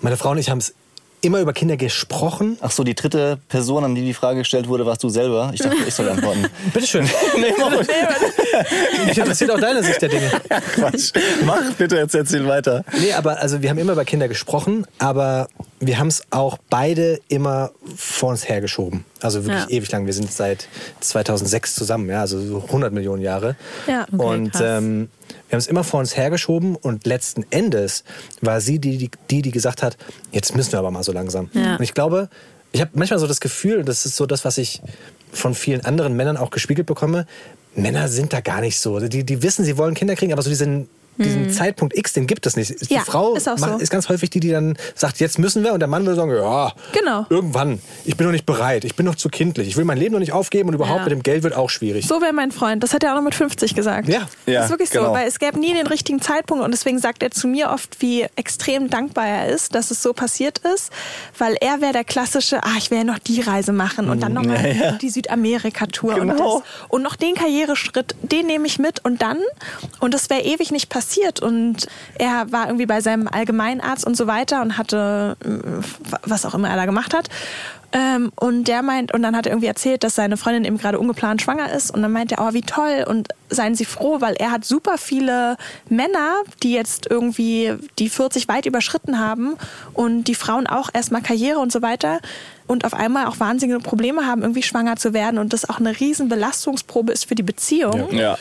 meine 0.00 0.16
Frau 0.16 0.30
und 0.30 0.38
ich 0.38 0.50
haben 0.50 0.58
es 0.58 0.74
immer 1.22 1.40
über 1.40 1.52
Kinder 1.52 1.76
gesprochen. 1.76 2.58
Ach 2.60 2.70
so, 2.70 2.84
die 2.84 2.94
dritte 2.94 3.38
Person, 3.48 3.84
an 3.84 3.94
die 3.94 4.02
die 4.02 4.12
Frage 4.14 4.40
gestellt 4.40 4.68
wurde, 4.68 4.84
warst 4.84 5.02
du 5.02 5.08
selber. 5.08 5.50
Ich 5.54 5.60
dachte, 5.60 5.76
ich 5.86 5.94
soll 5.94 6.08
antworten. 6.08 6.46
Bitteschön. 6.74 7.04
nee, 7.38 7.52
mach. 7.58 7.70
Mich 9.06 9.16
interessiert 9.18 9.50
auch 9.50 9.60
deine 9.60 9.82
Sicht 9.82 10.02
der 10.02 10.08
Dinge. 10.10 10.30
Quatsch. 10.74 11.12
Mach 11.46 11.72
bitte, 11.78 11.96
jetzt 11.96 12.14
erzähl 12.14 12.46
weiter. 12.46 12.84
Nee, 13.00 13.12
aber 13.12 13.40
also 13.40 13.62
wir 13.62 13.70
haben 13.70 13.78
immer 13.78 13.92
über 13.92 14.04
Kinder 14.04 14.28
gesprochen, 14.28 14.86
aber 14.98 15.48
wir 15.80 15.98
haben 15.98 16.08
es 16.08 16.22
auch 16.30 16.58
beide 16.70 17.20
immer 17.28 17.70
vor 17.96 18.30
uns 18.30 18.48
hergeschoben. 18.48 19.04
Also 19.20 19.44
wirklich 19.44 19.62
Ja. 19.64 19.68
ewig 19.70 19.90
lang. 19.92 20.06
Wir 20.06 20.12
sind 20.12 20.30
seit 20.32 20.68
2006 21.00 21.74
zusammen, 21.74 22.08
ja, 22.10 22.20
also 22.20 22.40
so 22.44 22.62
100 22.66 22.92
Millionen 22.92 23.22
Jahre. 23.22 23.56
Ja, 23.86 24.06
okay, 24.12 24.24
und 24.24 24.50
krass. 24.52 24.62
ähm, 24.64 25.08
wir 25.52 25.56
haben 25.56 25.60
es 25.60 25.66
immer 25.66 25.84
vor 25.84 26.00
uns 26.00 26.16
hergeschoben 26.16 26.76
und 26.76 27.06
letzten 27.06 27.44
Endes 27.50 28.04
war 28.40 28.62
sie 28.62 28.78
die, 28.78 28.96
die, 28.96 29.10
die, 29.28 29.42
die 29.42 29.50
gesagt 29.50 29.82
hat, 29.82 29.98
jetzt 30.30 30.56
müssen 30.56 30.72
wir 30.72 30.78
aber 30.78 30.90
mal 30.90 31.02
so 31.02 31.12
langsam. 31.12 31.50
Ja. 31.52 31.76
Und 31.76 31.82
ich 31.82 31.92
glaube, 31.92 32.30
ich 32.72 32.80
habe 32.80 32.92
manchmal 32.94 33.18
so 33.18 33.26
das 33.26 33.38
Gefühl, 33.38 33.80
und 33.80 33.86
das 33.86 34.06
ist 34.06 34.16
so 34.16 34.24
das, 34.24 34.46
was 34.46 34.56
ich 34.56 34.80
von 35.30 35.54
vielen 35.54 35.84
anderen 35.84 36.16
Männern 36.16 36.38
auch 36.38 36.48
gespiegelt 36.48 36.86
bekomme, 36.86 37.26
Männer 37.74 38.08
sind 38.08 38.32
da 38.32 38.40
gar 38.40 38.62
nicht 38.62 38.80
so. 38.80 38.98
Die, 38.98 39.24
die 39.24 39.42
wissen, 39.42 39.62
sie 39.62 39.76
wollen 39.76 39.92
Kinder 39.92 40.16
kriegen, 40.16 40.32
aber 40.32 40.40
so 40.40 40.48
diesen, 40.48 40.88
diesen 41.18 41.50
Zeitpunkt 41.50 41.96
X, 41.96 42.12
den 42.14 42.26
gibt 42.26 42.46
es 42.46 42.56
nicht. 42.56 42.88
Die 42.90 42.94
Ja, 42.94 43.00
Frau 43.00 43.34
ist 43.34 43.48
auch 43.48 43.58
macht, 43.58 43.72
so. 43.74 43.78
ist 43.78 43.90
ganz 43.90 44.08
häufig 44.08 44.30
die, 44.30 44.40
die 44.40 44.50
dann 44.50 44.76
sagt, 44.94 45.20
jetzt 45.20 45.38
müssen 45.38 45.62
wir. 45.62 45.72
Und 45.72 45.80
der 45.80 45.88
Mann 45.88 46.06
will 46.06 46.14
sagen, 46.14 46.30
ja, 46.34 46.72
Genau. 46.92 47.26
irgendwann. 47.28 47.80
Ich 48.04 48.16
bin 48.16 48.26
noch 48.26 48.32
nicht 48.32 48.46
bereit. 48.46 48.84
Ich 48.84 48.96
bin 48.96 49.04
noch 49.06 49.14
zu 49.14 49.28
kindlich. 49.28 49.68
Ich 49.68 49.76
will 49.76 49.84
mein 49.84 49.98
Leben 49.98 50.12
noch 50.14 50.20
nicht 50.20 50.32
aufgeben 50.32 50.68
und 50.70 50.74
überhaupt 50.74 50.98
Ja. 51.00 51.04
mit 51.04 51.12
dem 51.12 51.22
Geld 51.22 51.42
wird 51.42 51.54
auch 51.54 51.68
schwierig. 51.70 52.06
So 52.08 52.20
wäre 52.22 52.32
mein 52.32 52.50
Freund. 52.50 52.82
Das 52.82 52.94
hat 52.94 53.04
er 53.04 53.12
auch 53.12 53.16
noch 53.16 53.22
mit 53.22 53.34
50 53.34 53.74
gesagt. 53.74 54.08
Ja. 54.08 54.26
Ja, 54.46 54.54
das 54.54 54.64
ist 54.66 54.70
wirklich 54.70 54.90
genau. 54.90 55.06
so, 55.08 55.12
weil 55.12 55.28
es 55.28 55.38
gäbe 55.38 55.58
nie 55.58 55.74
den 55.74 55.86
richtigen 55.86 56.20
Zeitpunkt 56.22 56.64
und 56.64 56.70
deswegen 56.70 56.98
sagt 56.98 57.22
er 57.22 57.30
zu 57.30 57.46
mir 57.46 57.70
oft, 57.70 58.00
wie 58.00 58.26
extrem 58.36 58.88
dankbar 58.88 59.26
er 59.26 59.48
ist, 59.48 59.74
dass 59.74 59.90
es 59.90 60.02
so 60.02 60.12
passiert 60.14 60.58
ist, 60.74 60.90
weil 61.38 61.56
er 61.60 61.80
wäre 61.82 61.92
der 61.92 62.04
klassische, 62.04 62.62
ah, 62.64 62.74
ich 62.78 62.90
will 62.90 62.98
ja 62.98 63.04
noch 63.04 63.18
die 63.18 63.40
Reise 63.42 63.72
machen 63.72 64.08
und 64.08 64.22
dann 64.22 64.32
nochmal 64.32 64.64
Ja, 64.66 64.84
ja. 64.84 64.92
die 64.92 65.10
Südamerika-Tour 65.10 66.14
und, 66.14 66.28
Genau. 66.28 66.60
das, 66.60 66.68
und 66.88 67.02
noch 67.02 67.16
den 67.16 67.34
Karriereschritt, 67.34 68.14
den 68.22 68.46
nehme 68.46 68.66
ich 68.66 68.78
mit 68.78 69.04
und 69.04 69.20
dann 69.20 69.38
und 70.00 70.14
das 70.14 70.30
wäre 70.30 70.40
ewig 70.42 70.70
nicht 70.70 70.88
passiert 70.88 71.01
und 71.40 71.86
er 72.14 72.50
war 72.52 72.66
irgendwie 72.66 72.86
bei 72.86 73.00
seinem 73.00 73.28
Allgemeinarzt 73.28 74.06
und 74.06 74.16
so 74.16 74.26
weiter 74.26 74.62
und 74.62 74.78
hatte 74.78 75.36
mm, 75.44 75.80
was 76.26 76.44
auch 76.44 76.54
immer 76.54 76.68
er 76.68 76.76
da 76.76 76.86
gemacht 76.86 77.14
hat. 77.14 77.28
Ähm, 77.92 78.32
und 78.36 78.64
der 78.64 78.82
meint, 78.82 79.12
und 79.12 79.22
dann 79.22 79.36
hat 79.36 79.46
er 79.46 79.52
irgendwie 79.52 79.66
erzählt, 79.66 80.02
dass 80.02 80.14
seine 80.14 80.38
Freundin 80.38 80.64
eben 80.64 80.78
gerade 80.78 80.98
ungeplant 80.98 81.42
schwanger 81.42 81.70
ist. 81.72 81.90
Und 81.90 82.00
dann 82.00 82.10
meint 82.10 82.32
er, 82.32 82.38
oh, 82.40 82.54
wie 82.54 82.62
toll. 82.62 83.04
Und 83.06 83.28
seien 83.50 83.74
Sie 83.74 83.84
froh, 83.84 84.20
weil 84.20 84.34
er 84.34 84.50
hat 84.50 84.64
super 84.64 84.96
viele 84.96 85.56
Männer, 85.90 86.36
die 86.62 86.72
jetzt 86.72 87.06
irgendwie 87.10 87.74
die 87.98 88.08
40 88.08 88.48
weit 88.48 88.64
überschritten 88.64 89.18
haben 89.18 89.56
und 89.92 90.24
die 90.24 90.34
Frauen 90.34 90.66
auch 90.66 90.88
erstmal 90.92 91.20
Karriere 91.20 91.58
und 91.58 91.70
so 91.70 91.82
weiter. 91.82 92.20
Und 92.66 92.86
auf 92.86 92.94
einmal 92.94 93.26
auch 93.26 93.40
wahnsinnige 93.40 93.80
Probleme 93.80 94.26
haben, 94.26 94.40
irgendwie 94.40 94.62
schwanger 94.62 94.96
zu 94.96 95.12
werden. 95.12 95.38
Und 95.38 95.52
das 95.52 95.68
auch 95.68 95.78
eine 95.78 96.00
riesen 96.00 96.30
Belastungsprobe 96.30 97.12
ist 97.12 97.26
für 97.26 97.34
die 97.34 97.42
Beziehung. 97.42 98.10
Ja. 98.14 98.38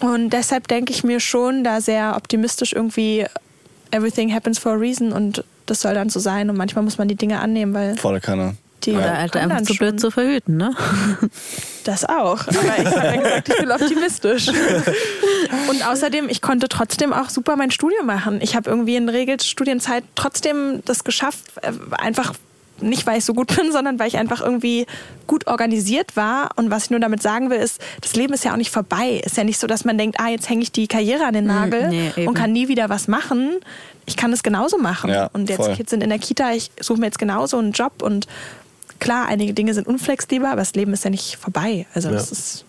Und 0.00 0.30
deshalb 0.30 0.68
denke 0.68 0.92
ich 0.92 1.04
mir 1.04 1.20
schon 1.20 1.64
da 1.64 1.80
sehr 1.80 2.14
optimistisch 2.16 2.72
irgendwie, 2.72 3.24
everything 3.90 4.32
happens 4.34 4.58
for 4.58 4.72
a 4.72 4.76
reason 4.76 5.12
und 5.12 5.44
das 5.66 5.80
soll 5.80 5.94
dann 5.94 6.10
so 6.10 6.20
sein. 6.20 6.50
Und 6.50 6.56
manchmal 6.56 6.84
muss 6.84 6.98
man 6.98 7.08
die 7.08 7.14
Dinge 7.14 7.40
annehmen, 7.40 7.72
weil 7.74 7.96
Volle 7.96 8.20
Kanne. 8.20 8.56
die 8.82 8.92
Oder 8.92 9.16
halt 9.18 9.36
einfach 9.36 9.62
zu 9.62 9.74
schon. 9.74 9.88
blöd 9.88 10.00
zu 10.00 10.10
verhüten, 10.10 10.56
ne? 10.56 10.74
Das 11.84 12.04
auch. 12.04 12.46
Aber 12.48 12.78
ich 12.78 12.86
habe 12.86 13.06
ja 13.06 13.16
gesagt, 13.16 13.48
ich 13.48 13.56
bin 13.56 13.70
optimistisch. 13.70 14.48
Und 15.68 15.86
außerdem, 15.86 16.28
ich 16.28 16.42
konnte 16.42 16.68
trotzdem 16.68 17.12
auch 17.12 17.28
super 17.30 17.56
mein 17.56 17.70
Studium 17.70 18.06
machen. 18.06 18.40
Ich 18.42 18.56
habe 18.56 18.68
irgendwie 18.70 18.96
in 18.96 19.08
Regelstudienzeit 19.08 20.04
trotzdem 20.14 20.80
das 20.84 21.04
geschafft, 21.04 21.44
äh, 21.62 21.72
einfach 21.98 22.34
nicht, 22.80 23.06
weil 23.06 23.18
ich 23.18 23.24
so 23.24 23.34
gut 23.34 23.54
bin, 23.56 23.72
sondern 23.72 23.98
weil 23.98 24.08
ich 24.08 24.16
einfach 24.16 24.40
irgendwie 24.40 24.86
gut 25.26 25.46
organisiert 25.46 26.16
war. 26.16 26.50
Und 26.56 26.70
was 26.70 26.84
ich 26.84 26.90
nur 26.90 27.00
damit 27.00 27.22
sagen 27.22 27.50
will, 27.50 27.58
ist, 27.58 27.80
das 28.00 28.14
Leben 28.16 28.34
ist 28.34 28.44
ja 28.44 28.52
auch 28.52 28.56
nicht 28.56 28.70
vorbei. 28.70 29.22
Ist 29.24 29.36
ja 29.36 29.44
nicht 29.44 29.58
so, 29.58 29.66
dass 29.66 29.84
man 29.84 29.98
denkt, 29.98 30.18
ah, 30.20 30.28
jetzt 30.28 30.48
hänge 30.48 30.62
ich 30.62 30.72
die 30.72 30.86
Karriere 30.86 31.24
an 31.24 31.34
den 31.34 31.46
Nagel 31.46 31.88
nee, 31.88 32.10
eben. 32.16 32.28
und 32.28 32.34
kann 32.34 32.52
nie 32.52 32.68
wieder 32.68 32.88
was 32.88 33.08
machen. 33.08 33.52
Ich 34.06 34.16
kann 34.16 34.32
es 34.32 34.42
genauso 34.42 34.78
machen. 34.78 35.10
Ja, 35.10 35.30
und 35.32 35.48
jetzt 35.48 35.64
voll. 35.64 35.74
Kids 35.74 35.90
sind 35.90 36.02
in 36.02 36.10
der 36.10 36.18
Kita, 36.18 36.52
ich 36.52 36.70
suche 36.80 37.00
mir 37.00 37.06
jetzt 37.06 37.18
genauso 37.18 37.58
einen 37.58 37.72
Job 37.72 38.02
und 38.02 38.26
klar, 38.98 39.26
einige 39.26 39.54
Dinge 39.54 39.72
sind 39.74 39.86
unflexibler, 39.86 40.50
aber 40.50 40.60
das 40.60 40.74
Leben 40.74 40.92
ist 40.92 41.04
ja 41.04 41.10
nicht 41.10 41.36
vorbei. 41.36 41.86
Also 41.94 42.10
das 42.10 42.30
ist 42.30 42.64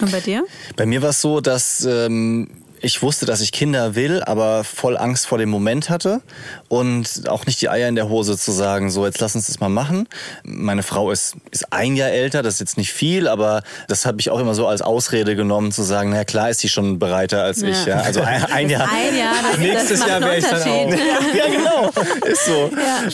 Und 0.00 0.10
bei 0.10 0.20
dir? 0.20 0.44
Bei 0.76 0.86
mir 0.86 1.02
war 1.02 1.10
es 1.10 1.20
so, 1.20 1.40
dass 1.40 1.84
ähm, 1.84 2.48
ich 2.82 3.02
wusste, 3.02 3.26
dass 3.26 3.40
ich 3.40 3.52
Kinder 3.52 3.94
will, 3.94 4.22
aber 4.22 4.64
voll 4.64 4.96
Angst 4.96 5.26
vor 5.26 5.38
dem 5.38 5.50
Moment 5.50 5.90
hatte 5.90 6.22
und 6.68 7.28
auch 7.28 7.46
nicht 7.46 7.60
die 7.60 7.68
Eier 7.68 7.88
in 7.88 7.94
der 7.94 8.08
Hose 8.08 8.38
zu 8.38 8.52
sagen, 8.52 8.90
so 8.90 9.04
jetzt 9.04 9.20
lass 9.20 9.34
uns 9.34 9.46
das 9.46 9.60
mal 9.60 9.68
machen. 9.68 10.08
Meine 10.44 10.82
Frau 10.82 11.10
ist, 11.10 11.36
ist 11.50 11.72
ein 11.72 11.94
Jahr 11.96 12.08
älter, 12.08 12.42
das 12.42 12.54
ist 12.54 12.60
jetzt 12.60 12.76
nicht 12.78 12.92
viel, 12.92 13.28
aber 13.28 13.62
das 13.88 14.06
habe 14.06 14.20
ich 14.20 14.30
auch 14.30 14.38
immer 14.38 14.54
so 14.54 14.66
als 14.66 14.82
Ausrede 14.82 15.36
genommen, 15.36 15.72
zu 15.72 15.82
sagen, 15.82 16.10
na 16.10 16.24
klar 16.24 16.50
ist 16.50 16.60
sie 16.60 16.68
schon 16.68 16.98
bereiter 16.98 17.42
als 17.42 17.62
ich. 17.62 17.84
Ja. 17.84 18.00
Also 18.00 18.22
ein, 18.22 18.44
ein 18.44 18.70
Jahr. 18.70 18.88
Ein 18.90 19.16
Jahr, 19.16 19.34
Nächstes 19.58 20.00
Jahr 20.00 20.20
wäre 20.20 20.38
ich 20.38 20.44
dann 20.44 20.62
auch. 20.62 20.90
Ja, 21.34 21.46
genau. 21.46 21.90
Ist 22.26 22.46
so. 22.46 22.70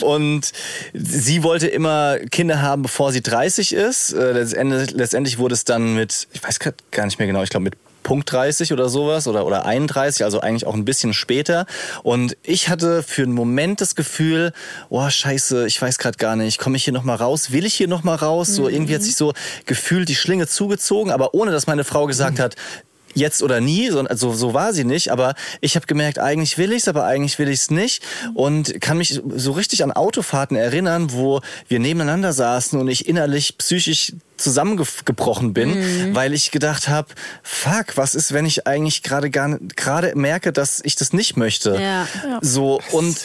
Und 0.07 0.53
sie 0.93 1.43
wollte 1.43 1.67
immer 1.67 2.19
Kinder 2.31 2.63
haben, 2.63 2.83
bevor 2.83 3.13
sie 3.13 3.23
30 3.23 3.73
ist. 3.73 4.13
Äh, 4.13 4.33
Letztendlich, 4.33 4.91
letztendlich 4.93 5.39
wurde 5.39 5.55
es 5.55 5.65
dann 5.65 5.95
mit, 5.95 6.29
ich 6.33 6.43
weiß 6.43 6.59
gar 6.59 7.05
nicht 7.05 7.19
mehr 7.19 7.27
genau, 7.27 7.43
ich 7.43 7.51
glaube 7.51 7.65
mit 7.65 7.75
Punkt 8.07 8.31
30 8.31 8.73
oder 8.73 8.89
sowas 8.89 9.27
oder, 9.27 9.45
oder 9.45 9.67
31, 9.67 10.23
also 10.23 10.41
eigentlich 10.41 10.65
auch 10.65 10.75
ein 10.75 10.85
bisschen 10.85 11.13
später. 11.13 11.67
Und 12.05 12.37
ich 12.45 12.69
hatte 12.69 13.03
für 13.03 13.25
einen 13.25 13.33
Moment 13.33 13.81
das 13.81 13.97
Gefühl, 13.97 14.53
oh 14.91 15.11
scheiße, 15.11 15.67
ich 15.67 15.83
weiß 15.83 15.99
gerade 15.99 16.17
gar 16.17 16.37
nicht, 16.37 16.59
komme 16.61 16.77
ich 16.77 16.85
hier 16.85 16.93
nochmal 16.93 17.17
raus? 17.17 17.51
Will 17.51 17.67
ich 17.67 17.75
hier 17.75 17.89
nochmal 17.89 18.15
raus? 18.15 18.47
So 18.47 18.69
irgendwie 18.69 18.95
hat 18.95 19.03
sich 19.03 19.17
so 19.17 19.33
gefühlt 19.65 20.09
die 20.09 20.15
Schlinge 20.15 20.47
zugezogen, 20.47 21.11
aber 21.11 21.35
ohne 21.35 21.51
dass 21.51 21.67
meine 21.67 21.83
Frau 21.83 22.07
gesagt 22.07 22.39
hat, 22.39 22.55
jetzt 23.17 23.43
oder 23.43 23.61
nie, 23.61 23.89
so, 23.91 24.01
also 24.01 24.33
so 24.33 24.55
war 24.55 24.73
sie 24.73 24.85
nicht, 24.85 25.11
aber 25.11 25.35
ich 25.61 25.75
habe 25.75 25.87
gemerkt, 25.87 26.19
eigentlich 26.19 26.59
will 26.59 26.73
ich's, 26.73 26.87
aber 26.87 27.05
eigentlich 27.05 27.39
will 27.39 27.49
ich's 27.49 27.71
nicht 27.71 28.03
und 28.35 28.81
kann 28.81 28.99
mich 28.99 29.21
so 29.35 29.53
richtig 29.53 29.83
an 29.83 29.91
Autofahrten 29.91 30.57
erinnern, 30.57 31.13
wo 31.13 31.41
wir 31.67 31.79
nebeneinander 31.79 32.33
saßen 32.33 32.79
und 32.79 32.89
ich 32.89 33.09
innerlich 33.09 33.59
psychisch 33.59 34.13
zusammengebrochen 34.37 35.55
bin, 35.55 36.15
weil 36.15 36.35
ich 36.35 36.51
gedacht 36.51 36.89
habe, 36.89 37.09
fuck, 37.43 37.97
was 37.97 38.15
ist, 38.15 38.35
wenn 38.35 38.45
ich 38.45 38.67
eigentlich 38.67 39.03
gerade 39.03 39.31
gar 39.31 39.59
gerade 39.77 40.15
merke, 40.15 40.53
dass 40.53 40.81
ich 40.85 40.95
das 40.95 41.15
nicht 41.15 41.39
möchte. 41.39 41.81
Ja. 41.81 42.07
So 42.43 42.81
und 42.93 43.17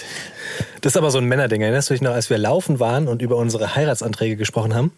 Das 0.82 0.94
ist 0.94 0.98
aber 0.98 1.12
so 1.12 1.18
ein 1.18 1.26
Männerding. 1.26 1.62
Erinnerst 1.62 1.90
du 1.90 1.94
dich 1.94 2.02
noch, 2.02 2.14
als 2.14 2.30
wir 2.30 2.38
laufen 2.38 2.80
waren 2.80 3.08
und 3.08 3.22
über 3.22 3.36
unsere 3.36 3.76
Heiratsanträge 3.76 4.36
gesprochen 4.38 4.74
haben? 4.74 4.92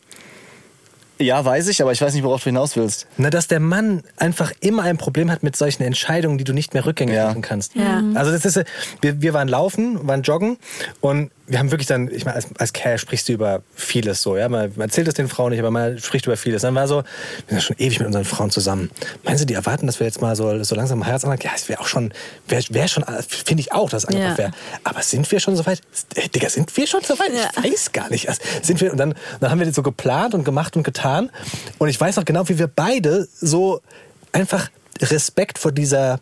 Ja, 1.19 1.43
weiß 1.45 1.67
ich, 1.67 1.81
aber 1.81 1.91
ich 1.91 2.01
weiß 2.01 2.13
nicht, 2.13 2.23
worauf 2.23 2.41
du 2.43 2.45
hinaus 2.49 2.75
willst. 2.75 3.07
Na, 3.17 3.29
dass 3.29 3.47
der 3.47 3.59
Mann 3.59 4.03
einfach 4.17 4.51
immer 4.59 4.83
ein 4.83 4.97
Problem 4.97 5.31
hat 5.31 5.43
mit 5.43 5.55
solchen 5.55 5.83
Entscheidungen, 5.83 6.37
die 6.37 6.43
du 6.43 6.53
nicht 6.53 6.73
mehr 6.73 6.85
rückgängig 6.85 7.15
Ja. 7.15 7.27
machen 7.27 7.41
kannst. 7.41 7.75
Ja. 7.75 8.01
Also 8.15 8.31
das 8.31 8.45
ist, 8.45 8.63
wir, 9.01 9.21
wir 9.21 9.33
waren 9.33 9.47
laufen, 9.47 10.05
waren 10.07 10.21
joggen 10.23 10.57
und 11.01 11.31
wir 11.45 11.59
haben 11.59 11.71
wirklich 11.71 11.87
dann, 11.87 12.09
ich 12.09 12.23
meine, 12.23 12.35
als, 12.35 12.47
als 12.57 12.71
Kerl 12.71 12.97
sprichst 12.97 13.27
du 13.27 13.33
über 13.33 13.63
vieles 13.75 14.21
so, 14.21 14.37
ja. 14.37 14.47
Man, 14.47 14.71
man 14.75 14.87
erzählt 14.87 15.07
es 15.09 15.13
den 15.13 15.27
Frauen 15.27 15.49
nicht, 15.51 15.59
aber 15.59 15.71
man 15.71 15.99
spricht 15.99 16.25
über 16.25 16.37
vieles. 16.37 16.61
Dann 16.61 16.73
war 16.73 16.87
so, 16.87 16.97
wir 16.97 17.03
sind 17.47 17.57
ja 17.57 17.61
schon 17.61 17.75
ewig 17.79 17.99
mit 17.99 18.07
unseren 18.07 18.23
Frauen 18.23 18.49
zusammen. 18.49 18.89
Meinen 19.23 19.37
Sie, 19.37 19.45
die 19.45 19.53
erwarten, 19.53 19.85
dass 19.85 19.99
wir 19.99 20.07
jetzt 20.07 20.21
mal 20.21 20.35
so, 20.37 20.63
so 20.63 20.73
langsam 20.75 21.05
Heiratsantrag? 21.05 21.43
Ja, 21.43 21.51
es 21.53 21.67
wäre 21.67 21.81
auch 21.81 21.87
schon, 21.87 22.13
wäre 22.47 22.63
wär 22.69 22.87
schon, 22.87 23.03
finde 23.27 23.59
ich 23.61 23.73
auch, 23.73 23.89
dass 23.89 24.03
es 24.03 24.09
angebracht 24.09 24.37
Ja. 24.37 24.45
wäre. 24.45 24.51
Aber 24.85 25.01
sind 25.01 25.29
wir 25.31 25.39
schon 25.41 25.55
so 25.57 25.65
weit? 25.65 25.81
Äh, 26.15 26.29
Digga, 26.29 26.49
sind 26.49 26.75
wir 26.77 26.87
schon 26.87 27.01
so 27.03 27.19
weit? 27.19 27.33
Ja. 27.33 27.49
Ich 27.63 27.71
weiß 27.73 27.91
gar 27.91 28.09
nicht. 28.09 28.29
Also, 28.29 28.41
sind 28.61 28.79
wir, 28.79 28.91
und 28.91 28.97
dann, 28.97 29.13
dann 29.41 29.51
haben 29.51 29.59
wir 29.59 29.65
das 29.65 29.75
so 29.75 29.83
geplant 29.83 30.33
und 30.33 30.45
gemacht 30.45 30.77
und 30.77 30.83
getan. 30.83 31.29
Und 31.77 31.89
ich 31.89 31.99
weiß 31.99 32.15
noch 32.15 32.25
genau, 32.25 32.47
wie 32.47 32.57
wir 32.57 32.67
beide 32.67 33.27
so 33.33 33.81
einfach 34.31 34.69
Respekt 35.01 35.57
vor 35.59 35.73
dieser, 35.73 36.21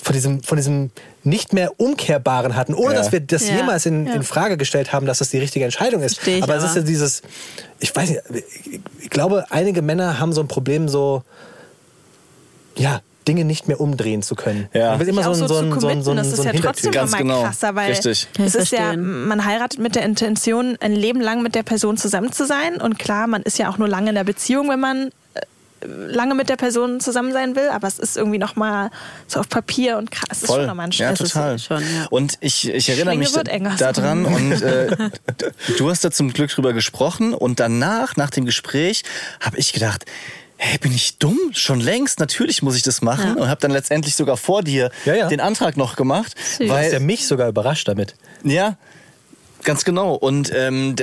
vor 0.00 0.12
diesem, 0.12 0.42
vor 0.44 0.56
diesem 0.56 0.90
nicht 1.24 1.52
mehr 1.52 1.80
umkehrbaren 1.80 2.54
hatten, 2.54 2.74
ohne 2.74 2.94
Ja. 2.94 3.00
dass 3.00 3.10
wir 3.12 3.20
das 3.20 3.48
Ja. 3.48 3.56
jemals 3.56 3.86
in, 3.86 4.06
Ja. 4.06 4.12
in 4.14 4.22
Frage 4.22 4.56
gestellt 4.56 4.92
haben, 4.92 5.06
dass 5.06 5.18
das 5.18 5.30
die 5.30 5.38
richtige 5.38 5.64
Entscheidung 5.64 6.02
ist. 6.02 6.16
Versteh 6.16 6.36
ich 6.38 6.42
aber 6.42 6.54
es 6.56 6.64
ist 6.64 6.76
ja 6.76 6.82
dieses, 6.82 7.22
ich 7.80 7.94
weiß 7.94 8.10
nicht, 8.10 8.20
ich- 8.64 8.80
ich 9.00 9.10
glaube, 9.10 9.46
einige 9.50 9.80
Männer 9.82 10.18
haben 10.20 10.32
so 10.32 10.40
ein 10.42 10.48
Problem, 10.48 10.88
so, 10.88 11.22
ja, 12.76 13.00
Dinge 13.26 13.44
nicht 13.46 13.68
mehr 13.68 13.80
umdrehen 13.80 14.22
zu 14.22 14.34
können. 14.34 14.68
Ja. 14.74 14.90
Man 14.90 15.00
will 15.00 15.08
immer 15.08 15.22
so 15.24 15.32
so 15.32 15.44
ein, 15.44 15.48
zu 15.48 15.54
so 15.54 15.58
ein, 15.60 16.02
so 16.02 16.10
committen, 16.10 16.10
ein, 16.10 16.16
das 16.18 16.30
so 16.30 16.42
ist 16.42 16.44
ja 16.44 16.52
trotzdem 16.60 16.92
Ganz 16.92 17.12
nochmal 17.12 17.22
genau. 17.26 17.42
krasser, 17.44 17.74
weil 17.74 17.90
Richtig. 17.90 18.28
Es 18.38 18.54
ist 18.54 18.70
ja, 18.72 18.94
man 18.96 19.46
heiratet 19.46 19.78
mit 19.80 19.94
der 19.94 20.02
Intention, 20.02 20.76
ein 20.80 20.92
Leben 20.92 21.22
lang 21.22 21.42
mit 21.42 21.54
der 21.54 21.62
Person 21.62 21.96
zusammen 21.96 22.32
zu 22.32 22.44
sein. 22.46 22.78
Und 22.82 22.98
klar, 22.98 23.26
man 23.26 23.40
ist 23.42 23.58
ja 23.58 23.70
auch 23.70 23.78
nur 23.78 23.88
lange 23.88 24.10
in 24.10 24.14
der 24.14 24.24
Beziehung, 24.24 24.68
wenn 24.68 24.80
man 24.80 25.10
lange 25.86 26.34
mit 26.34 26.48
der 26.48 26.56
Person 26.56 27.00
zusammen 27.00 27.32
sein 27.32 27.56
will, 27.56 27.68
aber 27.70 27.86
es 27.88 27.98
ist 27.98 28.16
irgendwie 28.16 28.38
nochmal 28.38 28.90
so 29.26 29.40
auf 29.40 29.48
Papier 29.48 29.98
und 29.98 30.10
krass. 30.10 30.28
Es 30.38 30.42
ist 30.44 30.48
schon 30.48 30.66
nochmal 30.66 30.86
ein 30.86 30.90
ja, 30.92 31.08
Schritt. 31.08 31.20
ist 31.20 31.32
total. 31.32 31.58
schon, 31.58 31.82
ja. 31.82 32.06
Und 32.10 32.38
ich, 32.40 32.68
ich 32.68 32.88
erinnere 32.88 33.14
Schlinge 33.24 33.68
mich 33.68 33.78
daran 33.78 34.24
und 34.26 34.62
äh, 34.62 34.96
du 35.78 35.90
hast 35.90 36.04
da 36.04 36.10
zum 36.10 36.32
Glück 36.32 36.50
drüber 36.50 36.72
gesprochen 36.72 37.34
und 37.34 37.60
danach, 37.60 38.16
nach 38.16 38.30
dem 38.30 38.44
Gespräch, 38.44 39.02
habe 39.40 39.58
ich 39.58 39.72
gedacht, 39.72 40.04
hey, 40.56 40.78
bin 40.78 40.92
ich 40.92 41.18
dumm? 41.18 41.38
Schon 41.52 41.80
längst, 41.80 42.20
natürlich 42.20 42.62
muss 42.62 42.76
ich 42.76 42.82
das 42.82 43.02
machen 43.02 43.34
Ja. 43.36 43.42
und 43.42 43.48
habe 43.48 43.60
dann 43.60 43.70
letztendlich 43.70 44.14
sogar 44.16 44.36
vor 44.36 44.62
dir 44.62 44.90
Ja, 45.04 45.14
ja. 45.14 45.28
den 45.28 45.40
Antrag 45.40 45.76
noch 45.76 45.96
gemacht, 45.96 46.34
Süß. 46.38 46.68
Du 46.68 46.72
hast 46.72 46.86
ja 46.86 46.92
weil 46.94 47.00
mich 47.00 47.26
sogar 47.26 47.48
überrascht 47.48 47.88
damit. 47.88 48.14
ja, 48.44 48.76
ganz 49.62 49.84
genau 49.84 50.14
und 50.14 50.52
ähm, 50.54 50.94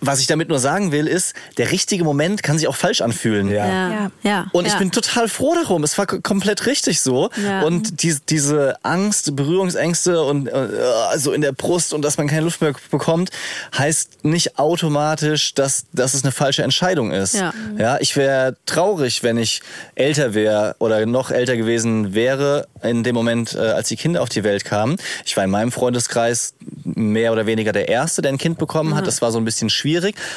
was 0.00 0.20
ich 0.20 0.26
damit 0.26 0.48
nur 0.48 0.58
sagen 0.58 0.92
will, 0.92 1.06
ist, 1.06 1.34
der 1.58 1.70
richtige 1.70 2.04
Moment 2.04 2.42
kann 2.42 2.58
sich 2.58 2.68
auch 2.68 2.76
falsch 2.76 3.00
anfühlen. 3.00 3.50
Ja. 3.50 3.66
Ja. 3.66 3.90
Ja. 3.90 4.10
ja. 4.22 4.46
Und 4.52 4.66
ich 4.66 4.72
ja. 4.72 4.78
bin 4.78 4.90
total 4.90 5.28
froh 5.28 5.54
darum. 5.54 5.84
Es 5.84 5.98
war 5.98 6.06
komplett 6.06 6.66
richtig 6.66 7.00
so. 7.00 7.30
Ja. 7.44 7.62
Und 7.62 8.02
die, 8.02 8.16
diese 8.28 8.76
Angst, 8.82 9.36
Berührungsängste 9.36 10.22
und 10.22 10.48
äh, 10.48 10.68
so 11.16 11.32
in 11.32 11.40
der 11.40 11.52
Brust 11.52 11.92
und 11.92 12.02
dass 12.02 12.16
man 12.18 12.28
keine 12.28 12.42
Luft 12.42 12.60
mehr 12.60 12.72
bekommt, 12.90 13.30
heißt 13.76 14.24
nicht 14.24 14.58
automatisch, 14.58 15.54
dass, 15.54 15.84
dass 15.92 16.14
es 16.14 16.24
eine 16.24 16.32
falsche 16.32 16.62
Entscheidung 16.62 17.12
ist. 17.12 17.34
Ja. 17.34 17.52
Ja, 17.78 17.98
ich 18.00 18.16
wäre 18.16 18.56
traurig, 18.66 19.22
wenn 19.22 19.36
ich 19.36 19.60
älter 19.94 20.34
wäre 20.34 20.76
oder 20.78 21.04
noch 21.06 21.30
älter 21.30 21.56
gewesen 21.56 22.14
wäre 22.14 22.66
in 22.82 23.02
dem 23.02 23.14
Moment, 23.14 23.54
äh, 23.54 23.58
als 23.58 23.88
die 23.88 23.96
Kinder 23.96 24.22
auf 24.22 24.28
die 24.28 24.44
Welt 24.44 24.64
kamen. 24.64 24.96
Ich 25.24 25.36
war 25.36 25.44
in 25.44 25.50
meinem 25.50 25.72
Freundeskreis 25.72 26.54
mehr 26.84 27.32
oder 27.32 27.46
weniger 27.46 27.72
der 27.72 27.88
Erste, 27.88 28.22
der 28.22 28.32
ein 28.32 28.38
Kind 28.38 28.58
bekommen 28.58 28.94
hat. 28.94 29.06
Das 29.06 29.22
war 29.22 29.30
so 29.30 29.38
ein 29.38 29.44
bisschen 29.44 29.70
schwierig. 29.70 29.89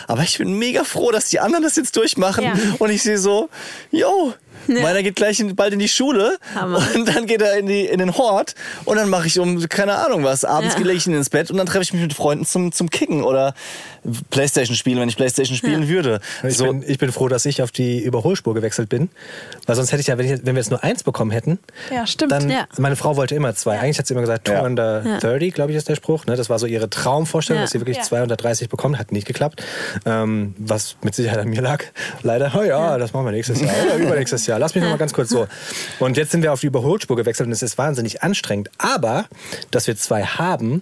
Aber 0.08 0.24
ich 0.24 0.38
bin 0.38 0.58
mega 0.58 0.84
froh, 0.84 1.12
dass 1.12 1.30
die 1.30 1.39
anderen 1.39 1.64
das 1.64 1.76
jetzt 1.76 1.95
durchmachen. 1.95 2.43
Ja. 2.43 2.56
Und 2.80 2.89
ich 2.89 3.04
sehe 3.04 3.18
so, 3.18 3.49
yo, 3.91 4.34
meiner 4.68 5.03
geht 5.03 5.16
gleich 5.16 5.39
in, 5.39 5.55
bald 5.55 5.74
in 5.74 5.80
die 5.80 5.89
Schule 5.89 6.38
Hammer. 6.55 6.82
und 6.95 7.07
dann 7.14 7.26
geht 7.26 7.41
er 7.41 7.57
in, 7.57 7.68
die, 7.68 7.86
in 7.86 7.99
den 7.99 8.18
Hort 8.18 8.55
und 8.86 8.97
dann 8.97 9.09
mache 9.09 9.28
ich 9.28 9.39
um, 9.39 9.59
keine 9.70 9.95
Ahnung 10.05 10.24
was, 10.24 10.45
abends 10.45 10.76
Ja. 10.76 10.82
lege 10.82 10.97
ich 10.97 11.07
ihn 11.07 11.14
ins 11.14 11.30
Bett 11.30 11.51
und 11.51 11.57
dann 11.57 11.66
treffe 11.68 11.84
ich 11.84 11.93
mich 11.93 12.01
mit 12.01 12.14
Freunden 12.14 12.45
zum, 12.45 12.72
zum 12.72 12.89
Kicken 12.89 13.24
oder 13.24 13.53
Playstation 14.30 14.76
spielen, 14.76 14.99
wenn 14.99 15.07
ich 15.09 15.16
Playstation 15.16 15.55
spielen 15.57 15.88
würde. 15.88 16.20
Ich, 16.43 16.57
So, 16.57 16.66
bin, 16.66 16.84
ich 16.86 16.97
bin 16.97 17.11
froh, 17.11 17.30
dass 17.30 17.45
ich 17.45 17.61
auf 17.61 17.72
die 17.72 17.99
Überholspur 18.01 18.53
gewechselt 18.53 18.89
bin. 18.89 19.09
Weil 19.66 19.76
sonst 19.76 19.91
hätte 19.91 20.01
ich 20.01 20.07
ja, 20.07 20.18
wenn, 20.18 20.26
ich, 20.26 20.45
wenn 20.45 20.55
wir 20.55 20.61
jetzt 20.61 20.72
nur 20.72 20.84
eins 20.84 21.03
bekommen 21.03 21.32
hätten, 21.32 21.59
Ja, 21.93 22.05
stimmt. 22.05 22.32
dann, 22.34 22.49
Ja. 22.49 22.68
meine 22.78 22.95
Frau 22.97 23.16
wollte 23.16 23.36
immer 23.36 23.55
zwei. 23.55 23.80
Eigentlich 23.80 23.99
hat 23.99 24.07
sie 24.07 24.14
immer 24.14 24.22
gesagt, 24.22 24.45
two 24.47 24.53
Ja. 24.53 24.64
under 24.64 25.03
Ja. 25.05 25.20
30, 25.20 25.53
glaube 25.53 25.72
ich, 25.72 25.78
ist 25.78 25.88
der 25.88 25.95
Spruch. 25.95 26.26
Ne? 26.26 26.36
Das 26.36 26.49
war 26.49 26.59
so 26.59 26.66
ihre 26.66 26.89
Traumvorstellung, 26.89 27.59
Ja. 27.59 27.64
dass 27.64 27.72
sie 27.72 27.80
wirklich 27.80 27.97
Ja. 27.97 28.03
zwei 28.03 28.22
unter 28.24 28.36
30 28.36 28.68
bekommt. 28.70 28.97
Hat 28.99 29.11
nicht 29.14 29.26
geklappt. 29.26 29.64
Ähm, 30.05 30.53
was 30.57 30.97
mit 31.01 31.16
Sicherheit 31.16 31.39
an 31.39 31.47
mir 31.49 31.61
lag. 31.61 31.84
Leider, 32.24 32.51
oh 32.57 32.64
ja, 32.64 32.97
das 32.97 33.14
machen 33.14 33.26
wir 33.26 33.32
nächstes 33.32 33.61
Jahr 33.61 33.74
oder 33.86 33.95
übernächstes 34.03 34.45
Jahr. 34.47 34.53
Lass 34.58 34.76
mich 34.76 34.84
noch 34.84 34.91
mal 34.91 34.97
ganz 34.97 35.14
kurz 35.14 35.30
so. 35.30 35.47
Und 35.99 36.18
jetzt 36.18 36.32
sind 36.32 36.43
wir 36.43 36.54
auf 36.54 36.60
die 36.60 36.68
Überholspur 36.68 37.16
gewechselt 37.16 37.47
und 37.47 37.54
es 37.54 37.62
ist 37.62 37.78
wahnsinnig 37.78 38.24
anstrengend. 38.24 38.70
Aber, 38.78 39.26
dass 39.72 39.88
wir 39.88 39.95
zwei 39.95 40.24
haben, 40.24 40.82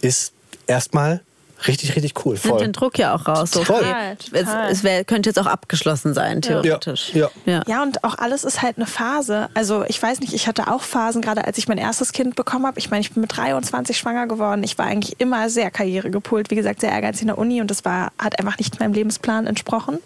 ist 0.00 0.32
erstmal 0.66 1.20
richtig, 1.66 1.96
richtig 1.96 2.24
cool. 2.24 2.38
Nimmt 2.42 2.60
den 2.60 2.72
Druck 2.72 2.98
ja 2.98 3.14
auch 3.14 3.26
raus. 3.26 3.50
So, 3.52 3.64
Voll. 3.64 3.76
okay, 3.76 4.16
Total, 4.16 4.68
Es, 4.70 4.78
es 4.78 4.84
wär, 4.84 5.04
könnte 5.04 5.30
jetzt 5.30 5.38
auch 5.38 5.46
abgeschlossen 5.46 6.14
sein, 6.14 6.42
theoretisch. 6.42 7.14
Ja. 7.14 7.30
ja. 7.46 7.62
Ja, 7.66 7.82
und 7.82 8.04
auch 8.04 8.18
alles 8.18 8.44
ist 8.44 8.62
halt 8.62 8.76
eine 8.76 8.86
Phase. 8.86 9.48
Also 9.54 9.84
ich 9.88 10.02
weiß 10.02 10.20
nicht, 10.20 10.32
ich 10.32 10.46
hatte 10.46 10.68
auch 10.68 10.82
Phasen, 10.82 11.22
gerade 11.22 11.44
als 11.46 11.58
ich 11.58 11.68
mein 11.68 11.78
erstes 11.78 12.12
Kind 12.12 12.36
bekommen 12.36 12.66
habe. 12.66 12.78
Ich 12.78 12.90
meine, 12.90 13.00
ich 13.00 13.12
bin 13.12 13.20
mit 13.20 13.36
23 13.36 13.96
schwanger 13.96 14.26
geworden. 14.26 14.62
Ich 14.62 14.78
war 14.78 14.86
eigentlich 14.86 15.20
immer 15.20 15.48
sehr 15.50 15.70
karrieregepult, 15.70 16.50
wie 16.50 16.56
gesagt, 16.56 16.80
sehr 16.80 16.90
ehrgeizig 16.90 17.22
in 17.22 17.28
der 17.28 17.38
Uni 17.38 17.60
und 17.60 17.70
das 17.70 17.84
war, 17.84 18.12
hat 18.18 18.38
einfach 18.38 18.58
nicht 18.58 18.80
meinem 18.80 18.92
Lebensplan 18.92 19.46
entsprochen. 19.46 19.98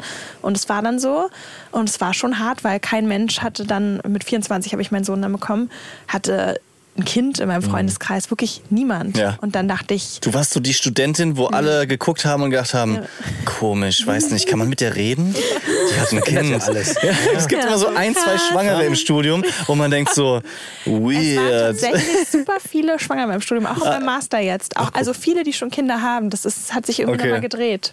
Und 0.43 0.57
es 0.57 0.69
war 0.69 0.83
dann 0.83 0.99
so. 0.99 1.29
Und 1.71 1.89
es 1.89 2.01
war 2.01 2.15
schon 2.15 2.39
hart, 2.39 2.65
weil 2.65 2.81
kein 2.81 3.09
Mensch 3.09 3.41
hatte 3.41 3.65
dann, 3.65 4.01
mit 4.07 4.25
24 4.25 4.73
habe 4.73 4.83
ich 4.83 4.91
meinen 4.91 5.05
Sohn 5.05 5.23
dann 5.23 5.33
bekommen, 5.33 5.71
hatte 6.07 6.61
ein 6.99 7.05
Kind 7.05 7.39
in 7.39 7.47
meinem 7.49 7.63
Freundeskreis, 7.63 8.31
wirklich 8.31 8.61
niemand. 8.71 9.17
Ja. 9.17 9.39
Und 9.41 9.55
dann 9.55 9.69
dachte 9.69 9.95
ich, 9.95 10.19
Du 10.21 10.35
warst 10.35 10.53
so 10.53 10.59
die 10.61 10.75
Studentin, 10.75 11.37
wo 11.37 11.47
alle 11.47 11.87
geguckt 11.87 12.25
haben 12.25 12.43
und 12.43 12.51
gedacht 12.51 12.75
haben, 12.75 12.99
komisch, 13.45 14.07
weiß 14.07 14.31
nicht, 14.33 14.47
kann 14.49 14.59
man 14.59 14.69
mit 14.69 14.81
der 14.81 14.97
reden? 14.97 15.33
Die 15.35 16.01
hat 16.01 16.13
ein 16.13 16.21
Kind. 16.25 16.51
ja 16.51 16.59
alles. 16.59 16.97
Ja, 17.03 17.13
es 17.37 17.47
gibt 17.49 17.65
immer 17.65 17.79
so 17.79 17.87
ein, 17.89 18.15
zwei 18.15 18.37
Schwangere 18.39 18.85
im 18.85 18.97
Studium, 18.97 19.45
wo 19.67 19.75
man 19.77 19.91
denkt 19.91 20.13
so, 20.13 20.43
Es 20.85 20.91
waren 20.93 21.05
weird. 21.05 21.81
tatsächlich 21.81 22.29
super 22.29 22.55
viele 22.69 22.99
schwanger 22.99 23.23
in 23.23 23.29
meinem 23.29 23.41
Studium, 23.41 23.67
auch 23.67 23.79
beim 23.79 24.05
Master 24.05 24.41
jetzt. 24.41 24.77
Auch, 24.77 24.93
also 24.95 25.13
viele, 25.15 25.45
die 25.45 25.53
schon 25.53 25.71
Kinder 25.71 26.03
haben. 26.03 26.31
Das 26.31 26.45
ist, 26.45 26.75
hat 26.75 26.85
sich 26.87 26.99
irgendwie 27.01 27.19
Okay. 27.21 27.29
nochmal 27.29 27.41
gedreht. 27.41 27.93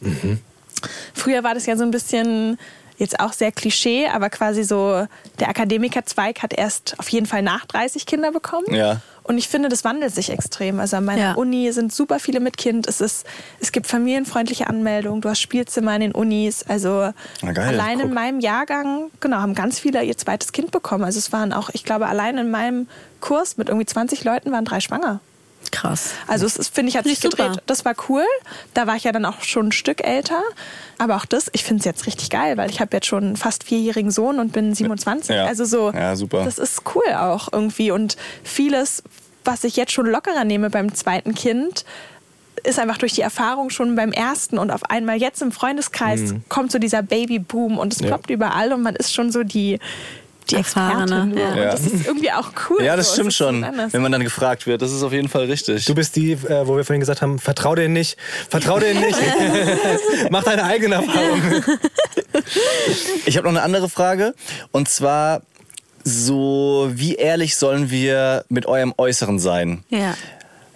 Früher 1.13 1.43
war 1.43 1.53
das 1.53 1.65
ja 1.65 1.77
so 1.77 1.83
ein 1.83 1.91
bisschen, 1.91 2.57
jetzt 2.97 3.19
auch 3.19 3.33
sehr 3.33 3.51
Klischee, 3.51 4.07
aber 4.07 4.29
quasi 4.29 4.63
so, 4.63 5.07
der 5.39 5.49
Akademikerzweig 5.49 6.41
hat 6.41 6.53
erst 6.53 6.95
auf 6.97 7.09
jeden 7.09 7.25
Fall 7.25 7.41
nach 7.41 7.65
30 7.65 8.05
Kinder 8.05 8.31
bekommen. 8.31 8.73
Ja. 8.73 9.01
Und 9.23 9.39
ich 9.39 9.47
finde, 9.47 9.69
das 9.69 9.83
wandelt 9.83 10.13
sich 10.13 10.29
extrem. 10.29 10.79
Also 10.79 10.97
an 10.97 11.05
meiner 11.05 11.21
Ja. 11.21 11.33
Uni 11.33 11.71
sind 11.71 11.91
super 11.91 12.19
viele 12.19 12.39
mit 12.39 12.57
Kind. 12.57 12.87
Es, 12.87 13.01
ist, 13.01 13.25
es 13.59 13.71
gibt 13.71 13.87
familienfreundliche 13.87 14.67
Anmeldungen. 14.67 15.21
Du 15.21 15.29
hast 15.29 15.41
Spielzimmer 15.41 15.95
in 15.95 16.01
den 16.01 16.11
Unis. 16.11 16.63
Also 16.67 17.11
geil, 17.41 17.57
allein 17.57 17.99
in 17.99 18.13
meinem 18.13 18.39
Jahrgang, 18.39 19.09
genau, 19.19 19.37
haben 19.37 19.55
ganz 19.55 19.79
viele 19.79 20.03
ihr 20.03 20.15
zweites 20.15 20.51
Kind 20.51 20.69
bekommen. 20.69 21.03
Also 21.03 21.17
es 21.17 21.31
waren 21.31 21.53
auch, 21.53 21.71
ich 21.73 21.83
glaube, 21.83 22.05
allein 22.05 22.37
in 22.37 22.51
meinem 22.51 22.87
Kurs 23.19 23.57
mit 23.57 23.69
irgendwie 23.69 23.87
20 23.87 24.23
Leuten 24.23 24.51
waren 24.51 24.63
drei 24.65 24.79
schwanger. 24.79 25.21
Krass. 25.71 26.11
Also 26.27 26.45
es 26.45 26.55
ist, 26.57 26.73
finde 26.73 26.89
ich, 26.89 26.97
hat 26.97 27.03
sich 27.05 27.13
ich 27.13 27.19
super. 27.19 27.47
gedreht. 27.49 27.63
Das 27.65 27.85
war 27.85 27.93
cool. 28.09 28.23
Da 28.73 28.87
war 28.87 28.95
ich 28.95 29.03
ja 29.03 29.11
dann 29.11 29.25
auch 29.25 29.41
schon 29.41 29.67
ein 29.67 29.71
Stück 29.71 30.03
älter. 30.05 30.41
Aber 30.97 31.15
auch 31.17 31.25
das, 31.25 31.49
ich 31.53 31.63
finde 31.63 31.79
es 31.79 31.85
jetzt 31.85 32.07
richtig 32.07 32.29
geil, 32.29 32.57
weil 32.57 32.69
ich 32.69 32.79
habe 32.79 32.95
jetzt 32.95 33.07
schon 33.07 33.23
einen 33.23 33.35
fast 33.37 33.63
vierjährigen 33.63 34.11
Sohn 34.11 34.39
und 34.39 34.53
bin 34.53 34.73
27. 34.73 35.35
Ja. 35.35 35.45
Also 35.45 35.65
so, 35.65 35.91
Ja, 35.91 36.15
super. 36.15 36.43
das 36.45 36.57
ist 36.57 36.83
cool 36.95 37.13
auch 37.13 37.49
irgendwie. 37.51 37.91
Und 37.91 38.15
vieles, 38.43 39.03
was 39.43 39.63
ich 39.63 39.75
jetzt 39.75 39.91
schon 39.91 40.05
lockerer 40.05 40.43
nehme 40.43 40.69
beim 40.69 40.93
zweiten 40.95 41.33
Kind, 41.35 41.85
ist 42.63 42.79
einfach 42.79 42.97
durch 42.97 43.13
die 43.13 43.21
Erfahrung 43.21 43.69
schon 43.69 43.95
beim 43.95 44.11
ersten 44.11 44.57
und 44.57 44.71
auf 44.71 44.89
einmal 44.89 45.17
jetzt 45.17 45.41
im 45.41 45.51
Freundeskreis 45.51 46.33
kommt 46.49 46.71
so 46.71 46.79
dieser 46.79 47.03
Babyboom 47.03 47.77
und 47.77 47.93
es 47.93 47.99
Ja. 47.99 48.07
ploppt 48.07 48.29
überall 48.31 48.73
und 48.73 48.81
man 48.81 48.95
ist 48.95 49.13
schon 49.13 49.31
so 49.31 49.43
die, 49.43 49.77
die 50.49 50.55
Erfahrene, 50.55 51.31
ja. 51.35 51.55
Ja. 51.55 51.71
Das 51.71 51.81
ist 51.81 52.05
irgendwie 52.05 52.31
auch 52.31 52.51
cool. 52.69 52.83
Ja, 52.83 52.95
das 52.95 53.07
so. 53.07 53.13
stimmt 53.13 53.33
so 53.33 53.45
schon, 53.45 53.65
wenn 53.91 54.01
man 54.01 54.11
dann 54.11 54.23
gefragt 54.23 54.67
wird. 54.67 54.81
Das 54.81 54.91
ist 54.91 55.03
auf 55.03 55.11
jeden 55.11 55.29
Fall 55.29 55.45
richtig. 55.45 55.85
Du 55.85 55.95
bist 55.95 56.15
die, 56.15 56.33
äh, 56.33 56.67
wo 56.67 56.75
wir 56.77 56.85
vorhin 56.85 56.99
gesagt 56.99 57.21
haben, 57.21 57.39
vertrau 57.39 57.75
denen 57.75 57.93
nicht, 57.93 58.17
vertrau 58.49 58.79
denen 58.79 59.01
nicht. 59.01 59.17
Mach 60.29 60.43
deine 60.43 60.63
eigene 60.63 60.95
Erfahrung. 60.95 61.41
Ich 63.25 63.37
habe 63.37 63.47
noch 63.47 63.53
eine 63.53 63.63
andere 63.63 63.89
Frage. 63.89 64.35
Und 64.71 64.89
zwar, 64.89 65.41
so, 66.03 66.91
wie 66.93 67.15
ehrlich 67.15 67.55
sollen 67.55 67.89
wir 67.89 68.45
mit 68.49 68.65
eurem 68.67 68.93
Äußeren 68.97 69.39
sein? 69.39 69.83
Ja. 69.89 70.15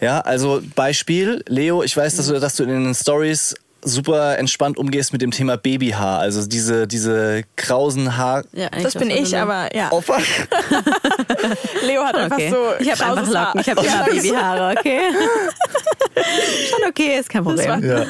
Ja, 0.01 0.21
also 0.21 0.61
Beispiel, 0.75 1.43
Leo, 1.47 1.83
ich 1.83 1.95
weiß, 1.95 2.15
dass 2.15 2.27
du, 2.27 2.39
dass 2.39 2.55
du 2.55 2.63
in 2.63 2.69
den 2.69 2.95
Stories 2.95 3.55
super 3.83 4.37
entspannt 4.37 4.77
umgehst 4.77 5.13
mit 5.13 5.21
dem 5.21 5.31
Thema 5.31 5.57
Babyhaar. 5.57 6.19
Also 6.19 6.45
diese, 6.47 6.87
diese 6.87 7.43
krausen 7.55 8.17
Haar. 8.17 8.43
ja 8.53 8.67
eigentlich 8.67 8.83
Das 8.83 8.93
bin 8.95 9.09
ich, 9.09 9.37
aber 9.37 9.75
ja. 9.75 9.89
Oh, 9.91 10.01
fuck. 10.01 10.19
Leo 11.85 12.03
hat 12.03 12.15
einfach 12.15 12.37
Okay. 12.37 12.49
so. 12.51 12.73
ich 12.79 12.91
habe 12.91 13.19
einfach. 13.19 13.33
Locken, 13.53 13.61
ich 13.61 13.69
habe 13.69 13.85
immer 13.85 14.03
Babyhaare, 14.05 14.75
okay? 14.77 15.01
Schon 16.69 16.89
okay, 16.89 17.19
ist 17.19 17.29
kein 17.29 17.43
Problem. 17.43 17.83
Ja, 17.83 18.05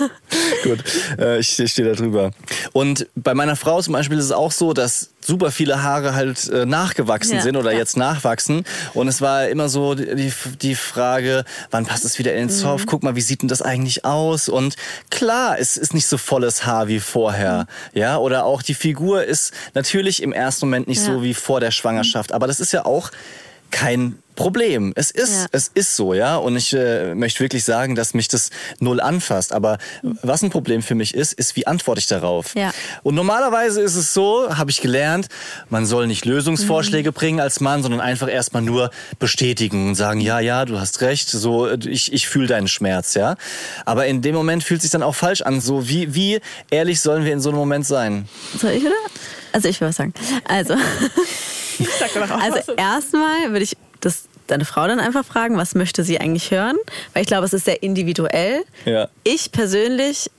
gut. 0.64 0.80
Äh, 1.18 1.40
ich 1.40 1.60
ich 1.60 1.72
stehe 1.72 1.88
da 1.88 1.96
drüber. 1.96 2.32
Und 2.74 3.08
bei 3.16 3.34
meiner 3.34 3.56
Frau 3.56 3.82
zum 3.82 3.94
Beispiel 3.94 4.18
ist 4.18 4.26
es 4.26 4.32
auch 4.32 4.52
so, 4.52 4.74
dass 4.74 5.10
super 5.22 5.52
viele 5.52 5.84
Haare 5.84 6.14
halt 6.16 6.48
äh, 6.50 6.66
nachgewachsen 6.66 7.36
Ja. 7.36 7.42
sind 7.42 7.56
oder 7.58 7.72
Ja. 7.72 7.80
jetzt 7.80 7.98
nachwachsen. 7.98 8.64
Und 8.94 9.08
es 9.08 9.22
war 9.22 9.48
immer 9.48 9.70
so 9.70 9.96
die, 9.96 10.32
die 10.62 10.76
Frage, 10.76 11.46
wann 11.72 11.86
passt 11.86 12.06
es 12.06 12.18
wieder 12.20 12.34
in 12.34 12.48
den 12.48 12.50
Zopf? 12.50 12.86
Guck 12.86 13.04
mal, 13.04 13.16
wie 13.16 13.22
sieht 13.22 13.42
denn 13.42 13.50
das 13.50 13.62
eigentlich 13.62 14.06
aus? 14.06 14.50
Und 14.50 14.76
klar, 15.10 15.58
es 15.60 15.78
ist 15.78 15.94
nicht 15.94 16.08
so 16.08 16.18
volles 16.18 16.66
Haar 16.66 16.88
wie 16.88 17.00
vorher. 17.00 17.68
Ja, 17.94 18.18
oder 18.18 18.46
auch 18.46 18.62
die 18.62 18.74
Figur 18.74 19.24
ist 19.24 19.54
natürlich 19.74 20.24
im 20.24 20.34
ersten 20.34 20.66
Moment 20.68 20.88
nicht 20.88 21.00
Ja. 21.06 21.14
so 21.14 21.24
wie 21.24 21.34
vor 21.34 21.60
der 21.60 21.72
Schwangerschaft. 21.72 22.32
Aber 22.32 22.48
das 22.48 22.60
ist 22.60 22.72
ja 22.72 22.86
auch 22.86 23.12
kein 23.72 24.18
Problem. 24.40 24.94
Es 24.96 25.12
ist, 25.12 25.34
Ja. 25.34 25.46
es 25.52 25.70
ist 25.74 25.96
so, 25.96 26.14
ja. 26.14 26.38
Und 26.38 26.56
ich 26.56 26.74
äh, 26.74 27.14
möchte 27.14 27.42
wirklich 27.42 27.64
sagen, 27.64 27.96
dass 27.96 28.14
mich 28.14 28.28
das 28.30 28.50
null 28.80 29.00
anfasst. 29.02 29.54
Aber 29.54 29.78
was 30.24 30.42
ein 30.42 30.50
Problem 30.50 30.82
für 30.82 30.96
mich 30.96 31.14
ist, 31.14 31.34
ist, 31.34 31.56
wie 31.56 31.68
antworte 31.68 32.00
ich 32.00 32.08
darauf? 32.08 32.56
Ja. 32.56 32.72
Und 33.04 33.16
normalerweise 33.16 33.82
ist 33.82 33.96
es 33.96 34.14
so, 34.14 34.58
habe 34.58 34.72
ich 34.72 34.82
gelernt, 34.82 35.28
man 35.70 35.86
soll 35.86 36.08
nicht 36.08 36.26
Mhm. 36.26 36.32
Lösungsvorschläge 36.32 37.12
bringen 37.12 37.40
als 37.40 37.60
Mann, 37.60 37.82
sondern 37.84 38.00
einfach 38.02 38.30
erstmal 38.30 38.62
nur 38.62 38.92
bestätigen 39.20 39.90
und 39.90 39.96
sagen, 39.96 40.22
ja, 40.22 40.40
ja, 40.40 40.64
du 40.66 40.80
hast 40.80 41.02
recht, 41.02 41.30
so, 41.30 41.68
äh, 41.68 41.78
ich, 41.88 42.14
ich 42.14 42.28
fühle 42.28 42.48
deinen 42.48 42.68
Schmerz, 42.70 43.14
ja. 43.16 43.36
Aber 43.86 44.06
in 44.08 44.22
dem 44.22 44.36
Moment 44.36 44.64
fühlt 44.64 44.80
es 44.80 44.84
sich 44.84 44.92
dann 44.92 45.04
auch 45.04 45.16
falsch 45.16 45.42
an. 45.42 45.60
So, 45.60 45.90
wie, 45.90 46.16
wie 46.16 46.40
ehrlich 46.72 47.02
sollen 47.02 47.26
wir 47.26 47.34
in 47.34 47.42
so 47.42 47.50
einem 47.50 47.58
Moment 47.60 47.86
sein? 47.86 48.28
Soll 48.58 48.72
ich, 48.72 48.84
oder? 48.86 48.94
Also 49.52 49.68
ich 49.68 49.82
will 49.82 49.90
was 49.90 49.98
sagen. 49.98 50.14
Also, 50.48 50.76
Sag 52.00 52.14
doch 52.14 52.30
auch 52.32 52.42
also 52.42 52.74
erstmal 52.78 53.52
würde 53.52 53.64
ich 53.64 53.76
das 54.00 54.29
deine 54.52 54.66
Frau 54.66 54.88
dann 54.88 55.00
einfach 55.00 55.26
fragen, 55.26 55.58
was 55.58 55.76
möchte 55.76 56.04
sie 56.04 56.20
eigentlich 56.20 56.52
hören? 56.52 56.78
Weil 57.14 57.24
ich 57.24 57.28
glaube, 57.28 57.46
es 57.46 57.54
ist 57.54 57.66
sehr 57.66 57.84
individuell. 57.84 58.64
Ja. 58.86 59.10
Ich 59.24 59.52
persönlich 59.52 60.30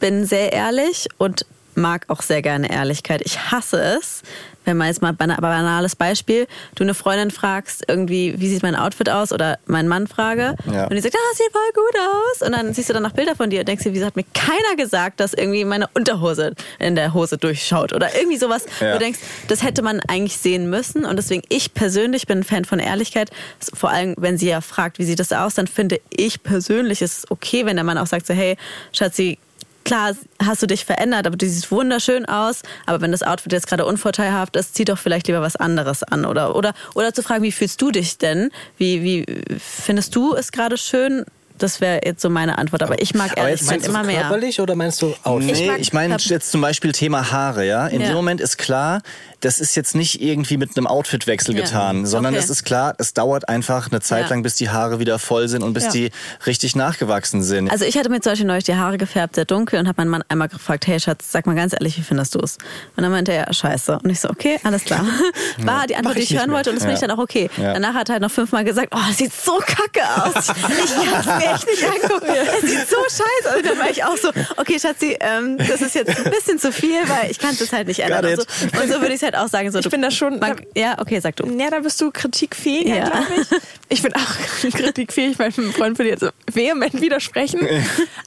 bin 0.00 0.24
sehr 0.24 0.52
ehrlich 0.52 1.08
und 1.18 1.46
mag 1.74 2.04
auch 2.08 2.22
sehr 2.22 2.42
gerne 2.42 2.70
Ehrlichkeit. 2.70 3.22
Ich 3.24 3.50
hasse 3.50 3.80
es, 3.80 4.22
wenn 4.64 4.76
man 4.76 4.88
jetzt 4.88 5.02
mal 5.02 5.12
bana- 5.12 5.40
banales 5.40 5.96
Beispiel, 5.96 6.46
du 6.74 6.84
eine 6.84 6.94
Freundin 6.94 7.30
fragst, 7.30 7.84
irgendwie, 7.88 8.34
wie 8.38 8.48
sieht 8.48 8.62
mein 8.62 8.76
Outfit 8.76 9.08
aus 9.10 9.32
oder 9.32 9.58
meinen 9.66 9.88
Mann 9.88 10.06
frage 10.06 10.54
Ja. 10.72 10.84
und 10.86 10.94
die 10.94 11.00
sagt, 11.00 11.14
ah, 11.16 11.34
sieht 11.36 11.52
voll 11.52 11.72
gut 11.74 12.00
aus 12.00 12.46
und 12.46 12.52
dann 12.52 12.72
siehst 12.74 12.88
du 12.88 12.92
dann 12.92 13.02
noch 13.02 13.12
Bilder 13.12 13.36
von 13.36 13.50
dir 13.50 13.60
und 13.60 13.68
denkst 13.68 13.84
dir, 13.84 13.92
wieso 13.94 14.06
hat 14.06 14.16
mir 14.16 14.24
keiner 14.34 14.76
gesagt, 14.76 15.20
dass 15.20 15.34
irgendwie 15.34 15.64
meine 15.64 15.88
Unterhose 15.94 16.54
in 16.78 16.96
der 16.96 17.14
Hose 17.14 17.38
durchschaut 17.38 17.92
oder 17.92 18.14
irgendwie 18.14 18.38
sowas, 18.38 18.66
Ja. 18.80 18.92
du 18.94 18.98
denkst, 18.98 19.18
das 19.48 19.62
hätte 19.62 19.82
man 19.82 20.00
eigentlich 20.08 20.36
sehen 20.38 20.68
müssen 20.70 21.04
und 21.04 21.16
deswegen 21.16 21.42
ich 21.48 21.74
persönlich 21.74 22.26
bin 22.26 22.38
ein 22.38 22.44
Fan 22.44 22.64
von 22.64 22.78
Ehrlichkeit, 22.78 23.30
vor 23.74 23.90
allem 23.90 24.14
wenn 24.18 24.38
sie 24.38 24.48
ja 24.48 24.60
fragt, 24.60 24.98
wie 24.98 25.04
sieht 25.04 25.18
das 25.20 25.32
aus, 25.32 25.54
dann 25.54 25.66
finde 25.66 26.00
ich 26.10 26.42
persönlich 26.42 27.02
ist 27.02 27.18
es 27.18 27.30
okay, 27.30 27.66
wenn 27.66 27.76
der 27.76 27.84
Mann 27.84 27.98
auch 27.98 28.06
sagt 28.06 28.26
so, 28.26 28.34
hey, 28.34 28.56
Schatzi, 28.92 29.38
klar 29.84 30.14
hast 30.42 30.62
du 30.62 30.66
dich 30.66 30.84
verändert, 30.84 31.26
aber 31.26 31.36
du 31.36 31.46
siehst 31.46 31.70
wunderschön 31.70 32.26
aus. 32.26 32.62
Aber 32.86 33.00
wenn 33.00 33.12
das 33.12 33.22
Outfit 33.22 33.52
jetzt 33.52 33.66
gerade 33.66 33.84
unvorteilhaft 33.84 34.56
ist, 34.56 34.74
zieh 34.74 34.84
doch 34.84 34.98
vielleicht 34.98 35.26
lieber 35.26 35.42
was 35.42 35.56
anderes 35.56 36.02
an. 36.02 36.24
Oder, 36.24 36.56
oder, 36.56 36.74
oder 36.94 37.12
zu 37.12 37.22
fragen, 37.22 37.42
wie 37.42 37.52
fühlst 37.52 37.80
du 37.80 37.90
dich 37.90 38.18
denn? 38.18 38.50
Wie, 38.78 39.02
wie 39.02 39.26
findest 39.58 40.14
du 40.16 40.34
es 40.34 40.52
gerade 40.52 40.76
schön? 40.76 41.24
Das 41.56 41.80
wäre 41.80 42.00
jetzt 42.04 42.20
so 42.20 42.30
meine 42.30 42.58
Antwort. 42.58 42.82
Aber 42.82 43.00
ich 43.00 43.14
mag 43.14 43.36
Ehrlichkeit 43.38 43.68
Meinst 43.68 43.86
du 43.86 43.90
immer 43.90 44.02
mehr. 44.02 44.22
körperlich 44.22 44.60
oder 44.60 44.74
meinst 44.74 45.00
du 45.02 45.14
Outfit? 45.22 45.52
Nee, 45.52 45.70
ich 45.78 45.92
meine 45.92 46.16
jetzt 46.18 46.50
zum 46.50 46.60
Beispiel 46.60 46.90
Thema 46.90 47.30
Haare, 47.30 47.64
ja. 47.64 47.86
In 47.86 48.00
Ja. 48.00 48.08
dem 48.08 48.16
Moment 48.16 48.40
ist 48.40 48.58
klar, 48.58 49.02
das 49.40 49.60
ist 49.60 49.76
jetzt 49.76 49.94
nicht 49.94 50.20
irgendwie 50.20 50.56
mit 50.56 50.76
einem 50.76 50.86
Outfitwechsel 50.88 51.54
Ja. 51.54 51.62
getan, 51.62 52.06
sondern 52.06 52.34
Okay. 52.34 52.42
es 52.42 52.50
ist 52.50 52.64
klar, 52.64 52.94
es 52.98 53.14
dauert 53.14 53.48
einfach 53.48 53.88
eine 53.90 54.00
Zeit 54.00 54.24
Ja. 54.24 54.30
lang, 54.30 54.42
bis 54.42 54.56
die 54.56 54.70
Haare 54.70 54.98
wieder 54.98 55.18
voll 55.20 55.46
sind 55.48 55.62
und 55.62 55.74
bis 55.74 55.84
Ja. 55.84 55.90
die 55.92 56.10
richtig 56.44 56.74
nachgewachsen 56.74 57.42
sind. 57.44 57.70
Also 57.70 57.84
ich 57.84 57.96
hatte 57.96 58.08
mir 58.10 58.20
zum 58.20 58.32
Beispiel 58.32 58.46
neulich 58.48 58.64
die 58.64 58.74
Haare 58.74 58.98
gefärbt, 58.98 59.36
sehr 59.36 59.44
dunkel 59.44 59.78
und 59.78 59.86
habe 59.86 60.00
meinen 60.00 60.10
Mann 60.10 60.24
einmal 60.28 60.48
gefragt, 60.48 60.88
hey 60.88 60.98
Schatz, 60.98 61.30
sag 61.30 61.46
mal 61.46 61.54
ganz 61.54 61.72
ehrlich, 61.72 61.96
wie 61.98 62.02
findest 62.02 62.34
du 62.34 62.40
es? 62.40 62.58
Und 62.96 63.04
dann 63.04 63.12
meinte 63.12 63.32
er, 63.32 63.52
scheiße. 63.54 64.00
Und 64.02 64.10
ich 64.10 64.18
so, 64.18 64.28
okay, 64.28 64.58
alles 64.64 64.84
klar. 64.84 65.04
War 65.58 65.86
die 65.86 65.94
Antwort, 65.94 66.14
Mach 66.14 66.18
die 66.18 66.22
ich 66.24 66.30
ich 66.32 66.36
hören 66.38 66.48
mehr. 66.50 66.56
wollte 66.56 66.70
und 66.70 66.76
das 66.76 66.82
finde 66.82 66.94
ich 66.94 67.00
dann 67.00 67.12
auch 67.12 67.22
okay. 67.22 67.48
Ja. 67.58 67.74
Danach 67.74 67.94
hat 67.94 68.08
er 68.08 68.14
halt 68.14 68.22
noch 68.22 68.30
fünfmal 68.32 68.64
gesagt, 68.64 68.88
oh, 68.92 68.98
das 69.08 69.18
sieht 69.18 69.32
so 69.32 69.58
kacke 69.64 70.02
aus. 70.24 70.48
Ich 71.43 71.43
mir 71.46 71.54
echt 71.54 71.66
nicht 71.66 71.84
angucken. 71.84 72.26
Es 72.62 72.70
sieht 72.70 72.88
so 72.88 72.96
scheiße 73.02 73.50
aus. 73.50 73.56
Und 73.56 73.66
dann 73.66 73.78
war 73.78 73.90
ich 73.90 74.04
auch 74.04 74.16
so, 74.16 74.30
okay 74.56 74.78
Schatzi, 74.78 75.16
ähm, 75.20 75.58
das 75.58 75.82
ist 75.82 75.94
jetzt 75.94 76.16
ein 76.16 76.30
bisschen 76.30 76.58
zu 76.58 76.72
viel, 76.72 77.00
weil 77.08 77.30
ich 77.30 77.38
kann 77.38 77.50
es 77.58 77.72
halt 77.72 77.88
nicht 77.88 78.00
ändern. 78.00 78.24
Und 78.24 78.36
so, 78.36 78.80
und 78.80 78.88
so 78.92 79.00
würde 79.00 79.08
ich 79.08 79.14
es 79.14 79.22
halt 79.22 79.36
auch 79.36 79.48
sagen. 79.48 79.70
So, 79.70 79.78
Ich 79.78 79.88
bin 79.88 80.02
da 80.02 80.10
schon- 80.10 80.38
Man, 80.38 80.60
ja, 80.74 80.96
okay, 81.00 81.20
sag 81.20 81.36
du. 81.36 81.46
Ja, 81.58 81.70
da 81.70 81.80
bist 81.80 82.00
du 82.00 82.10
kritikfähiger, 82.10 82.96
Ja. 82.96 83.08
glaube 83.10 83.26
ich. 83.40 83.58
Ich 83.88 84.02
bin 84.02 84.12
auch 84.14 84.70
kritikfähig, 84.76 85.38
weil 85.38 85.52
mein 85.56 85.72
Freund 85.72 85.98
würde 85.98 86.10
jetzt 86.10 86.20
so 86.20 86.30
vehement 86.52 87.00
widersprechen. 87.00 87.60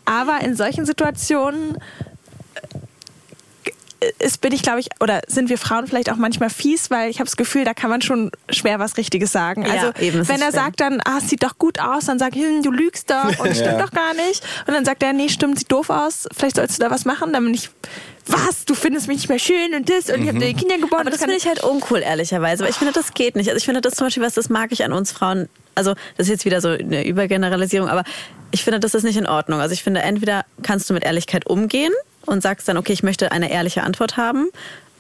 Aber 0.05 0.39
in 0.41 0.55
solchen 0.55 0.86
Situationen 0.86 1.78
ist, 4.20 4.41
bin 4.41 4.54
ich, 4.54 4.62
glaube 4.62 4.80
ich, 4.80 4.89
oder 5.00 5.22
sind 5.28 5.50
wir 5.50 5.58
Frauen 5.58 5.88
vielleicht 5.88 6.12
auch 6.12 6.18
manchmal 6.18 6.50
fies, 6.50 6.91
weil 6.91 7.10
ich 7.10 7.18
habe 7.18 7.26
das 7.26 7.38
Gefühl, 7.38 7.66
da 7.66 7.74
kann 7.74 7.89
man 7.89 8.02
schon 8.02 8.32
schwer 8.50 8.80
was 8.80 8.98
Richtiges 8.98 9.32
sagen. 9.32 9.66
Ja, 9.66 9.72
also 9.72 9.91
eben, 10.00 10.28
wenn 10.28 10.41
er 10.41 10.52
schwer. 10.52 10.52
sagt 10.52 10.82
dann, 10.82 11.02
ah, 11.04 11.18
es 11.18 11.30
sieht 11.30 11.43
doch 11.43 11.58
gut 11.58 11.80
aus, 11.80 12.06
dann 12.06 12.20
sag 12.20 12.36
ich, 12.36 12.43
hm, 12.43 12.62
du 12.62 12.72
lügst 12.72 13.10
doch 13.10 13.39
und 13.39 13.48
es 13.48 13.58
stimmt 13.60 13.82
doch 13.82 13.91
gar 13.91 14.14
nicht. 14.14 14.43
Und 14.68 14.74
dann 14.74 14.86
sagt 14.86 15.02
er, 15.04 15.14
nee, 15.14 15.30
stimmt, 15.30 15.60
sieht 15.60 15.72
doof 15.72 15.89
aus, 15.89 16.28
vielleicht 16.36 16.58
sollst 16.58 16.78
du 16.78 16.84
da 16.84 16.91
was 16.91 17.06
machen. 17.06 17.34
Dann 17.34 17.43
bin 17.43 17.54
ich, 17.54 17.70
was, 18.28 18.66
du 18.66 18.76
findest 18.76 19.08
mich 19.08 19.18
nicht 19.18 19.30
mehr 19.30 19.39
schön 19.39 19.74
und 19.76 19.89
das 19.89 20.10
und 20.10 20.22
ich 20.22 20.28
habe 20.28 20.39
dir 20.39 20.54
Kinder 20.54 20.78
geboren. 20.78 21.02
Aber 21.02 21.10
das 21.10 21.20
finde 21.20 21.36
ich 21.36 21.48
halt 21.48 21.64
uncool, 21.64 22.00
ehrlicherweise. 22.00 22.64
Weil 22.64 22.72
ich 22.72 22.78
finde, 22.78 22.93
das 22.93 23.14
geht 23.14 23.36
nicht. 23.36 23.48
Also 23.48 23.58
ich 23.58 23.66
finde 23.66 23.82
das 23.82 23.95
zum 23.95 24.08
Beispiel, 24.08 24.24
was 24.24 24.34
das 24.34 24.50
mag 24.50 24.72
ich 24.72 24.84
an 24.84 24.93
uns 24.93 25.12
Frauen. 25.12 25.50
Also 25.76 25.93
das 26.18 26.28
ist 26.28 26.30
jetzt 26.30 26.45
wieder 26.45 26.62
so 26.62 26.70
eine 26.70 27.06
Übergeneralisierung, 27.06 27.89
aber 27.89 28.04
ich 28.52 28.64
finde, 28.64 28.80
das 28.80 28.93
ist 28.93 29.04
nicht 29.04 29.18
in 29.18 29.28
Ordnung. 29.28 29.60
Also 29.60 29.74
ich 29.74 29.84
finde, 29.84 30.02
entweder 30.02 30.45
kannst 30.64 30.89
du 30.89 30.93
mit 30.93 31.04
Ehrlichkeit 31.04 31.48
umgehen 31.48 31.93
und 32.28 32.41
sagst 32.43 32.67
dann, 32.67 32.78
okay, 32.78 32.93
ich 32.93 33.01
möchte 33.03 33.32
eine 33.32 33.49
ehrliche 33.51 33.82
Antwort 33.84 34.17
haben 34.17 34.47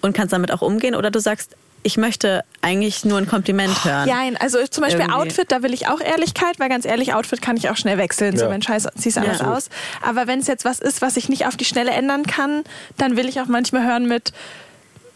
und 0.01 0.13
kannst 0.13 0.33
damit 0.33 0.51
auch 0.51 0.61
umgehen, 0.61 0.95
oder 0.95 1.11
du 1.11 1.19
sagst, 1.19 1.55
ich 1.83 1.95
möchte 1.95 2.43
eigentlich 2.61 3.05
nur 3.05 3.17
ein 3.17 3.27
Kompliment 3.27 3.85
hören. 3.85 4.09
Ja, 4.09 4.17
also 4.39 4.57
zum 4.67 4.83
Beispiel 4.83 5.01
Irgendwie. 5.01 5.15
Outfit, 5.19 5.51
da 5.51 5.61
will 5.63 5.73
ich 5.73 5.87
auch 5.87 6.01
Ehrlichkeit, 6.01 6.59
weil 6.59 6.67
ganz 6.67 6.85
ehrlich, 6.85 7.13
Outfit 7.13 7.41
kann 7.41 7.55
ich 7.55 7.69
auch 7.69 7.77
schnell 7.77 7.97
wechseln. 7.97 8.35
So, 8.37 8.45
Ja. 8.45 8.49
wenn 8.51 8.61
Scheiß 8.61 8.87
siehst 8.95 9.17
anders 9.17 9.39
Ja. 9.39 9.53
aus. 9.53 9.69
Aber 10.01 10.27
wenn 10.27 10.39
es 10.39 10.47
jetzt 10.47 10.65
was 10.65 10.79
ist, 10.79 11.01
was 11.01 11.15
ich 11.15 11.29
nicht 11.29 11.45
auf 11.45 11.55
die 11.55 11.65
Schnelle 11.65 11.91
ändern 11.91 12.23
kann, 12.25 12.63
dann 12.97 13.15
will 13.15 13.29
ich 13.29 13.39
auch 13.39 13.45
manchmal 13.45 13.85
hören 13.85 14.07
mit, 14.07 14.33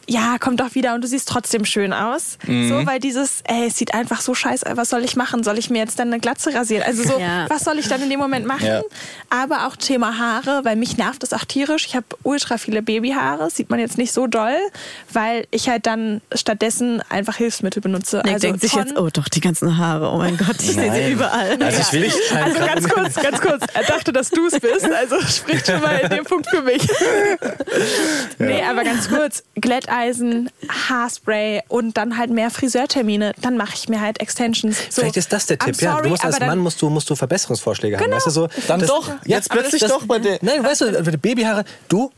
ja, 0.07 0.37
komm 0.39 0.57
doch 0.57 0.75
wieder 0.75 0.95
und 0.95 1.03
du 1.03 1.07
siehst 1.07 1.27
trotzdem 1.29 1.63
schön 1.65 1.93
aus. 1.93 2.37
Mhm. 2.45 2.69
So, 2.69 2.85
weil 2.85 2.99
dieses, 2.99 3.41
ey, 3.45 3.67
es 3.67 3.77
sieht 3.77 3.93
einfach 3.93 4.21
so 4.21 4.33
scheiße 4.33 4.65
aus, 4.69 4.77
was 4.77 4.89
soll 4.89 5.03
ich 5.03 5.15
machen? 5.15 5.43
Soll 5.43 5.57
ich 5.57 5.69
mir 5.69 5.79
jetzt 5.79 5.99
dann 5.99 6.07
eine 6.09 6.19
Glatze 6.19 6.53
rasieren? 6.53 6.83
Also 6.83 7.03
so, 7.03 7.19
Ja. 7.19 7.49
was 7.49 7.63
soll 7.63 7.77
ich 7.79 7.87
dann 7.87 8.01
in 8.01 8.09
dem 8.09 8.19
Moment 8.19 8.45
machen? 8.45 8.65
Ja. 8.65 8.81
Aber 9.29 9.67
auch 9.67 9.75
Thema 9.75 10.17
Haare, 10.17 10.61
weil 10.63 10.75
mich 10.75 10.97
nervt 10.97 11.23
das 11.23 11.33
auch 11.33 11.45
tierisch. 11.45 11.85
Ich 11.85 11.95
habe 11.95 12.05
ultra 12.23 12.57
viele 12.57 12.81
Babyhaare, 12.81 13.49
sieht 13.49 13.69
man 13.69 13.79
jetzt 13.79 13.97
nicht 13.97 14.11
so 14.11 14.27
doll, 14.27 14.57
weil 15.13 15.45
ich 15.51 15.69
halt 15.69 15.85
dann 15.85 16.21
stattdessen 16.33 17.01
einfach 17.09 17.37
Hilfsmittel 17.37 17.81
benutze. 17.81 18.17
Nick 18.23 18.33
also 18.33 18.47
denkt 18.47 18.61
sich 18.61 18.73
jetzt, 18.73 18.97
oh 18.97 19.09
doch, 19.11 19.29
die 19.29 19.41
ganzen 19.41 19.77
Haare, 19.77 20.09
oh 20.11 20.17
mein 20.17 20.37
Gott, 20.37 20.55
ich 20.61 20.73
sehe 20.73 20.91
sie 20.93 21.11
überall. 21.11 21.61
Also 21.61 21.81
ich 21.81 21.93
will 21.93 22.01
nicht. 22.01 22.17
Also 22.35 22.59
ganz 22.59 22.89
kurz, 22.89 23.15
ganz 23.15 23.39
kurz. 23.41 23.63
Er 23.73 23.83
dachte, 23.83 24.11
dass 24.11 24.29
du 24.29 24.47
es 24.47 24.59
bist, 24.59 24.91
also 24.91 25.19
spricht 25.21 25.67
schon 25.67 25.81
mal 25.81 25.97
in 25.99 26.09
dem 26.09 26.25
Punkt 26.25 26.47
für 26.49 26.61
mich. 26.61 26.81
Nee, 28.37 28.63
aber 28.63 28.83
ganz 28.83 29.09
kurz. 29.09 29.43
Glätteisen, 30.01 30.49
Haarspray 30.89 31.61
und 31.67 31.97
dann 31.97 32.17
halt 32.17 32.31
mehr 32.31 32.49
Friseurtermine. 32.49 33.33
Dann 33.41 33.57
mache 33.57 33.73
ich 33.75 33.89
mir 33.89 33.99
halt 34.01 34.19
Extensions. 34.21 34.77
So, 34.89 35.01
Vielleicht 35.01 35.17
ist 35.17 35.33
das 35.33 35.45
der 35.47 35.59
Tipp, 35.59 35.81
ja. 35.81 35.91
sorry, 35.91 36.03
Du 36.03 36.09
musst 36.09 36.23
als 36.25 36.39
Mann 36.39 36.59
musst 36.59 36.81
du, 36.81 36.89
musst 36.89 37.09
du 37.09 37.15
Verbesserungsvorschläge 37.15 37.97
haben. 37.97 38.03
Genau. 38.05 38.15
Weißt 38.15 38.27
du 38.27 38.31
so? 38.31 38.47
Dann 38.67 38.79
das- 38.79 38.89
doch, 38.89 39.09
jetzt 39.25 39.49
plötzlich 39.49 39.81
das- 39.81 39.91
doch 39.91 40.05
bei 40.05 40.19
der. 40.19 40.39
Nein, 40.41 40.63
weißt 40.63 40.81
du, 40.81 41.03
für 41.03 41.11
die 41.11 41.17
Babyhaare, 41.17 41.65
du, 41.89 42.11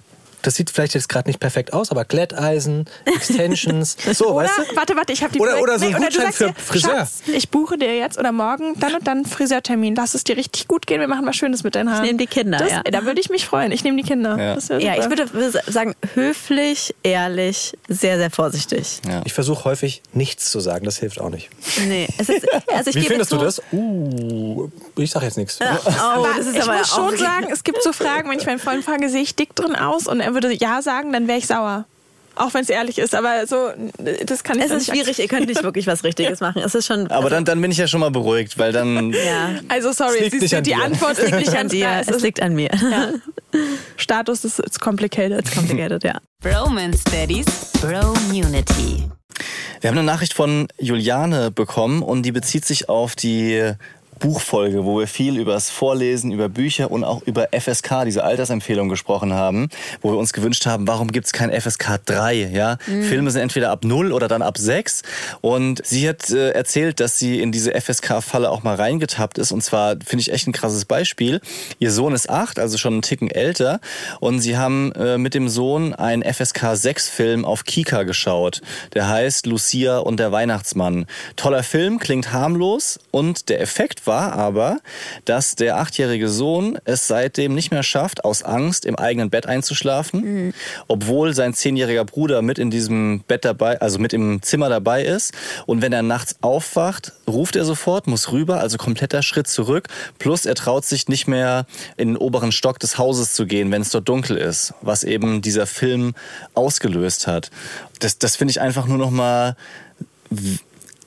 das 0.43 0.55
sieht 0.55 0.69
vielleicht 0.69 0.93
jetzt 0.93 1.09
gerade 1.09 1.27
nicht 1.29 1.39
perfekt 1.39 1.73
aus, 1.73 1.91
aber 1.91 2.05
Glätteisen, 2.05 2.85
Extensions, 3.05 3.97
so, 4.13 4.27
Oder, 4.29 4.45
weißt 4.45 4.71
du? 4.71 4.75
warte, 4.75 4.95
warte, 4.95 5.13
ich 5.13 5.23
habe 5.23 5.33
die 5.33 5.39
Oder- 5.39 5.59
oder 5.61 5.79
so 5.79 5.85
ein 5.85 5.93
du 5.93 5.97
Gutschein 5.99 6.21
sagst 6.25 6.37
für 6.37 6.47
dir, 6.47 6.53
Friseur. 6.55 6.97
Schatz, 6.97 7.23
ich 7.27 7.49
buche 7.49 7.77
dir 7.77 7.95
jetzt 7.97 8.17
oder 8.19 8.31
morgen 8.31 8.79
dann 8.79 8.95
und 8.95 9.07
dann 9.07 9.25
Friseurtermin. 9.25 9.95
Lass 9.95 10.13
es 10.13 10.23
dir 10.23 10.37
richtig 10.37 10.67
gut 10.67 10.85
gehen. 10.87 10.99
Wir 10.99 11.07
machen 11.07 11.25
was 11.25 11.35
Schönes 11.35 11.63
mit 11.63 11.75
deinen 11.75 11.91
Haaren. 11.91 12.05
nehm 12.05 12.17
die 12.17 12.27
Kinder, 12.27 12.57
das, 12.59 12.69
ja. 12.71 12.83
Da 12.83 13.05
würde 13.05 13.19
ich 13.21 13.29
mich 13.29 13.45
freuen. 13.45 13.71
Ich 13.71 13.83
nehme 13.83 13.97
die 13.97 14.07
Kinder. 14.07 14.37
Ja. 14.37 14.55
Das 14.55 14.67
Ja, 14.67 14.95
ich 14.97 15.09
würde 15.09 15.27
sagen, 15.71 15.95
höflich, 16.13 16.93
ehrlich, 17.03 17.73
sehr, 17.87 18.17
sehr 18.17 18.29
vorsichtig. 18.31 19.01
Ich 19.25 19.33
versuche 19.33 19.65
häufig 19.65 20.01
nichts 20.13 20.51
zu 20.51 20.59
sagen, 20.59 20.85
das 20.85 20.97
hilft 20.97 21.19
auch 21.21 21.29
nicht. 21.29 21.49
Nee, 21.87 22.07
es 22.17 22.29
ist, 22.29 22.45
also 22.71 22.89
ich 22.89 22.95
Wie 22.95 22.99
gebe 23.01 23.11
findest 23.11 23.31
zu, 23.31 23.37
du 23.37 23.43
das? 23.43 23.61
Uh, 23.71 24.69
ich 24.97 25.11
sag 25.11 25.23
jetzt 25.23 25.37
nichts. 25.37 25.59
Oh, 25.61 26.25
das 26.37 26.47
ist 26.47 26.55
ich 26.55 26.63
aber 26.63 26.77
muss 26.77 26.89
schon 26.89 27.17
sagen, 27.17 27.47
es 27.51 27.63
gibt 27.63 27.81
so 27.83 27.93
Fragen, 27.93 28.29
wenn 28.29 28.39
ich 28.39 28.45
meinen 28.45 28.59
Freund 28.59 28.83
frage, 28.83 29.09
sehe 29.09 29.21
ich 29.21 29.35
dick 29.35 29.55
drin 29.55 29.75
aus? 29.75 30.07
Und 30.07 30.19
er 30.19 30.32
würde 30.33 30.53
ja 30.53 30.81
sagen, 30.81 31.13
dann 31.13 31.27
wäre 31.27 31.37
ich 31.39 31.47
sauer. 31.47 31.85
Auch 32.35 32.51
wenn 32.55 32.61
es 32.63 32.69
ehrlich 32.69 32.97
ist, 32.97 33.13
aber 33.13 33.45
so, 33.45 33.69
das 34.25 34.43
kann 34.43 34.57
ich 34.57 34.65
Es 34.65 34.71
ist 34.71 34.87
nicht 34.87 34.97
schwierig, 34.97 35.19
ihr 35.19 35.27
könnt 35.27 35.47
nicht 35.47 35.61
wirklich 35.61 35.85
was 35.85 36.03
Richtiges 36.03 36.39
machen. 36.39 36.63
Es 36.65 36.73
ist 36.73 36.87
schon. 36.87 37.05
Aber 37.11 37.29
dann, 37.29 37.45
dann 37.45 37.61
bin 37.61 37.69
ich 37.69 37.77
ja 37.77 37.87
schon 37.87 37.99
mal 37.99 38.09
beruhigt, 38.09 38.57
weil 38.57 38.71
dann. 38.71 39.11
ja, 39.25 39.51
Also 39.69 39.91
sorry, 39.91 40.15
Es 40.15 40.19
liegt 40.21 40.31
siehst 40.31 40.41
nicht 40.41 40.55
an 40.55 40.63
die 40.63 40.71
dir. 40.71 40.83
Antwort 40.83 41.21
liegt 41.21 41.37
nicht 41.37 41.55
an 41.55 41.67
dir, 41.69 42.01
es 42.07 42.21
liegt 42.23 42.41
an 42.41 42.55
mir. 42.55 42.71
ja. 42.73 43.09
Status 43.97 44.43
ist 44.45 44.57
it's 44.59 44.79
complicated. 44.79 45.51
Complicated, 45.53 46.03
ja. 46.03 46.19
Bromunity. 47.81 49.03
Wir 49.81 49.89
haben 49.89 49.97
eine 49.97 50.03
Nachricht 50.07 50.33
von 50.33 50.67
Juliane 50.79 51.51
bekommen 51.51 52.01
und 52.01 52.23
die 52.23 52.31
bezieht 52.31 52.65
sich 52.65 52.89
auf 52.89 53.15
die 53.15 53.73
Buchfolge, 54.23 54.85
wo 54.85 54.99
wir 54.99 55.07
viel 55.07 55.37
über 55.37 55.51
das 55.51 55.69
Vorlesen, 55.69 56.31
über 56.31 56.47
Bücher 56.47 56.89
und 56.89 57.03
auch 57.03 57.21
über 57.23 57.49
FSK, 57.51 58.05
diese 58.05 58.23
Altersempfehlung 58.23 58.87
gesprochen 58.87 59.33
haben, 59.33 59.67
wo 60.01 60.11
wir 60.11 60.17
uns 60.17 60.31
gewünscht 60.31 60.65
haben, 60.65 60.87
warum 60.87 61.11
gibt 61.11 61.25
es 61.25 61.33
kein 61.33 61.51
FSK 61.51 61.99
3? 62.05 62.49
Ja? 62.53 62.77
Filme 62.85 63.31
sind 63.31 63.41
entweder 63.41 63.69
ab 63.69 63.83
0 63.83 64.13
oder 64.13 64.29
dann 64.29 64.41
ab 64.41 64.57
6. 64.57 65.01
Und 65.41 65.85
sie 65.85 66.07
hat 66.07 66.29
äh, 66.29 66.51
erzählt, 66.51 67.01
dass 67.01 67.19
sie 67.19 67.41
in 67.41 67.51
diese 67.51 67.73
FSK-Falle 67.73 68.49
auch 68.49 68.63
mal 68.63 68.75
reingetappt 68.75 69.39
ist. 69.39 69.51
Und 69.51 69.61
zwar 69.61 69.97
finde 70.05 70.21
ich 70.21 70.31
echt 70.31 70.47
ein 70.47 70.53
krasses 70.53 70.85
Beispiel. 70.85 71.41
Ihr 71.79 71.91
Sohn 71.91 72.13
ist 72.13 72.29
8, 72.29 72.59
also 72.59 72.77
schon 72.77 72.93
einen 72.93 73.01
Ticken 73.01 73.29
älter. 73.29 73.81
Und 74.21 74.39
sie 74.39 74.55
haben 74.55 74.93
äh, 74.93 75.17
mit 75.17 75.33
dem 75.33 75.49
Sohn 75.49 75.93
einen 75.93 76.23
FSK 76.23 76.63
6-Film 76.63 77.43
auf 77.43 77.65
Kika 77.65 78.03
geschaut. 78.03 78.61
Der 78.93 79.09
heißt 79.09 79.47
Lucia 79.47 79.97
und 79.97 80.17
der 80.21 80.31
Weihnachtsmann. 80.31 81.07
Toller 81.35 81.63
Film, 81.63 81.99
klingt 81.99 82.31
harmlos. 82.31 83.01
Und 83.11 83.49
der 83.49 83.59
Effekt 83.59 84.07
war 84.07 84.12
aber, 84.21 84.79
dass 85.25 85.55
der 85.55 85.77
achtjährige 85.77 86.29
Sohn 86.29 86.77
es 86.85 87.07
seitdem 87.07 87.53
nicht 87.53 87.71
mehr 87.71 87.83
schafft, 87.83 88.23
aus 88.25 88.43
Angst 88.43 88.85
im 88.85 88.95
eigenen 88.97 89.29
Bett 89.29 89.45
einzuschlafen, 89.45 90.53
obwohl 90.87 91.33
sein 91.33 91.53
zehnjähriger 91.53 92.05
Bruder 92.05 92.41
mit 92.41 92.59
in 92.59 92.71
diesem 92.71 93.23
Bett 93.27 93.45
dabei, 93.45 93.79
also 93.81 93.99
mit 93.99 94.13
im 94.13 94.41
Zimmer 94.41 94.69
dabei 94.69 95.03
ist. 95.03 95.33
Und 95.65 95.81
wenn 95.81 95.93
er 95.93 96.03
nachts 96.03 96.35
aufwacht, 96.41 97.13
ruft 97.27 97.55
er 97.55 97.65
sofort, 97.65 98.07
muss 98.07 98.31
rüber, 98.31 98.59
also 98.59 98.77
kompletter 98.77 99.23
Schritt 99.23 99.47
zurück. 99.47 99.87
Plus 100.19 100.45
er 100.45 100.55
traut 100.55 100.85
sich 100.85 101.07
nicht 101.07 101.27
mehr 101.27 101.65
in 101.97 102.09
den 102.09 102.17
oberen 102.17 102.51
Stock 102.51 102.79
des 102.79 102.97
Hauses 102.97 103.33
zu 103.33 103.45
gehen, 103.45 103.71
wenn 103.71 103.81
es 103.81 103.89
dort 103.89 104.07
dunkel 104.07 104.37
ist, 104.37 104.73
was 104.81 105.03
eben 105.03 105.41
dieser 105.41 105.65
Film 105.65 106.13
ausgelöst 106.53 107.27
hat. 107.27 107.49
Das, 107.99 108.17
das 108.17 108.35
finde 108.35 108.51
ich 108.51 108.61
einfach 108.61 108.87
nur 108.87 108.97
noch 108.97 109.11
mal 109.11 109.55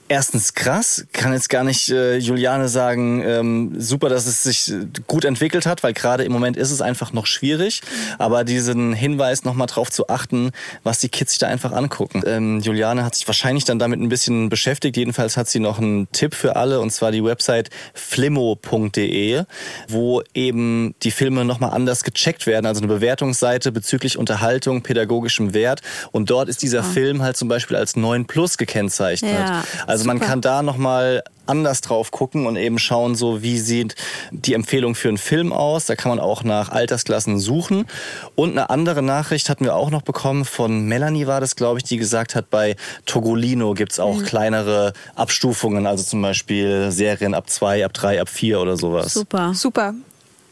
erstens 0.09 0.55
krass, 0.55 1.07
kann 1.13 1.33
jetzt 1.33 1.49
gar 1.49 1.65
nicht 1.65 1.91
äh, 1.91 2.17
Juliane 2.17 2.69
sagen, 2.69 3.23
ähm, 3.25 3.81
super, 3.81 4.09
dass 4.09 4.27
es 4.27 4.43
sich 4.43 4.73
gut 5.07 5.25
entwickelt 5.25 5.67
hat, 5.67 5.83
weil 5.83 5.93
gerade 5.93 6.25
im 6.25 6.33
Moment 6.33 6.57
ist 6.57 6.71
es 6.71 6.81
einfach 6.81 7.13
noch 7.13 7.27
schwierig. 7.27 7.83
Aber 8.19 8.45
diesen 8.45 8.93
Hinweis 8.93 9.45
nochmal 9.45 9.67
drauf 9.67 9.91
zu 9.91 10.09
achten, 10.09 10.51
was 10.83 10.99
die 10.99 11.09
Kids 11.09 11.33
sich 11.33 11.39
da 11.39 11.49
einfach 11.49 11.73
angucken. 11.73 12.23
Ähm, 12.27 12.61
Juliane 12.61 13.05
hat 13.05 13.15
sich 13.15 13.27
wahrscheinlich 13.27 13.65
dann 13.65 13.79
damit 13.79 14.01
ein 14.01 14.09
bisschen 14.09 14.49
beschäftigt. 14.49 14.97
Jedenfalls 14.97 15.37
hat 15.37 15.49
sie 15.49 15.61
noch 15.61 15.79
einen 15.79 16.11
Tipp 16.13 16.35
für 16.35 16.57
alle 16.57 16.81
und 16.81 16.91
zwar 16.91 17.11
die 17.11 17.25
Website 17.25 17.71
flimmo.de, 17.95 19.45
wo 19.89 20.23
eben 20.35 20.95
die 21.03 21.11
Filme 21.11 21.45
nochmal 21.45 21.71
anders 21.71 22.05
gecheckt 22.05 22.47
werden. 22.47 22.67
Also 22.67 22.81
eine 22.81 22.89
Bewertungsseite 22.89 23.73
bezüglich 23.73 24.19
Unterhaltung, 24.19 24.83
pädagogischem 24.83 25.55
Wert. 25.55 25.81
Und 26.13 26.31
dort 26.31 26.49
ist 26.49 26.63
dieser 26.63 26.83
Film 26.83 27.23
halt 27.23 27.37
zum 27.37 27.49
Beispiel 27.49 27.77
als 27.77 27.97
9 27.97 28.27
Plus 28.27 28.59
gekennzeichnet. 28.59 29.33
Ja, 29.33 29.65
Also 29.87 29.96
man 30.05 30.19
super. 30.19 30.29
kann 30.31 30.41
da 30.41 30.63
nochmal 30.63 31.23
anders 31.47 31.81
drauf 31.81 32.11
gucken 32.11 32.47
und 32.47 32.57
eben 32.57 32.79
schauen, 32.79 33.15
so 33.15 33.41
wie 33.43 33.59
sieht 33.61 33.95
die 34.33 34.55
Empfehlung 34.55 34.95
für 34.97 35.09
einen 35.09 35.17
Film 35.19 35.53
aus. 35.53 35.87
Da 35.87 35.95
kann 35.95 36.11
man 36.11 36.19
auch 36.19 36.43
nach 36.43 36.71
Altersklassen 36.71 37.39
suchen. 37.39 37.87
Und 38.35 38.51
eine 38.51 38.69
andere 38.71 39.01
Nachricht 39.01 39.49
hatten 39.49 39.65
wir 39.65 39.77
auch 39.77 39.91
noch 39.91 40.03
bekommen 40.03 40.45
von 40.45 40.87
Melanie 40.87 41.27
war 41.29 41.41
das, 41.41 41.55
glaube 41.55 41.79
ich, 41.79 41.85
die 41.85 41.99
gesagt 41.99 42.35
hat, 42.35 42.51
bei 42.51 42.75
Togolino 43.07 43.75
gibt's 43.75 44.01
auch 44.01 44.25
kleinere 44.25 44.93
Abstufungen, 45.15 45.87
also 45.87 46.03
zum 46.03 46.21
Beispiel 46.21 46.91
Serien 46.91 47.33
ab 47.35 47.49
zwei, 47.49 47.85
ab 47.85 47.93
drei, 47.95 48.21
ab 48.21 48.29
vier 48.29 48.61
oder 48.61 48.77
sowas. 48.77 49.15
Super. 49.15 49.55
Super. 49.55 49.95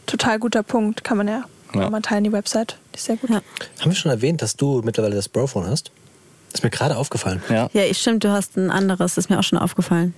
Total 0.07 0.39
guter 0.39 0.63
Punkt. 0.63 1.03
Kann 1.03 1.17
man 1.17 1.27
ja, 1.29 1.43
Ja. 1.75 1.91
man 1.91 2.03
teilen, 2.03 2.23
die 2.25 2.33
Website. 2.33 2.77
Die 2.93 2.99
ist 2.99 3.07
sehr 3.07 3.17
gut. 3.17 3.31
Ja. 3.31 3.43
Haben 3.81 3.91
wir 3.91 3.95
schon 3.97 4.11
erwähnt, 4.13 4.43
dass 4.43 4.55
du 4.55 4.81
mittlerweile 4.85 5.17
das 5.17 5.29
Brophone 5.29 5.67
hast? 5.67 5.91
Ist 6.55 6.63
mir 6.65 6.71
gerade 6.71 6.97
aufgefallen. 6.97 7.43
Ja, 7.51 7.69
Ja, 7.73 7.83
ich 7.83 7.99
stimmt, 7.99 8.25
du 8.25 8.31
hast 8.33 8.57
ein 8.57 8.71
anderes, 8.71 9.19
ist 9.19 9.29
mir 9.29 9.39
auch 9.39 9.43
schon 9.45 9.59
aufgefallen. 9.59 10.15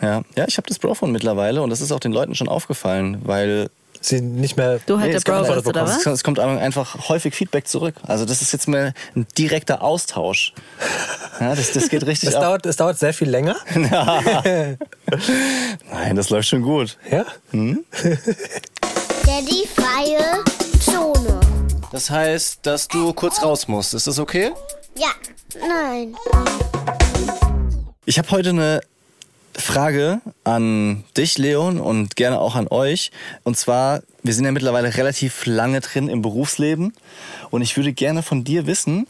ja. 0.00 0.22
ja 0.36 0.44
ich 0.46 0.56
habe 0.56 0.66
das 0.68 0.78
Brophone 0.78 1.12
mittlerweile 1.12 1.60
und 1.62 1.68
das 1.70 1.80
ist 1.82 1.92
auch 1.92 2.00
den 2.00 2.12
Leuten 2.12 2.34
schon 2.34 2.48
aufgefallen, 2.48 3.20
weil 3.24 3.68
Sie 4.00 4.20
nicht 4.20 4.56
mehr. 4.58 4.80
Du 4.84 4.96
halt 4.98 5.06
Nee, 5.06 5.12
der 5.12 5.18
es 5.18 5.24
kommt 5.24 5.38
Bro 5.38 5.44
einfach- 5.44 5.54
bist, 5.56 5.66
oder 5.68 5.84
es- 5.84 6.04
was? 6.04 6.06
Es 6.06 6.24
kommt 6.24 6.38
einfach 6.38 7.08
häufig 7.08 7.34
Feedback 7.34 7.66
zurück. 7.66 7.94
Also 8.06 8.26
das 8.26 8.42
ist 8.42 8.52
jetzt 8.52 8.68
mal 8.68 8.92
ein 9.16 9.26
direkter 9.38 9.80
Austausch. 9.82 10.52
Ja, 11.40 11.54
das, 11.54 11.72
das 11.72 11.88
geht 11.88 12.04
richtig 12.06 12.28
Es 12.28 12.34
ab. 12.34 12.42
dauert, 12.42 12.66
es 12.66 12.76
dauert 12.76 12.98
sehr 12.98 13.14
viel 13.14 13.30
länger. 13.30 13.56
Nein, 14.54 14.76
das 16.16 16.28
läuft 16.30 16.48
schon 16.48 16.62
gut. 16.62 16.96
Ja? 17.10 17.24
Daddy 17.52 17.78
freie 19.74 20.42
Zone. 20.80 21.40
Das 21.90 22.10
heißt, 22.10 22.58
dass 22.62 22.88
du 22.88 23.12
kurz 23.14 23.42
raus 23.42 23.68
musst. 23.68 23.94
Ist 23.94 24.06
das 24.06 24.18
okay? 24.18 24.50
Ja, 24.96 25.10
nein. 25.58 26.16
Ich 28.04 28.18
habe 28.18 28.30
heute 28.30 28.50
eine 28.50 28.80
Frage 29.56 30.20
an 30.44 31.04
dich, 31.16 31.36
Leon, 31.36 31.80
und 31.80 32.14
gerne 32.16 32.40
auch 32.40 32.54
an 32.54 32.68
euch. 32.68 33.10
Und 33.42 33.56
zwar, 33.56 34.02
wir 34.22 34.34
sind 34.34 34.44
ja 34.44 34.52
mittlerweile 34.52 34.96
relativ 34.96 35.46
lange 35.46 35.80
drin 35.80 36.08
im 36.08 36.22
Berufsleben. 36.22 36.92
Und 37.50 37.62
ich 37.62 37.76
würde 37.76 37.92
gerne 37.92 38.22
von 38.22 38.44
dir 38.44 38.66
wissen, 38.66 39.06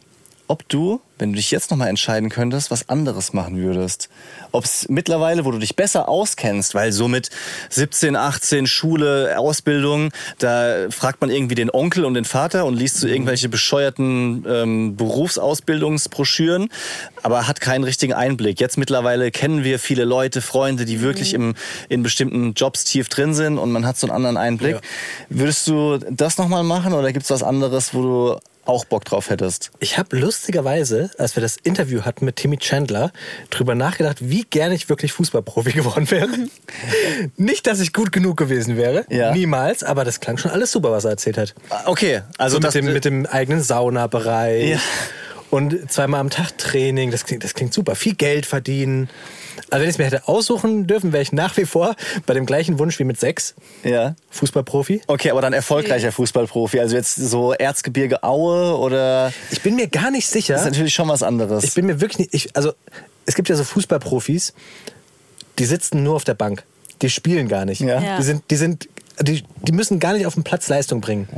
ob 0.48 0.68
du, 0.68 1.00
wenn 1.18 1.32
du 1.32 1.36
dich 1.36 1.50
jetzt 1.50 1.70
nochmal 1.70 1.88
entscheiden 1.88 2.28
könntest, 2.28 2.70
was 2.70 2.88
anderes 2.88 3.32
machen 3.32 3.56
würdest. 3.56 4.08
Ob 4.52 4.64
es 4.64 4.88
mittlerweile, 4.88 5.44
wo 5.44 5.50
du 5.50 5.58
dich 5.58 5.76
besser 5.76 6.08
auskennst, 6.08 6.74
weil 6.74 6.92
so 6.92 7.08
mit 7.08 7.30
17, 7.70 8.16
18 8.16 8.66
Schule, 8.66 9.38
Ausbildung, 9.38 10.10
da 10.38 10.90
fragt 10.90 11.20
man 11.20 11.30
irgendwie 11.30 11.54
den 11.54 11.70
Onkel 11.70 12.04
und 12.04 12.14
den 12.14 12.24
Vater 12.24 12.66
und 12.66 12.74
liest 12.74 12.98
so 12.98 13.06
irgendwelche 13.06 13.48
bescheuerten 13.48 14.44
ähm, 14.48 14.96
Berufsausbildungsbroschüren, 14.96 16.68
aber 17.22 17.46
hat 17.46 17.60
keinen 17.60 17.84
richtigen 17.84 18.12
Einblick. 18.12 18.60
Jetzt 18.60 18.76
mittlerweile 18.76 19.30
kennen 19.30 19.64
wir 19.64 19.78
viele 19.78 20.04
Leute, 20.04 20.42
Freunde, 20.42 20.84
die 20.84 21.00
wirklich 21.00 21.32
im, 21.32 21.54
in 21.88 22.02
bestimmten 22.02 22.54
Jobs 22.54 22.84
tief 22.84 23.08
drin 23.08 23.34
sind 23.34 23.58
und 23.58 23.72
man 23.72 23.86
hat 23.86 23.96
so 23.96 24.06
einen 24.06 24.16
anderen 24.16 24.36
Einblick. 24.36 24.74
Ja. 24.74 24.80
Würdest 25.28 25.66
du 25.68 25.98
das 26.10 26.38
nochmal 26.38 26.64
machen 26.64 26.92
oder 26.92 27.12
gibt 27.12 27.24
es 27.24 27.30
was 27.30 27.42
anderes, 27.42 27.94
wo 27.94 28.02
du 28.02 28.40
auch 28.66 28.84
Bock 28.84 29.04
drauf 29.04 29.30
hättest? 29.30 29.70
Ich 29.80 29.98
habe 29.98 30.16
lustigerweise, 30.18 31.10
als 31.18 31.36
wir 31.36 31.40
das 31.42 31.56
Interview 31.62 32.02
hatten 32.02 32.24
mit 32.24 32.36
Timmy 32.36 32.56
Chandler, 32.58 33.12
drüber 33.50 33.74
nachgedacht, 33.74 34.18
wie 34.20 34.44
gerne 34.44 34.74
ich 34.74 34.88
wirklich 34.88 35.12
Fußballprofi 35.12 35.72
geworden 35.74 36.10
wäre. 36.10 36.28
Nicht, 37.36 37.66
dass 37.66 37.80
ich 37.80 37.92
gut 37.92 38.12
genug 38.12 38.36
gewesen 38.36 38.76
wäre, 38.76 39.04
Ja. 39.10 39.32
niemals, 39.32 39.82
aber 39.82 40.04
das 40.04 40.20
klang 40.20 40.38
schon 40.38 40.50
alles 40.50 40.72
super, 40.72 40.90
was 40.92 41.04
er 41.04 41.10
erzählt 41.12 41.38
hat. 41.38 41.54
Okay, 41.86 42.22
also 42.38 42.56
So 42.56 42.60
mit 42.60 42.74
dem, 42.74 42.92
mit 42.92 43.04
dem 43.04 43.26
eigenen 43.26 43.62
Saunabereich. 43.62 44.70
Ja. 44.70 44.78
und 45.50 45.90
zweimal 45.92 46.20
am 46.20 46.30
Tag 46.30 46.58
Training. 46.58 47.10
Das 47.10 47.24
klingt, 47.24 47.44
das 47.44 47.54
klingt 47.54 47.72
super. 47.72 47.94
Viel 47.94 48.14
Geld 48.14 48.44
verdienen. 48.46 49.08
Also 49.70 49.82
wenn 49.82 49.88
ich 49.88 49.94
es 49.94 49.98
mir 49.98 50.04
hätte 50.04 50.28
aussuchen 50.28 50.86
dürfen, 50.86 51.12
wäre 51.12 51.22
ich 51.22 51.32
nach 51.32 51.56
wie 51.56 51.64
vor 51.64 51.94
bei 52.26 52.34
dem 52.34 52.46
gleichen 52.46 52.78
Wunsch 52.78 52.98
wie 52.98 53.04
mit 53.04 53.18
sechs. 53.18 53.54
Ja. 53.82 54.14
Fußballprofi. 54.30 55.02
Okay, 55.06 55.30
aber 55.30 55.40
dann 55.40 55.52
erfolgreicher 55.52 56.12
Fußballprofi. 56.12 56.80
Also 56.80 56.96
jetzt 56.96 57.16
so 57.16 57.52
Erzgebirge 57.52 58.22
Aue 58.22 58.76
oder. 58.78 59.32
Ich 59.50 59.62
bin 59.62 59.76
mir 59.76 59.88
gar 59.88 60.10
nicht 60.10 60.26
sicher. 60.26 60.54
Das 60.54 60.62
ist 60.62 60.70
natürlich 60.70 60.94
schon 60.94 61.08
was 61.08 61.22
anderes. 61.22 61.64
Ich 61.64 61.74
bin 61.74 61.86
mir 61.86 62.00
wirklich 62.00 62.18
nicht. 62.18 62.34
Ich, 62.34 62.56
also, 62.56 62.72
es 63.26 63.34
gibt 63.34 63.48
ja 63.48 63.56
so 63.56 63.64
Fußballprofis, 63.64 64.54
die 65.58 65.64
sitzen 65.64 66.02
nur 66.02 66.16
auf 66.16 66.24
der 66.24 66.34
Bank. 66.34 66.64
Die 67.02 67.10
spielen 67.10 67.48
gar 67.48 67.64
nicht. 67.64 67.80
Ja. 67.80 68.00
Ja. 68.00 68.16
Die, 68.18 68.22
sind, 68.22 68.42
die, 68.50 68.56
sind, 68.56 68.88
die, 69.20 69.44
die 69.62 69.72
müssen 69.72 70.00
gar 70.00 70.12
nicht 70.12 70.26
auf 70.26 70.34
dem 70.34 70.44
Platz 70.44 70.68
Leistung 70.68 71.00
bringen. 71.00 71.28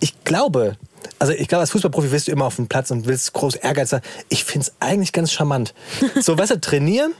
Ich 0.00 0.24
glaube, 0.24 0.76
also 1.18 1.32
ich 1.32 1.48
glaube, 1.48 1.60
als 1.60 1.70
Fußballprofi 1.70 2.10
willst 2.10 2.28
du 2.28 2.32
immer 2.32 2.44
auf 2.46 2.56
dem 2.56 2.68
Platz 2.68 2.90
und 2.90 3.06
willst 3.06 3.32
groß 3.32 3.56
Ehrgeiz 3.56 3.92
haben. 3.92 4.02
Ich 4.28 4.44
finde 4.44 4.66
es 4.66 4.72
eigentlich 4.80 5.12
ganz 5.12 5.32
charmant. 5.32 5.74
So, 6.20 6.36
weißt 6.36 6.52
du, 6.52 6.60
trainieren, 6.60 7.12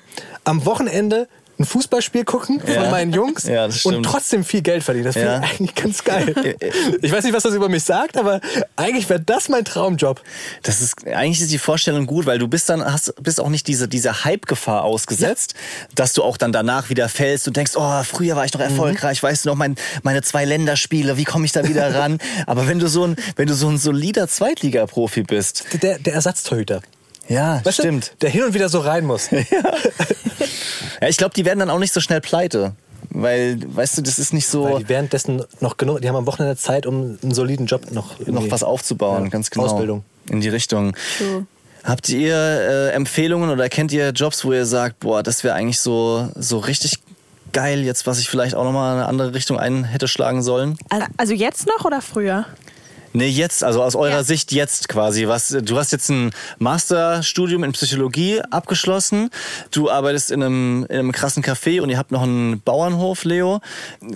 am 0.45 0.65
Wochenende 0.65 1.29
ein 1.59 1.65
Fußballspiel 1.65 2.25
gucken 2.25 2.61
Ja. 2.67 2.83
von 2.83 2.91
meinen 2.91 3.13
Jungs 3.13 3.45
Ja, 3.49 3.69
und 3.85 4.03
trotzdem 4.03 4.45
viel 4.45 4.63
Geld 4.63 4.83
verdienen. 4.83 5.05
Das 5.07 5.15
finde 5.15 5.43
ich 5.45 5.51
eigentlich 5.61 5.75
ganz 5.75 6.05
geil. 6.05 6.35
Ich 7.03 7.13
weiß 7.13 7.25
nicht, 7.25 7.35
was 7.35 7.43
das 7.43 7.55
über 7.55 7.69
mich 7.69 7.85
sagt, 7.85 8.17
aber 8.17 8.41
eigentlich 8.77 9.09
wäre 9.09 9.21
das 9.21 9.49
mein 9.49 9.65
Traumjob. 9.65 10.21
Das 10.63 10.81
ist 10.81 11.07
eigentlich 11.07 11.41
ist 11.41 11.53
die 11.53 11.59
Vorstellung 11.59 12.07
gut, 12.07 12.27
weil 12.27 12.39
du 12.39 12.49
bist 12.49 12.69
dann 12.69 12.85
hast 12.85 13.15
bist 13.23 13.41
auch 13.41 13.49
nicht 13.49 13.67
diese 13.69 13.89
diese 13.89 14.25
Hype-Gefahr 14.25 14.83
ausgesetzt, 14.85 15.55
dass 15.95 16.13
du 16.13 16.23
auch 16.23 16.37
dann 16.37 16.53
danach 16.53 16.91
wieder 16.91 17.09
fällst 17.09 17.47
und 17.47 17.57
denkst, 17.57 17.73
oh, 17.77 18.03
früher 18.05 18.37
war 18.37 18.45
ich 18.45 18.53
noch 18.55 18.61
erfolgreich, 18.61 19.23
weißt 19.23 19.45
du 19.45 19.51
noch 19.51 19.57
mein, 19.57 19.77
meine 20.03 20.23
zwei 20.23 20.45
Länderspiele, 20.45 21.17
wie 21.17 21.25
komme 21.25 21.45
ich 21.45 21.53
da 21.53 21.67
wieder 21.69 21.95
ran? 21.95 22.19
Aber 22.47 22.67
wenn 22.67 22.79
du 22.79 22.89
so 22.89 23.05
ein 23.07 23.17
wenn 23.37 23.47
du 23.47 23.55
so 23.55 23.69
ein 23.69 23.79
solider 23.79 24.29
Zweitliga-Profi 24.29 25.23
bist, 25.23 25.65
Der, 25.83 25.99
der 25.99 26.15
Ersatztorhüter. 26.15 26.81
Ja, 27.29 27.61
Weißt 27.65 27.79
stimmt. 27.79 28.13
Du, 28.13 28.17
der 28.23 28.31
hin 28.31 28.45
und 28.45 28.55
wieder 28.55 28.69
so 28.69 28.81
rein 28.81 29.05
muss. 29.05 29.29
Ja, 31.01 31.09
ich 31.09 31.17
glaube, 31.17 31.35
die 31.35 31.45
werden 31.45 31.59
dann 31.59 31.71
auch 31.71 31.79
nicht 31.79 31.93
so 31.93 32.01
schnell 32.01 32.21
pleite, 32.21 32.73
weil 33.11 33.59
weißt 33.67 33.99
du, 33.99 34.03
das 34.03 34.19
ist 34.19 34.33
nicht 34.33 34.47
so 34.47 34.65
Weil 34.65 34.79
die 34.79 34.89
währenddessen 34.89 35.43
noch 35.61 35.77
genug, 35.77 36.01
die 36.01 36.09
haben 36.09 36.17
am 36.17 36.27
Wochenende 36.27 36.57
Zeit, 36.57 36.87
um 36.87 37.19
einen 37.23 37.35
soliden 37.35 37.67
Job 37.67 37.91
noch, 37.91 38.19
noch 38.27 38.51
was 38.51 38.63
aufzubauen, 38.63 39.25
Ja, 39.25 39.31
ganz 39.31 39.51
genau. 39.51 39.67
Ausbildung. 39.67 40.05
In 40.31 40.41
die 40.41 40.49
Richtung. 40.49 40.97
True. 41.19 41.47
Habt 41.83 42.09
ihr 42.09 42.35
äh, 42.35 42.91
Empfehlungen 42.93 43.51
oder 43.51 43.69
kennt 43.69 43.93
ihr 43.93 44.11
Jobs, 44.11 44.45
wo 44.45 44.53
ihr 44.53 44.65
sagt, 44.65 45.01
boah, 45.01 45.23
das 45.23 45.45
wäre 45.45 45.55
eigentlich 45.55 45.81
so, 45.81 46.31
so 46.37 46.59
richtig 46.59 47.01
geil 47.53 47.83
jetzt, 47.83 48.07
was 48.07 48.19
ich 48.19 48.29
vielleicht 48.31 48.55
auch 48.55 48.65
nochmal 48.65 48.95
in 48.95 49.01
eine 49.01 49.09
andere 49.09 49.35
Richtung 49.35 49.59
ein 49.59 49.85
hätte 49.85 50.09
schlagen 50.09 50.43
sollen? 50.43 50.79
Also 51.19 51.35
jetzt 51.35 51.67
noch 51.67 51.85
oder 51.85 52.01
früher? 52.01 52.47
Nee, 53.17 53.29
jetzt, 53.29 53.63
also 53.63 53.81
aus 53.83 53.95
eurer 53.95 54.11
Ja. 54.11 54.23
Sicht 54.25 54.51
jetzt 54.51 54.89
quasi. 54.89 55.29
Was, 55.29 55.49
du 55.63 55.79
hast 55.79 55.93
jetzt 55.93 56.09
ein 56.11 56.33
Masterstudium 56.59 57.63
in 57.63 57.71
Psychologie 57.73 58.41
abgeschlossen. 58.51 59.31
Du 59.71 59.89
arbeitest 59.89 60.33
in 60.33 60.43
einem, 60.43 60.85
in 60.89 60.99
einem 60.99 61.13
krassen 61.13 61.43
Café 61.45 61.81
und 61.81 61.91
ihr 61.91 61.97
habt 61.97 62.11
noch 62.11 62.23
einen 62.23 62.61
Bauernhof, 62.61 63.25
Leo. 63.25 63.61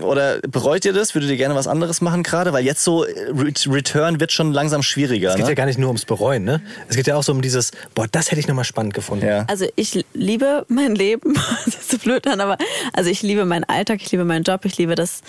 Oder 0.03 0.41
bereut 0.41 0.85
ihr 0.85 0.93
das? 0.93 1.15
Würdet 1.15 1.31
ihr 1.31 1.37
gerne 1.37 1.55
was 1.55 1.69
anderes 1.69 2.01
machen 2.01 2.25
gerade? 2.25 2.53
Weil 2.53 2.65
jetzt 2.65 2.83
so 2.83 3.05
äh, 3.05 3.13
Re- 3.31 3.53
Return 3.73 4.19
wird 4.19 4.33
schon 4.33 4.53
langsam 4.53 4.83
schwieriger. 4.83 5.31
Es 5.31 5.37
geht 5.37 5.45
Ne? 5.45 5.51
ja 5.53 5.55
gar 5.55 5.67
nicht 5.67 5.79
nur 5.79 5.89
ums 5.89 6.05
Bereuen, 6.05 6.43
ne? 6.45 6.61
Es 6.89 6.97
geht 6.97 7.07
ja 7.07 7.15
auch 7.15 7.23
so 7.23 7.31
um 7.33 7.41
dieses, 7.41 7.71
boah, 7.95 8.07
das 8.11 8.31
hätte 8.33 8.41
ich 8.41 8.49
nochmal 8.49 8.65
spannend 8.65 8.95
gefunden. 8.95 9.25
Ja. 9.27 9.45
Also 9.49 9.67
ich 9.77 10.05
liebe 10.13 10.67
mein 10.69 10.95
Leben, 10.97 11.35
das 11.65 11.75
ist 11.77 11.91
so 11.93 11.99
blöd 11.99 12.27
an, 12.27 12.41
aber 12.41 12.59
also 12.93 13.09
ich 13.11 13.23
liebe 13.23 13.45
meinen 13.45 13.65
Alltag, 13.65 14.01
ich 14.03 14.11
liebe 14.11 14.25
meinen 14.25 14.43
Job, 14.43 14.65
ich 14.65 14.77
liebe 14.77 14.97
das, 14.97 15.21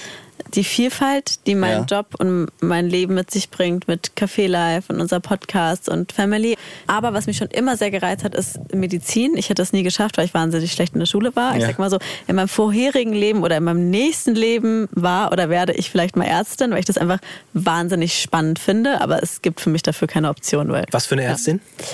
die 0.54 0.64
Vielfalt, 0.64 1.46
die 1.48 1.56
mein 1.56 1.86
Ja. 1.88 1.98
Job 1.98 2.16
und 2.18 2.48
mein 2.62 2.88
Leben 2.90 3.14
mit 3.14 3.30
sich 3.32 3.50
bringt, 3.50 3.88
mit 3.88 4.12
Café 4.18 4.48
Live 4.48 4.90
und 4.90 5.00
unser 5.02 5.20
Podcast 5.20 5.90
und 5.90 6.12
Family. 6.12 6.58
Aber 6.88 7.14
was 7.14 7.28
mich 7.28 7.38
schon 7.38 7.50
immer 7.50 7.78
sehr 7.78 7.92
gereizt 7.92 8.24
hat, 8.24 8.36
ist 8.36 8.60
Medizin. 8.74 9.36
Ich 9.38 9.46
hätte 9.50 9.62
das 9.62 9.74
nie 9.74 9.84
geschafft, 9.84 10.18
weil 10.18 10.26
ich 10.26 10.34
wahnsinnig 10.34 10.72
schlecht 10.72 10.94
in 10.94 11.00
der 11.00 11.06
Schule 11.06 11.36
war. 11.36 11.56
Ich 11.56 11.62
Ja. 11.62 11.68
sag 11.68 11.80
mal 11.80 11.90
so, 11.90 12.00
in 12.28 12.36
meinem 12.36 12.48
vorherigen 12.48 13.14
Leben 13.14 13.44
oder 13.44 13.58
in 13.58 13.64
meinem 13.64 13.90
nächsten 13.90 14.36
Leben 14.36 14.88
war 14.92 15.32
oder 15.32 15.50
werde 15.50 15.74
ich 15.74 15.90
vielleicht 15.90 16.16
mal 16.16 16.26
Ärztin, 16.26 16.72
weil 16.72 16.80
ich 16.80 16.86
das 16.86 16.98
einfach 16.98 17.20
wahnsinnig 17.54 18.20
spannend 18.22 18.60
finde. 18.60 19.02
Aber 19.02 19.22
es 19.22 19.42
gibt 19.42 19.62
für 19.62 19.70
mich 19.70 19.84
dafür 19.84 20.08
keine 20.08 20.30
Option, 20.30 20.70
weil 20.72 20.86
Was 20.92 21.06
für 21.06 21.16
eine 21.16 21.24
Ärztin? 21.24 21.62
ja, 21.80 21.86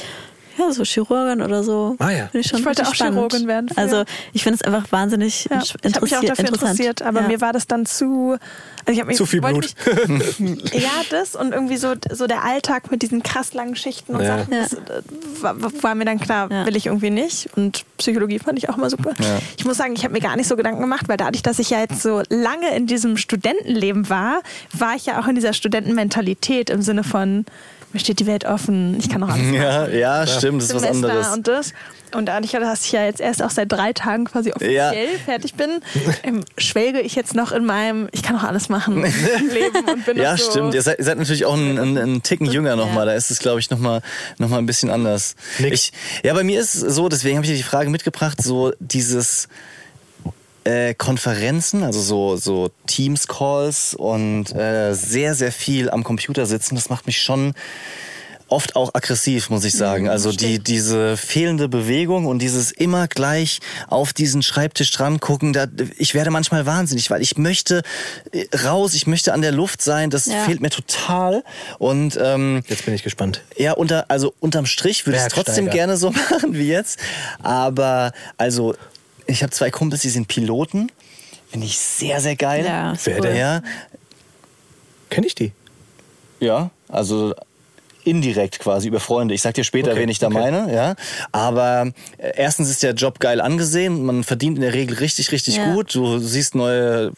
so 0.72 0.84
Chirurgin 0.84 1.42
oder 1.42 1.64
so. 1.64 1.96
Ah 2.00 2.12
ja. 2.12 2.30
Ich, 2.34 2.48
schon 2.48 2.60
Ich 2.60 2.66
wollte 2.66 2.84
auch 2.88 2.94
spannend. 2.96 3.16
Chirurgin 3.16 3.48
werden 3.48 3.70
früher. 3.70 3.78
Also 3.78 4.04
ich 4.34 4.44
finde 4.44 4.60
es 4.60 4.62
einfach 4.62 4.92
wahnsinnig 4.92 5.46
Ja, 5.50 5.58
interessiert. 5.58 5.82
ich 5.84 5.96
habe 5.96 6.06
mich 6.06 6.18
auch 6.18 6.24
dafür 6.24 6.48
interessiert, 6.50 7.02
aber 7.02 7.22
ja. 7.22 7.28
mir 7.28 7.42
war 7.42 7.54
das 7.54 7.68
dann 7.68 7.86
zu. 7.86 8.38
Also 8.88 9.02
ich 9.02 9.06
mich, 9.08 9.18
Zu 9.18 9.26
viel 9.26 9.42
Blut. 9.42 9.74
Mich, 10.08 10.74
ja, 10.74 10.92
das 11.10 11.36
und 11.36 11.54
irgendwie 11.54 11.78
so, 11.78 11.94
so 12.12 12.28
der 12.28 12.44
Alltag 12.44 12.92
mit 12.92 13.02
diesen 13.02 13.24
krass 13.24 13.54
langen 13.56 13.76
Schichten 13.76 14.16
und 14.16 14.22
Ja. 14.22 14.38
Sachen, 14.40 14.54
Ja. 14.54 14.62
das, 14.62 14.74
äh, 14.74 15.02
war, 15.42 15.56
war 15.82 15.96
mir 15.96 16.06
dann 16.06 16.20
klar, 16.20 16.52
Ja. 16.52 16.66
will 16.68 16.76
ich 16.76 16.86
irgendwie 16.86 17.10
nicht. 17.10 17.50
Und 17.56 17.84
Psychologie 17.98 18.38
fand 18.38 18.60
ich 18.60 18.70
auch 18.70 18.78
mal 18.78 18.90
super. 18.92 19.14
Ja. 19.20 19.40
Ich 19.58 19.66
muss 19.66 19.78
sagen, 19.78 19.94
ich 19.96 20.04
habe 20.04 20.14
mir 20.14 20.20
gar 20.22 20.36
nicht 20.36 20.48
so 20.48 20.56
Gedanken 20.56 20.82
gemacht, 20.82 21.08
weil 21.10 21.18
dadurch, 21.18 21.42
dass 21.42 21.58
ich 21.58 21.72
ja 21.72 21.80
jetzt 21.80 22.02
so 22.04 22.22
lange 22.30 22.76
in 22.76 22.86
diesem 22.86 23.18
Studentenleben 23.18 24.08
war, 24.10 24.42
war 24.72 24.96
ich 24.96 25.08
ja 25.08 25.20
auch 25.20 25.28
in 25.28 25.34
dieser 25.36 25.54
Studentenmentalität 25.54 26.70
im 26.70 26.84
Sinne 26.84 27.04
von, 27.04 27.46
mir 27.96 28.00
steht 28.02 28.20
die 28.20 28.28
Welt 28.28 28.46
offen, 28.46 28.98
ich 29.00 29.10
kann 29.10 29.24
auch 29.24 29.30
alles 29.30 29.42
machen. 29.42 29.54
Ja, 29.56 29.88
ja, 29.88 30.28
stimmt, 30.28 30.62
das 30.62 30.70
ist 30.70 30.76
was 30.76 30.82
Semester 30.84 31.08
anderes. 31.10 31.34
und 31.34 31.48
das. 31.48 31.74
Und 32.14 32.28
dadurch, 32.28 32.52
dass 32.52 32.86
ich 32.86 32.92
ja 32.92 33.04
jetzt 33.06 33.20
erst 33.20 33.42
auch 33.42 33.50
seit 33.50 33.72
drei 33.72 33.92
Tagen 33.92 34.26
quasi 34.26 34.52
offiziell 34.52 34.74
Ja. 34.74 34.92
fertig 35.26 35.56
bin, 35.56 35.82
ähm, 36.24 36.44
schwelge 36.58 37.02
ich 37.02 37.16
jetzt 37.16 37.36
noch 37.36 37.52
in 37.52 37.66
meinem, 37.66 38.08
ich 38.12 38.22
kann 38.24 38.36
auch 38.38 38.44
alles 38.44 38.70
machen, 38.70 39.02
Leben 39.54 39.90
und 39.92 40.06
bin 40.06 40.18
Ja, 40.18 40.34
noch 40.34 40.38
so. 40.40 40.52
stimmt. 40.52 40.74
Ihr 40.76 40.82
seid, 40.82 41.00
ihr 41.00 41.06
seid 41.06 41.18
natürlich 41.18 41.46
auch 41.46 41.56
ein, 41.56 41.78
ein, 41.78 41.98
ein 41.98 42.24
Ticken 42.24 42.46
jünger 42.52 42.76
nochmal. 42.76 43.06
Da 43.06 43.14
ist 43.14 43.32
es, 43.32 43.40
glaube 43.40 43.60
ich, 43.60 43.70
nochmal 43.70 44.02
noch 44.38 44.50
mal 44.50 44.60
ein 44.60 44.66
bisschen 44.66 44.90
anders. 44.90 45.36
Ich, 45.60 45.92
ja, 46.24 46.34
bei 46.34 46.44
mir 46.44 46.60
ist 46.62 46.76
es 46.76 46.96
so, 46.96 47.10
deswegen 47.10 47.38
habe 47.38 47.46
ich 47.46 47.52
dir 47.52 47.58
die 47.58 47.64
Frage 47.64 47.90
mitgebracht, 47.90 48.42
so 48.42 48.72
dieses 48.80 49.48
äh, 50.66 50.94
Konferenzen, 50.94 51.84
also 51.84 52.02
so, 52.02 52.36
so 52.36 52.70
Teams-Calls 52.88 53.94
und 53.94 54.54
äh, 54.54 54.94
sehr, 54.94 55.34
sehr 55.36 55.52
viel 55.52 55.90
am 55.90 56.04
Computer 56.04 56.46
sitzen, 56.46 56.76
das 56.76 56.90
macht 56.90 57.06
mich 57.06 57.22
schon 57.22 57.54
oft 58.48 58.76
auch 58.76 58.94
aggressiv, 58.94 59.50
muss 59.50 59.64
ich 59.66 59.74
sagen. 59.74 60.08
Also 60.08 60.32
die, 60.32 60.60
diese 60.60 61.18
fehlende 61.18 61.68
Bewegung 61.68 62.28
und 62.28 62.40
dieses 62.44 62.72
immer 62.72 63.08
gleich 63.08 63.60
auf 63.88 64.14
diesen 64.14 64.44
Schreibtisch 64.44 64.92
dran 64.92 65.20
gucken, 65.20 65.52
da, 65.52 65.66
ich 65.98 66.14
werde 66.14 66.30
manchmal 66.30 66.68
wahnsinnig, 66.68 67.10
weil 67.10 67.24
ich 67.24 67.38
möchte 67.40 67.82
äh, 68.34 68.46
raus, 68.64 68.94
ich 68.94 69.08
möchte 69.08 69.34
an 69.34 69.42
der 69.42 69.52
Luft 69.52 69.82
sein, 69.82 70.12
das 70.12 70.28
Ja. 70.28 70.44
fehlt 70.46 70.62
mir 70.62 70.70
total. 70.70 71.44
Und 71.80 72.20
ähm, 72.22 72.62
Jetzt 72.68 72.86
bin 72.86 72.94
ich 72.94 73.02
gespannt. 73.02 73.42
ja, 73.58 73.72
unter, 73.74 74.06
also 74.12 74.36
unterm 74.40 74.68
Strich 74.68 75.08
würde 75.08 75.18
ich 75.18 75.24
es 75.26 75.34
trotzdem 75.34 75.68
gerne 75.72 75.98
so 75.98 76.12
machen 76.30 76.54
wie 76.54 76.68
jetzt. 76.68 77.00
Aber 77.42 78.12
also, 78.38 78.76
ich 79.28 79.44
habe 79.44 79.52
zwei 79.52 79.72
Kumpels, 79.72 80.02
die 80.02 80.10
sind 80.10 80.28
Piloten. 80.28 80.92
Finde 81.50 81.68
ich 81.68 81.78
sehr, 81.78 82.20
sehr 82.22 82.36
geil. 82.36 82.66
Ja, 82.66 82.94
Wer 83.04 83.20
cool. 83.20 83.36
Ja, 83.36 83.62
Kenne 85.10 85.28
ich 85.28 85.36
die? 85.36 85.52
ja, 86.40 86.70
also 86.90 87.34
indirekt 88.06 88.60
quasi 88.60 88.88
über 88.88 89.00
Freunde. 89.00 89.34
Ich 89.34 89.42
sag 89.42 89.54
dir 89.56 89.64
später, 89.64 89.92
Okay, 89.92 90.02
wen 90.02 90.10
ich 90.10 90.20
da 90.20 90.28
okay. 90.28 90.36
meine, 90.40 90.74
ja. 90.74 90.96
Aber 91.32 91.92
äh, 92.18 92.32
erstens 92.36 92.70
ist 92.70 92.84
der 92.84 92.94
Job 92.94 93.20
geil 93.20 93.42
angesehen, 93.42 94.06
man 94.06 94.24
verdient 94.24 94.58
in 94.58 94.62
der 94.62 94.74
Regel 94.74 94.98
richtig, 94.98 95.32
richtig 95.32 95.58
Ja. 95.58 95.74
gut. 95.74 95.94
Du 95.96 96.20
siehst 96.20 96.56
neue 96.56 97.12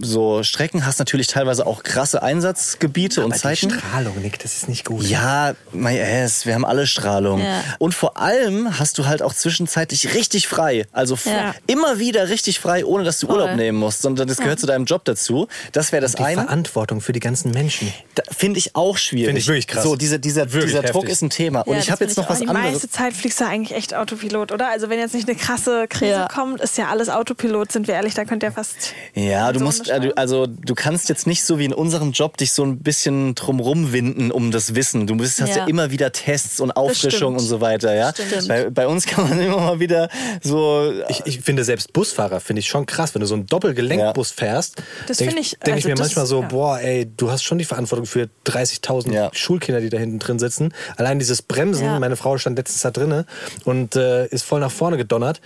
so 0.00 0.42
Strecken, 0.42 0.86
hast 0.86 0.98
natürlich 0.98 1.26
teilweise 1.28 1.66
auch 1.66 1.82
krasse 1.82 2.22
Einsatzgebiete 2.22 3.20
und 3.20 3.26
Aber 3.26 3.34
die 3.34 3.40
Zeiten. 3.40 3.70
Strahlung, 3.70 4.20
Nick, 4.20 4.38
das 4.40 4.54
ist 4.56 4.68
nicht 4.68 4.84
gut. 4.84 5.04
Ja, 5.04 5.54
my 5.72 6.00
ass, 6.00 6.46
wir 6.46 6.54
haben 6.54 6.64
alle 6.64 6.86
Strahlung. 6.86 7.40
Ja. 7.40 7.62
Und 7.78 7.94
vor 7.94 8.16
allem 8.18 8.78
hast 8.78 8.98
du 8.98 9.06
halt 9.06 9.22
auch 9.22 9.32
zwischenzeitlich 9.34 10.14
richtig 10.14 10.48
frei. 10.48 10.86
Also 10.92 11.16
Ja. 11.24 11.54
immer 11.66 11.98
wieder 11.98 12.28
richtig 12.28 12.60
frei, 12.60 12.84
ohne 12.84 13.04
dass 13.04 13.18
du 13.20 13.26
Voll. 13.26 13.40
Urlaub 13.40 13.56
nehmen 13.56 13.78
musst, 13.78 14.02
sondern 14.02 14.28
das 14.28 14.38
gehört 14.38 14.58
zu 14.60 14.66
deinem 14.66 14.84
Job 14.84 15.04
dazu. 15.04 15.48
Das 15.72 15.92
wäre 15.92 16.02
das 16.02 16.12
Die 16.12 16.22
eine. 16.22 16.42
Verantwortung 16.42 17.00
für 17.00 17.12
die 17.12 17.20
ganzen 17.20 17.50
Menschen. 17.52 17.92
Finde 18.36 18.58
ich 18.58 18.74
auch 18.76 18.96
schwierig. 18.96 19.26
Finde 19.26 19.40
ich 19.40 19.46
wirklich 19.46 19.66
krass. 19.66 19.82
So, 19.84 19.96
diese, 19.96 20.18
dieser, 20.24 20.52
Wirklich 20.52 20.72
dieser 20.74 20.82
Druck 20.82 21.08
ist 21.08 21.22
ein 21.22 21.30
Thema. 21.30 21.60
Und 21.60 21.74
Ja, 21.74 21.78
ich 21.80 21.86
das 21.86 21.92
habe 21.92 22.04
jetzt 22.04 22.16
noch 22.16 22.24
ich 22.24 22.30
was 22.30 22.38
Die 22.40 22.48
anderes. 22.48 22.72
meiste 22.72 22.90
Zeit 22.90 23.12
fliegst 23.14 23.40
du 23.40 23.46
eigentlich 23.46 23.76
echt 23.76 23.94
Autopilot, 23.94 24.50
oder? 24.52 24.68
Also 24.68 24.88
wenn 24.88 24.98
jetzt 24.98 25.14
nicht 25.14 25.28
eine 25.28 25.36
krasse 25.38 25.86
Krise 25.88 26.10
Ja. 26.10 26.28
kommt, 26.28 26.60
ist 26.60 26.76
ja 26.78 26.88
alles 26.88 27.08
Autopilot, 27.08 27.70
sind 27.70 27.86
wir 27.86 27.94
ehrlich, 27.94 28.14
da 28.14 28.24
könnt 28.24 28.42
ihr 28.42 28.50
fast... 28.52 28.94
Ja, 29.14 29.52
du 29.52 29.58
so 29.60 29.64
musst, 29.64 29.88
äh, 29.88 30.10
also 30.16 30.46
du 30.46 30.74
kannst 30.74 31.08
jetzt 31.08 31.26
nicht 31.26 31.44
so 31.44 31.58
wie 31.58 31.66
in 31.66 31.72
unserem 31.72 32.12
Job 32.12 32.36
dich 32.36 32.52
so 32.52 32.64
ein 32.64 32.78
bisschen 32.80 33.34
drumrum 33.34 33.92
winden 33.92 34.30
um 34.32 34.50
das 34.50 34.74
Wissen. 34.74 35.06
Du 35.06 35.16
bist, 35.16 35.40
hast 35.40 35.50
ja. 35.50 35.56
Ja. 35.58 35.66
immer 35.66 35.90
wieder 35.90 36.10
Tests 36.12 36.58
und 36.60 36.72
Auffrischung 36.72 37.34
und 37.34 37.40
so 37.40 37.60
weiter. 37.60 37.94
Ja? 37.94 38.12
Stimmt. 38.12 38.48
Bei, 38.48 38.70
bei 38.70 38.86
uns 38.88 39.06
kann 39.06 39.28
man 39.28 39.40
immer 39.40 39.58
mal 39.60 39.80
wieder 39.80 40.08
so 40.42 40.92
Ich, 41.08 41.22
ich 41.26 41.40
finde 41.40 41.64
selbst 41.64 41.92
Busfahrer 41.92 42.40
finde 42.40 42.60
ich 42.60 42.68
schon 42.68 42.86
krass, 42.86 43.14
wenn 43.14 43.20
du 43.20 43.26
so 43.26 43.34
einen 43.34 43.46
Doppelgelenkbus 43.46 44.30
fährst. 44.30 44.82
Das 45.06 45.18
finde 45.18 45.38
ich- 45.40 45.56
Denke 45.64 45.78
ich 45.80 45.84
also 45.84 45.88
mir 45.88 45.94
das- 45.94 46.00
manchmal 46.06 46.26
so, 46.26 46.42
ja. 46.42 46.48
boah, 46.48 46.78
ey, 46.80 47.06
du 47.16 47.30
hast 47.30 47.42
schon 47.44 47.58
die 47.58 47.64
Verantwortung 47.64 48.06
für 48.06 48.28
30.000 48.46 49.12
Ja. 49.12 49.30
Schulkinder, 49.32 49.80
die 49.80 49.88
da 49.90 49.98
hinten 49.98 50.13
drin 50.18 50.38
sitzen. 50.38 50.72
Allein 50.96 51.18
dieses 51.18 51.42
Bremsen, 51.42 51.84
Ja. 51.86 51.98
meine 52.00 52.16
Frau 52.16 52.38
stand 52.38 52.58
letztens 52.58 52.82
da 52.82 52.90
drinne 52.90 53.26
und 53.64 53.96
äh, 53.96 54.26
ist 54.26 54.44
voll 54.44 54.60
nach 54.60 54.70
vorne 54.72 54.96
gedonnert. 54.96 55.40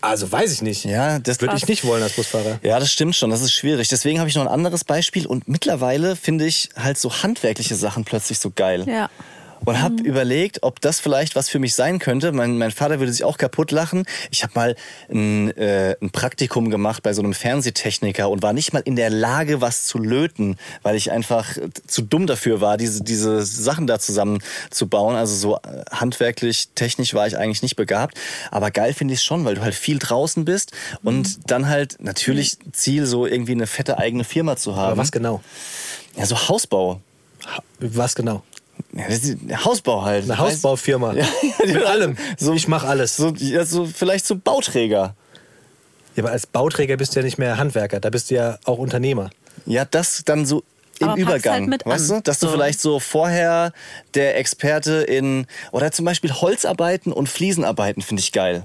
Also 0.00 0.30
weiß 0.32 0.50
ich 0.52 0.62
nicht. 0.62 0.84
Ja, 0.84 1.20
das 1.20 1.40
würde 1.40 1.54
ich 1.56 1.68
nicht 1.68 1.84
wollen 1.84 2.02
als 2.02 2.14
Busfahrer. 2.14 2.58
Ja, 2.62 2.80
das 2.80 2.90
stimmt 2.90 3.14
schon. 3.14 3.30
Das 3.30 3.40
ist 3.40 3.52
schwierig. 3.52 3.86
Deswegen 3.88 4.18
habe 4.18 4.28
ich 4.28 4.34
noch 4.34 4.42
ein 4.42 4.48
anderes 4.48 4.82
Beispiel. 4.82 5.26
Und 5.28 5.46
mittlerweile 5.46 6.16
finde 6.16 6.44
ich 6.44 6.70
halt 6.76 6.98
so 6.98 7.12
handwerkliche 7.22 7.76
Sachen 7.76 8.04
plötzlich 8.04 8.40
so 8.40 8.50
geil. 8.54 8.84
Ja. 8.88 9.10
Und 9.64 9.80
habe 9.80 10.02
überlegt, 10.02 10.62
ob 10.62 10.80
das 10.80 11.00
vielleicht 11.00 11.36
was 11.36 11.48
für 11.48 11.58
mich 11.58 11.74
sein 11.74 11.98
könnte. 11.98 12.32
Mein, 12.32 12.58
mein 12.58 12.70
Vater 12.70 12.98
würde 12.98 13.12
sich 13.12 13.24
auch 13.24 13.38
kaputt 13.38 13.70
lachen. 13.70 14.04
Ich 14.30 14.42
habe 14.42 14.52
mal 14.54 14.76
ein, 15.10 15.56
äh, 15.56 15.96
ein 16.00 16.10
Praktikum 16.10 16.70
gemacht 16.70 17.02
bei 17.02 17.12
so 17.12 17.22
einem 17.22 17.34
Fernsehtechniker 17.34 18.28
und 18.28 18.42
war 18.42 18.52
nicht 18.52 18.72
mal 18.72 18.80
in 18.80 18.96
der 18.96 19.10
Lage, 19.10 19.60
was 19.60 19.84
zu 19.84 19.98
löten, 19.98 20.56
weil 20.82 20.96
ich 20.96 21.10
einfach 21.10 21.56
zu 21.86 22.02
dumm 22.02 22.26
dafür 22.26 22.60
war, 22.60 22.76
diese, 22.76 23.02
diese 23.02 23.44
Sachen 23.44 23.86
da 23.86 23.98
zusammenzubauen. 23.98 25.16
Also 25.16 25.34
so 25.36 25.56
äh, 25.56 25.84
handwerklich, 25.90 26.68
technisch 26.74 27.14
war 27.14 27.26
ich 27.26 27.36
eigentlich 27.36 27.62
nicht 27.62 27.76
begabt. 27.76 28.18
Aber 28.50 28.70
geil 28.70 28.94
finde 28.94 29.14
ich 29.14 29.20
es 29.20 29.24
schon, 29.24 29.44
weil 29.44 29.54
du 29.54 29.62
halt 29.62 29.74
viel 29.74 29.98
draußen 29.98 30.44
bist 30.44 30.72
und 31.02 31.50
dann 31.50 31.68
halt 31.68 31.96
natürlich 32.00 32.58
Ziel, 32.72 33.06
so 33.06 33.26
irgendwie 33.26 33.52
eine 33.52 33.66
fette 33.66 33.98
eigene 33.98 34.24
Firma 34.24 34.56
zu 34.56 34.76
haben. 34.76 34.92
Aber 34.92 34.96
was 34.98 35.12
genau? 35.12 35.42
Ja, 36.16 36.26
so 36.26 36.48
Hausbau. 36.48 37.00
Was 37.80 38.14
genau? 38.14 38.42
Ja, 38.94 39.04
das 39.08 39.24
ist 39.24 39.38
Hausbau 39.64 40.02
halt. 40.02 40.24
Eine 40.24 40.38
Hausbaufirma. 40.38 41.14
Ja, 41.14 41.26
Mit 41.64 41.84
allem. 41.84 42.16
So- 42.38 42.52
ich 42.54 42.68
mache 42.68 42.86
alles. 42.86 43.16
So, 43.16 43.28
ja, 43.38 43.64
so 43.64 43.86
vielleicht 43.86 44.26
so 44.26 44.36
Bauträger. 44.36 45.14
Ja, 46.14 46.22
aber 46.24 46.32
als 46.32 46.46
Bauträger 46.46 46.96
bist 46.98 47.14
du 47.14 47.20
ja 47.20 47.24
nicht 47.24 47.38
mehr 47.38 47.56
Handwerker, 47.56 47.98
da 48.00 48.10
bist 48.10 48.30
du 48.30 48.34
ja 48.34 48.58
auch 48.64 48.78
Unternehmer. 48.78 49.30
Ja, 49.64 49.84
das 49.86 50.22
dann 50.26 50.44
so 50.44 50.62
im 50.98 51.08
Aber 51.08 51.16
pack's 51.16 51.22
Übergang. 51.22 51.52
halt 51.60 51.66
mit 51.68 51.86
weißt 51.86 52.10
du? 52.10 52.20
Dass 52.20 52.38
du 52.38 52.46
So. 52.48 52.52
vielleicht 52.52 52.80
so 52.80 53.00
vorher 53.00 53.72
der 54.14 54.36
Experte 54.38 55.02
in. 55.02 55.46
Oder 55.70 55.90
zum 55.90 56.04
Beispiel 56.04 56.30
Holzarbeiten 56.32 57.12
und 57.12 57.28
Fliesenarbeiten 57.30 58.02
finde 58.02 58.20
ich 58.20 58.30
geil. 58.32 58.64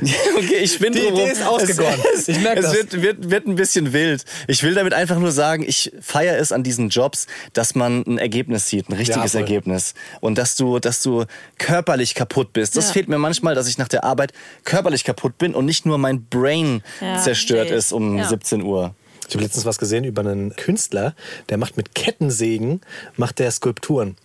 Ja, 0.00 0.14
okay, 0.36 0.56
ich 0.62 0.78
bin 0.80 0.92
Die 0.92 1.00
drumrum. 1.00 1.20
Idee 1.20 1.30
ist 1.30 1.42
ausgegoren. 1.46 1.94
Es, 2.14 2.26
Ich 2.28 2.40
merk 2.40 2.58
es 2.58 2.64
das. 2.64 2.74
Wird, 2.74 3.02
wird, 3.02 3.30
wird 3.30 3.46
ein 3.46 3.54
bisschen 3.54 3.92
wild. 3.92 4.24
Ich 4.48 4.62
will 4.64 4.74
damit 4.74 4.94
einfach 4.94 5.18
nur 5.18 5.30
sagen, 5.30 5.62
ich 5.66 5.92
feiere 6.00 6.38
es 6.38 6.50
an 6.50 6.64
diesen 6.64 6.88
Jobs, 6.88 7.26
dass 7.52 7.74
man 7.76 8.02
ein 8.06 8.18
Ergebnis 8.18 8.66
sieht, 8.68 8.88
ein 8.88 8.94
richtiges 8.94 9.32
voll. 9.32 9.40
Ergebnis. 9.42 9.94
Und 10.20 10.38
dass 10.38 10.56
du, 10.56 10.80
dass 10.80 11.02
du 11.02 11.24
körperlich 11.58 12.14
kaputt 12.16 12.52
bist. 12.52 12.76
Das 12.76 12.86
Ja. 12.88 12.92
fehlt 12.94 13.08
mir 13.08 13.18
manchmal, 13.18 13.54
dass 13.54 13.68
ich 13.68 13.78
nach 13.78 13.86
der 13.88 14.02
Arbeit 14.02 14.32
körperlich 14.64 15.04
kaputt 15.04 15.38
bin 15.38 15.54
und 15.54 15.66
nicht 15.66 15.86
nur 15.86 15.98
mein 15.98 16.24
Brain 16.24 16.82
Ja, 17.00 17.18
zerstört 17.18 17.66
ich. 17.68 17.72
ist 17.76 17.92
um 17.92 18.18
Ja. 18.18 18.28
17 18.28 18.62
Uhr. 18.62 18.94
Ich 19.28 19.34
habe 19.36 19.44
letztens 19.44 19.64
was 19.66 19.78
gesehen 19.78 20.02
über 20.04 20.22
einen 20.22 20.56
Künstler, 20.56 21.14
der 21.48 21.58
macht 21.58 21.76
mit 21.76 21.94
Kettensägen 21.94 22.80
macht 23.16 23.38
der 23.38 23.50
Skulpturen. 23.52 24.16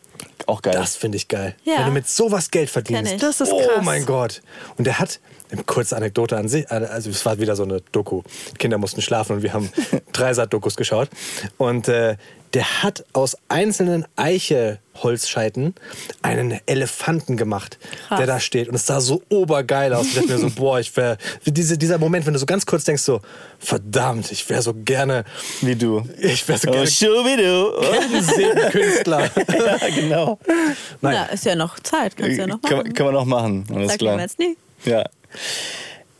Auch 0.48 0.62
geil. 0.62 0.74
Das 0.74 0.95
finde 0.95 1.18
ich 1.18 1.28
geil. 1.28 1.56
Ja. 1.64 1.80
Wenn 1.80 1.86
du 1.88 1.91
mit 1.91 2.08
sowas 2.08 2.50
Geld 2.52 2.70
verdienst. 2.70 3.22
Das 3.22 3.41
ist 3.41 3.52
oh 3.52 3.60
krass. 3.60 3.84
mein 3.86 4.06
Gott. 4.06 4.41
Und 4.78 4.86
der 4.88 4.98
hat, 4.98 5.20
eine 5.52 5.64
kurze 5.64 5.95
Anekdote 5.95 6.36
an 6.38 6.48
sich, 6.48 6.70
also 6.72 7.10
es 7.10 7.26
war 7.26 7.39
wieder 7.39 7.56
so 7.56 7.64
eine 7.64 7.82
Doku. 7.91 8.24
Kinder 8.58 8.78
mussten 8.78 9.02
schlafen 9.02 9.36
und 9.38 9.43
wir 9.43 9.54
haben 9.54 9.70
Dreisat-Dokus 10.14 10.76
geschaut. 10.76 11.10
Und 11.58 11.88
äh, 11.89 12.16
der 12.54 12.82
hat 12.84 13.04
aus 13.14 13.38
einzelnen 13.50 14.06
Eicheholzscheiten 14.16 15.76
einen 16.22 16.60
Elefanten 16.66 17.36
gemacht, 17.38 17.78
Krass. 18.08 18.18
der 18.18 18.28
da 18.28 18.39
steht. 18.39 18.70
Und 18.70 18.76
es 18.76 18.86
sah 18.86 19.02
so 19.02 19.22
obergeil 19.30 19.93
aus. 19.93 20.08
Ich 20.08 20.16
dachte 20.16 20.28
mir 20.30 20.38
so, 20.38 20.50
boah, 20.56 20.80
ich 20.80 20.95
wäre, 20.95 21.18
diese, 21.45 21.78
dieser 21.78 21.98
Moment, 21.98 22.26
wenn 22.26 22.34
du 22.34 22.39
so 22.39 22.45
ganz 22.45 22.66
kurz 22.66 22.86
denkst, 22.86 23.04
so, 23.04 23.22
verdammt, 23.60 24.32
ich 24.32 24.50
wäre 24.50 24.62
so 24.62 24.74
gerne, 24.74 25.26
Wie 25.62 25.76
du. 25.76 26.04
ich 26.20 26.48
wäre 26.48 26.58
so 26.58 26.70
Oh, 26.70 26.72
gerne 26.72 26.88
Schubidu. 26.88 27.82
Kettensägenkünstler. 27.82 29.24
ja, 29.48 29.89
genau. 29.93 30.37
Nein. 31.02 31.14
Ja, 31.16 31.24
ist 31.26 31.46
ja 31.46 31.56
noch 31.56 31.80
Zeit, 31.80 32.16
kannst 32.18 32.38
ja 32.38 32.48
noch 32.48 32.62
machen. 32.62 32.94
kann 32.94 33.06
man 33.06 33.16
noch 33.16 33.26
machen. 33.26 33.66
Alles 33.74 33.92
Sag 33.92 34.00
klar. 34.00 34.16
mir 34.16 34.22
jetzt 34.24 34.40
nie. 34.40 34.58
Ja. 34.86 35.04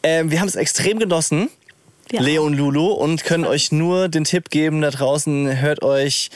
Ähm, 0.03 0.32
wir 0.32 0.39
haben 0.39 0.47
es 0.47 0.55
extrem 0.55 0.99
genossen, 0.99 1.49
Ja. 2.11 2.22
Leo 2.22 2.43
und 2.45 2.53
Lulu, 2.53 2.88
und 2.91 3.24
können 3.24 3.45
euch 3.45 3.72
nur 3.72 4.07
den 4.09 4.24
Tipp 4.24 4.49
geben 4.49 4.82
da 4.82 4.91
draußen, 4.91 5.59
hört 5.59 5.84
euch 5.84 6.30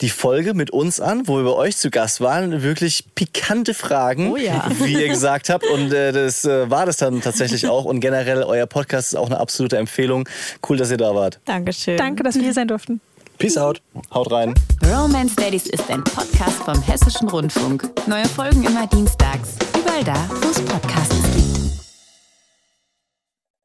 die 0.00 0.08
Folge 0.08 0.52
mit 0.54 0.70
uns 0.72 0.98
an, 0.98 1.28
wo 1.28 1.36
wir 1.36 1.44
bei 1.44 1.52
euch 1.52 1.76
zu 1.76 1.88
Gast 1.88 2.20
waren. 2.20 2.62
Wirklich 2.62 3.04
pikante 3.14 3.72
Fragen, 3.72 4.32
Oh 4.32 4.36
ja. 4.36 4.68
wie 4.80 4.94
ihr 4.94 5.06
gesagt 5.08 5.48
habt. 5.48 5.64
Und 5.64 5.92
äh, 5.92 6.10
das 6.10 6.44
äh, 6.44 6.68
war 6.68 6.86
das 6.86 6.96
dann 6.96 7.20
tatsächlich 7.20 7.68
auch. 7.68 7.84
Und 7.84 8.00
generell, 8.00 8.42
euer 8.42 8.66
Podcast 8.66 9.12
ist 9.12 9.14
auch 9.18 9.26
eine 9.26 9.38
absolute 9.38 9.76
Empfehlung. 9.76 10.28
Cool, 10.68 10.76
dass 10.76 10.90
ihr 10.90 10.96
da 10.96 11.14
wart. 11.14 11.38
Dankeschön. 11.44 11.96
Danke, 11.98 12.24
dass 12.24 12.34
wir 12.34 12.42
hier 12.42 12.52
sein 12.52 12.66
durften. 12.66 13.00
Peace 13.42 13.58
out. 13.58 13.82
Haut 14.14 14.30
rein. 14.30 14.54
Romance 14.88 15.34
Daddies 15.34 15.66
ist 15.66 15.90
ein 15.90 16.04
Podcast 16.04 16.62
vom 16.62 16.80
Hessischen 16.80 17.28
Rundfunk. 17.28 17.90
Neue 18.06 18.24
Folgen 18.26 18.62
immer 18.62 18.86
dienstags. 18.86 19.56
Überall 19.76 20.04
da, 20.04 20.14
wo 20.40 20.48
es 20.48 20.60
Podcasts 20.60 21.20
gibt. 21.34 21.51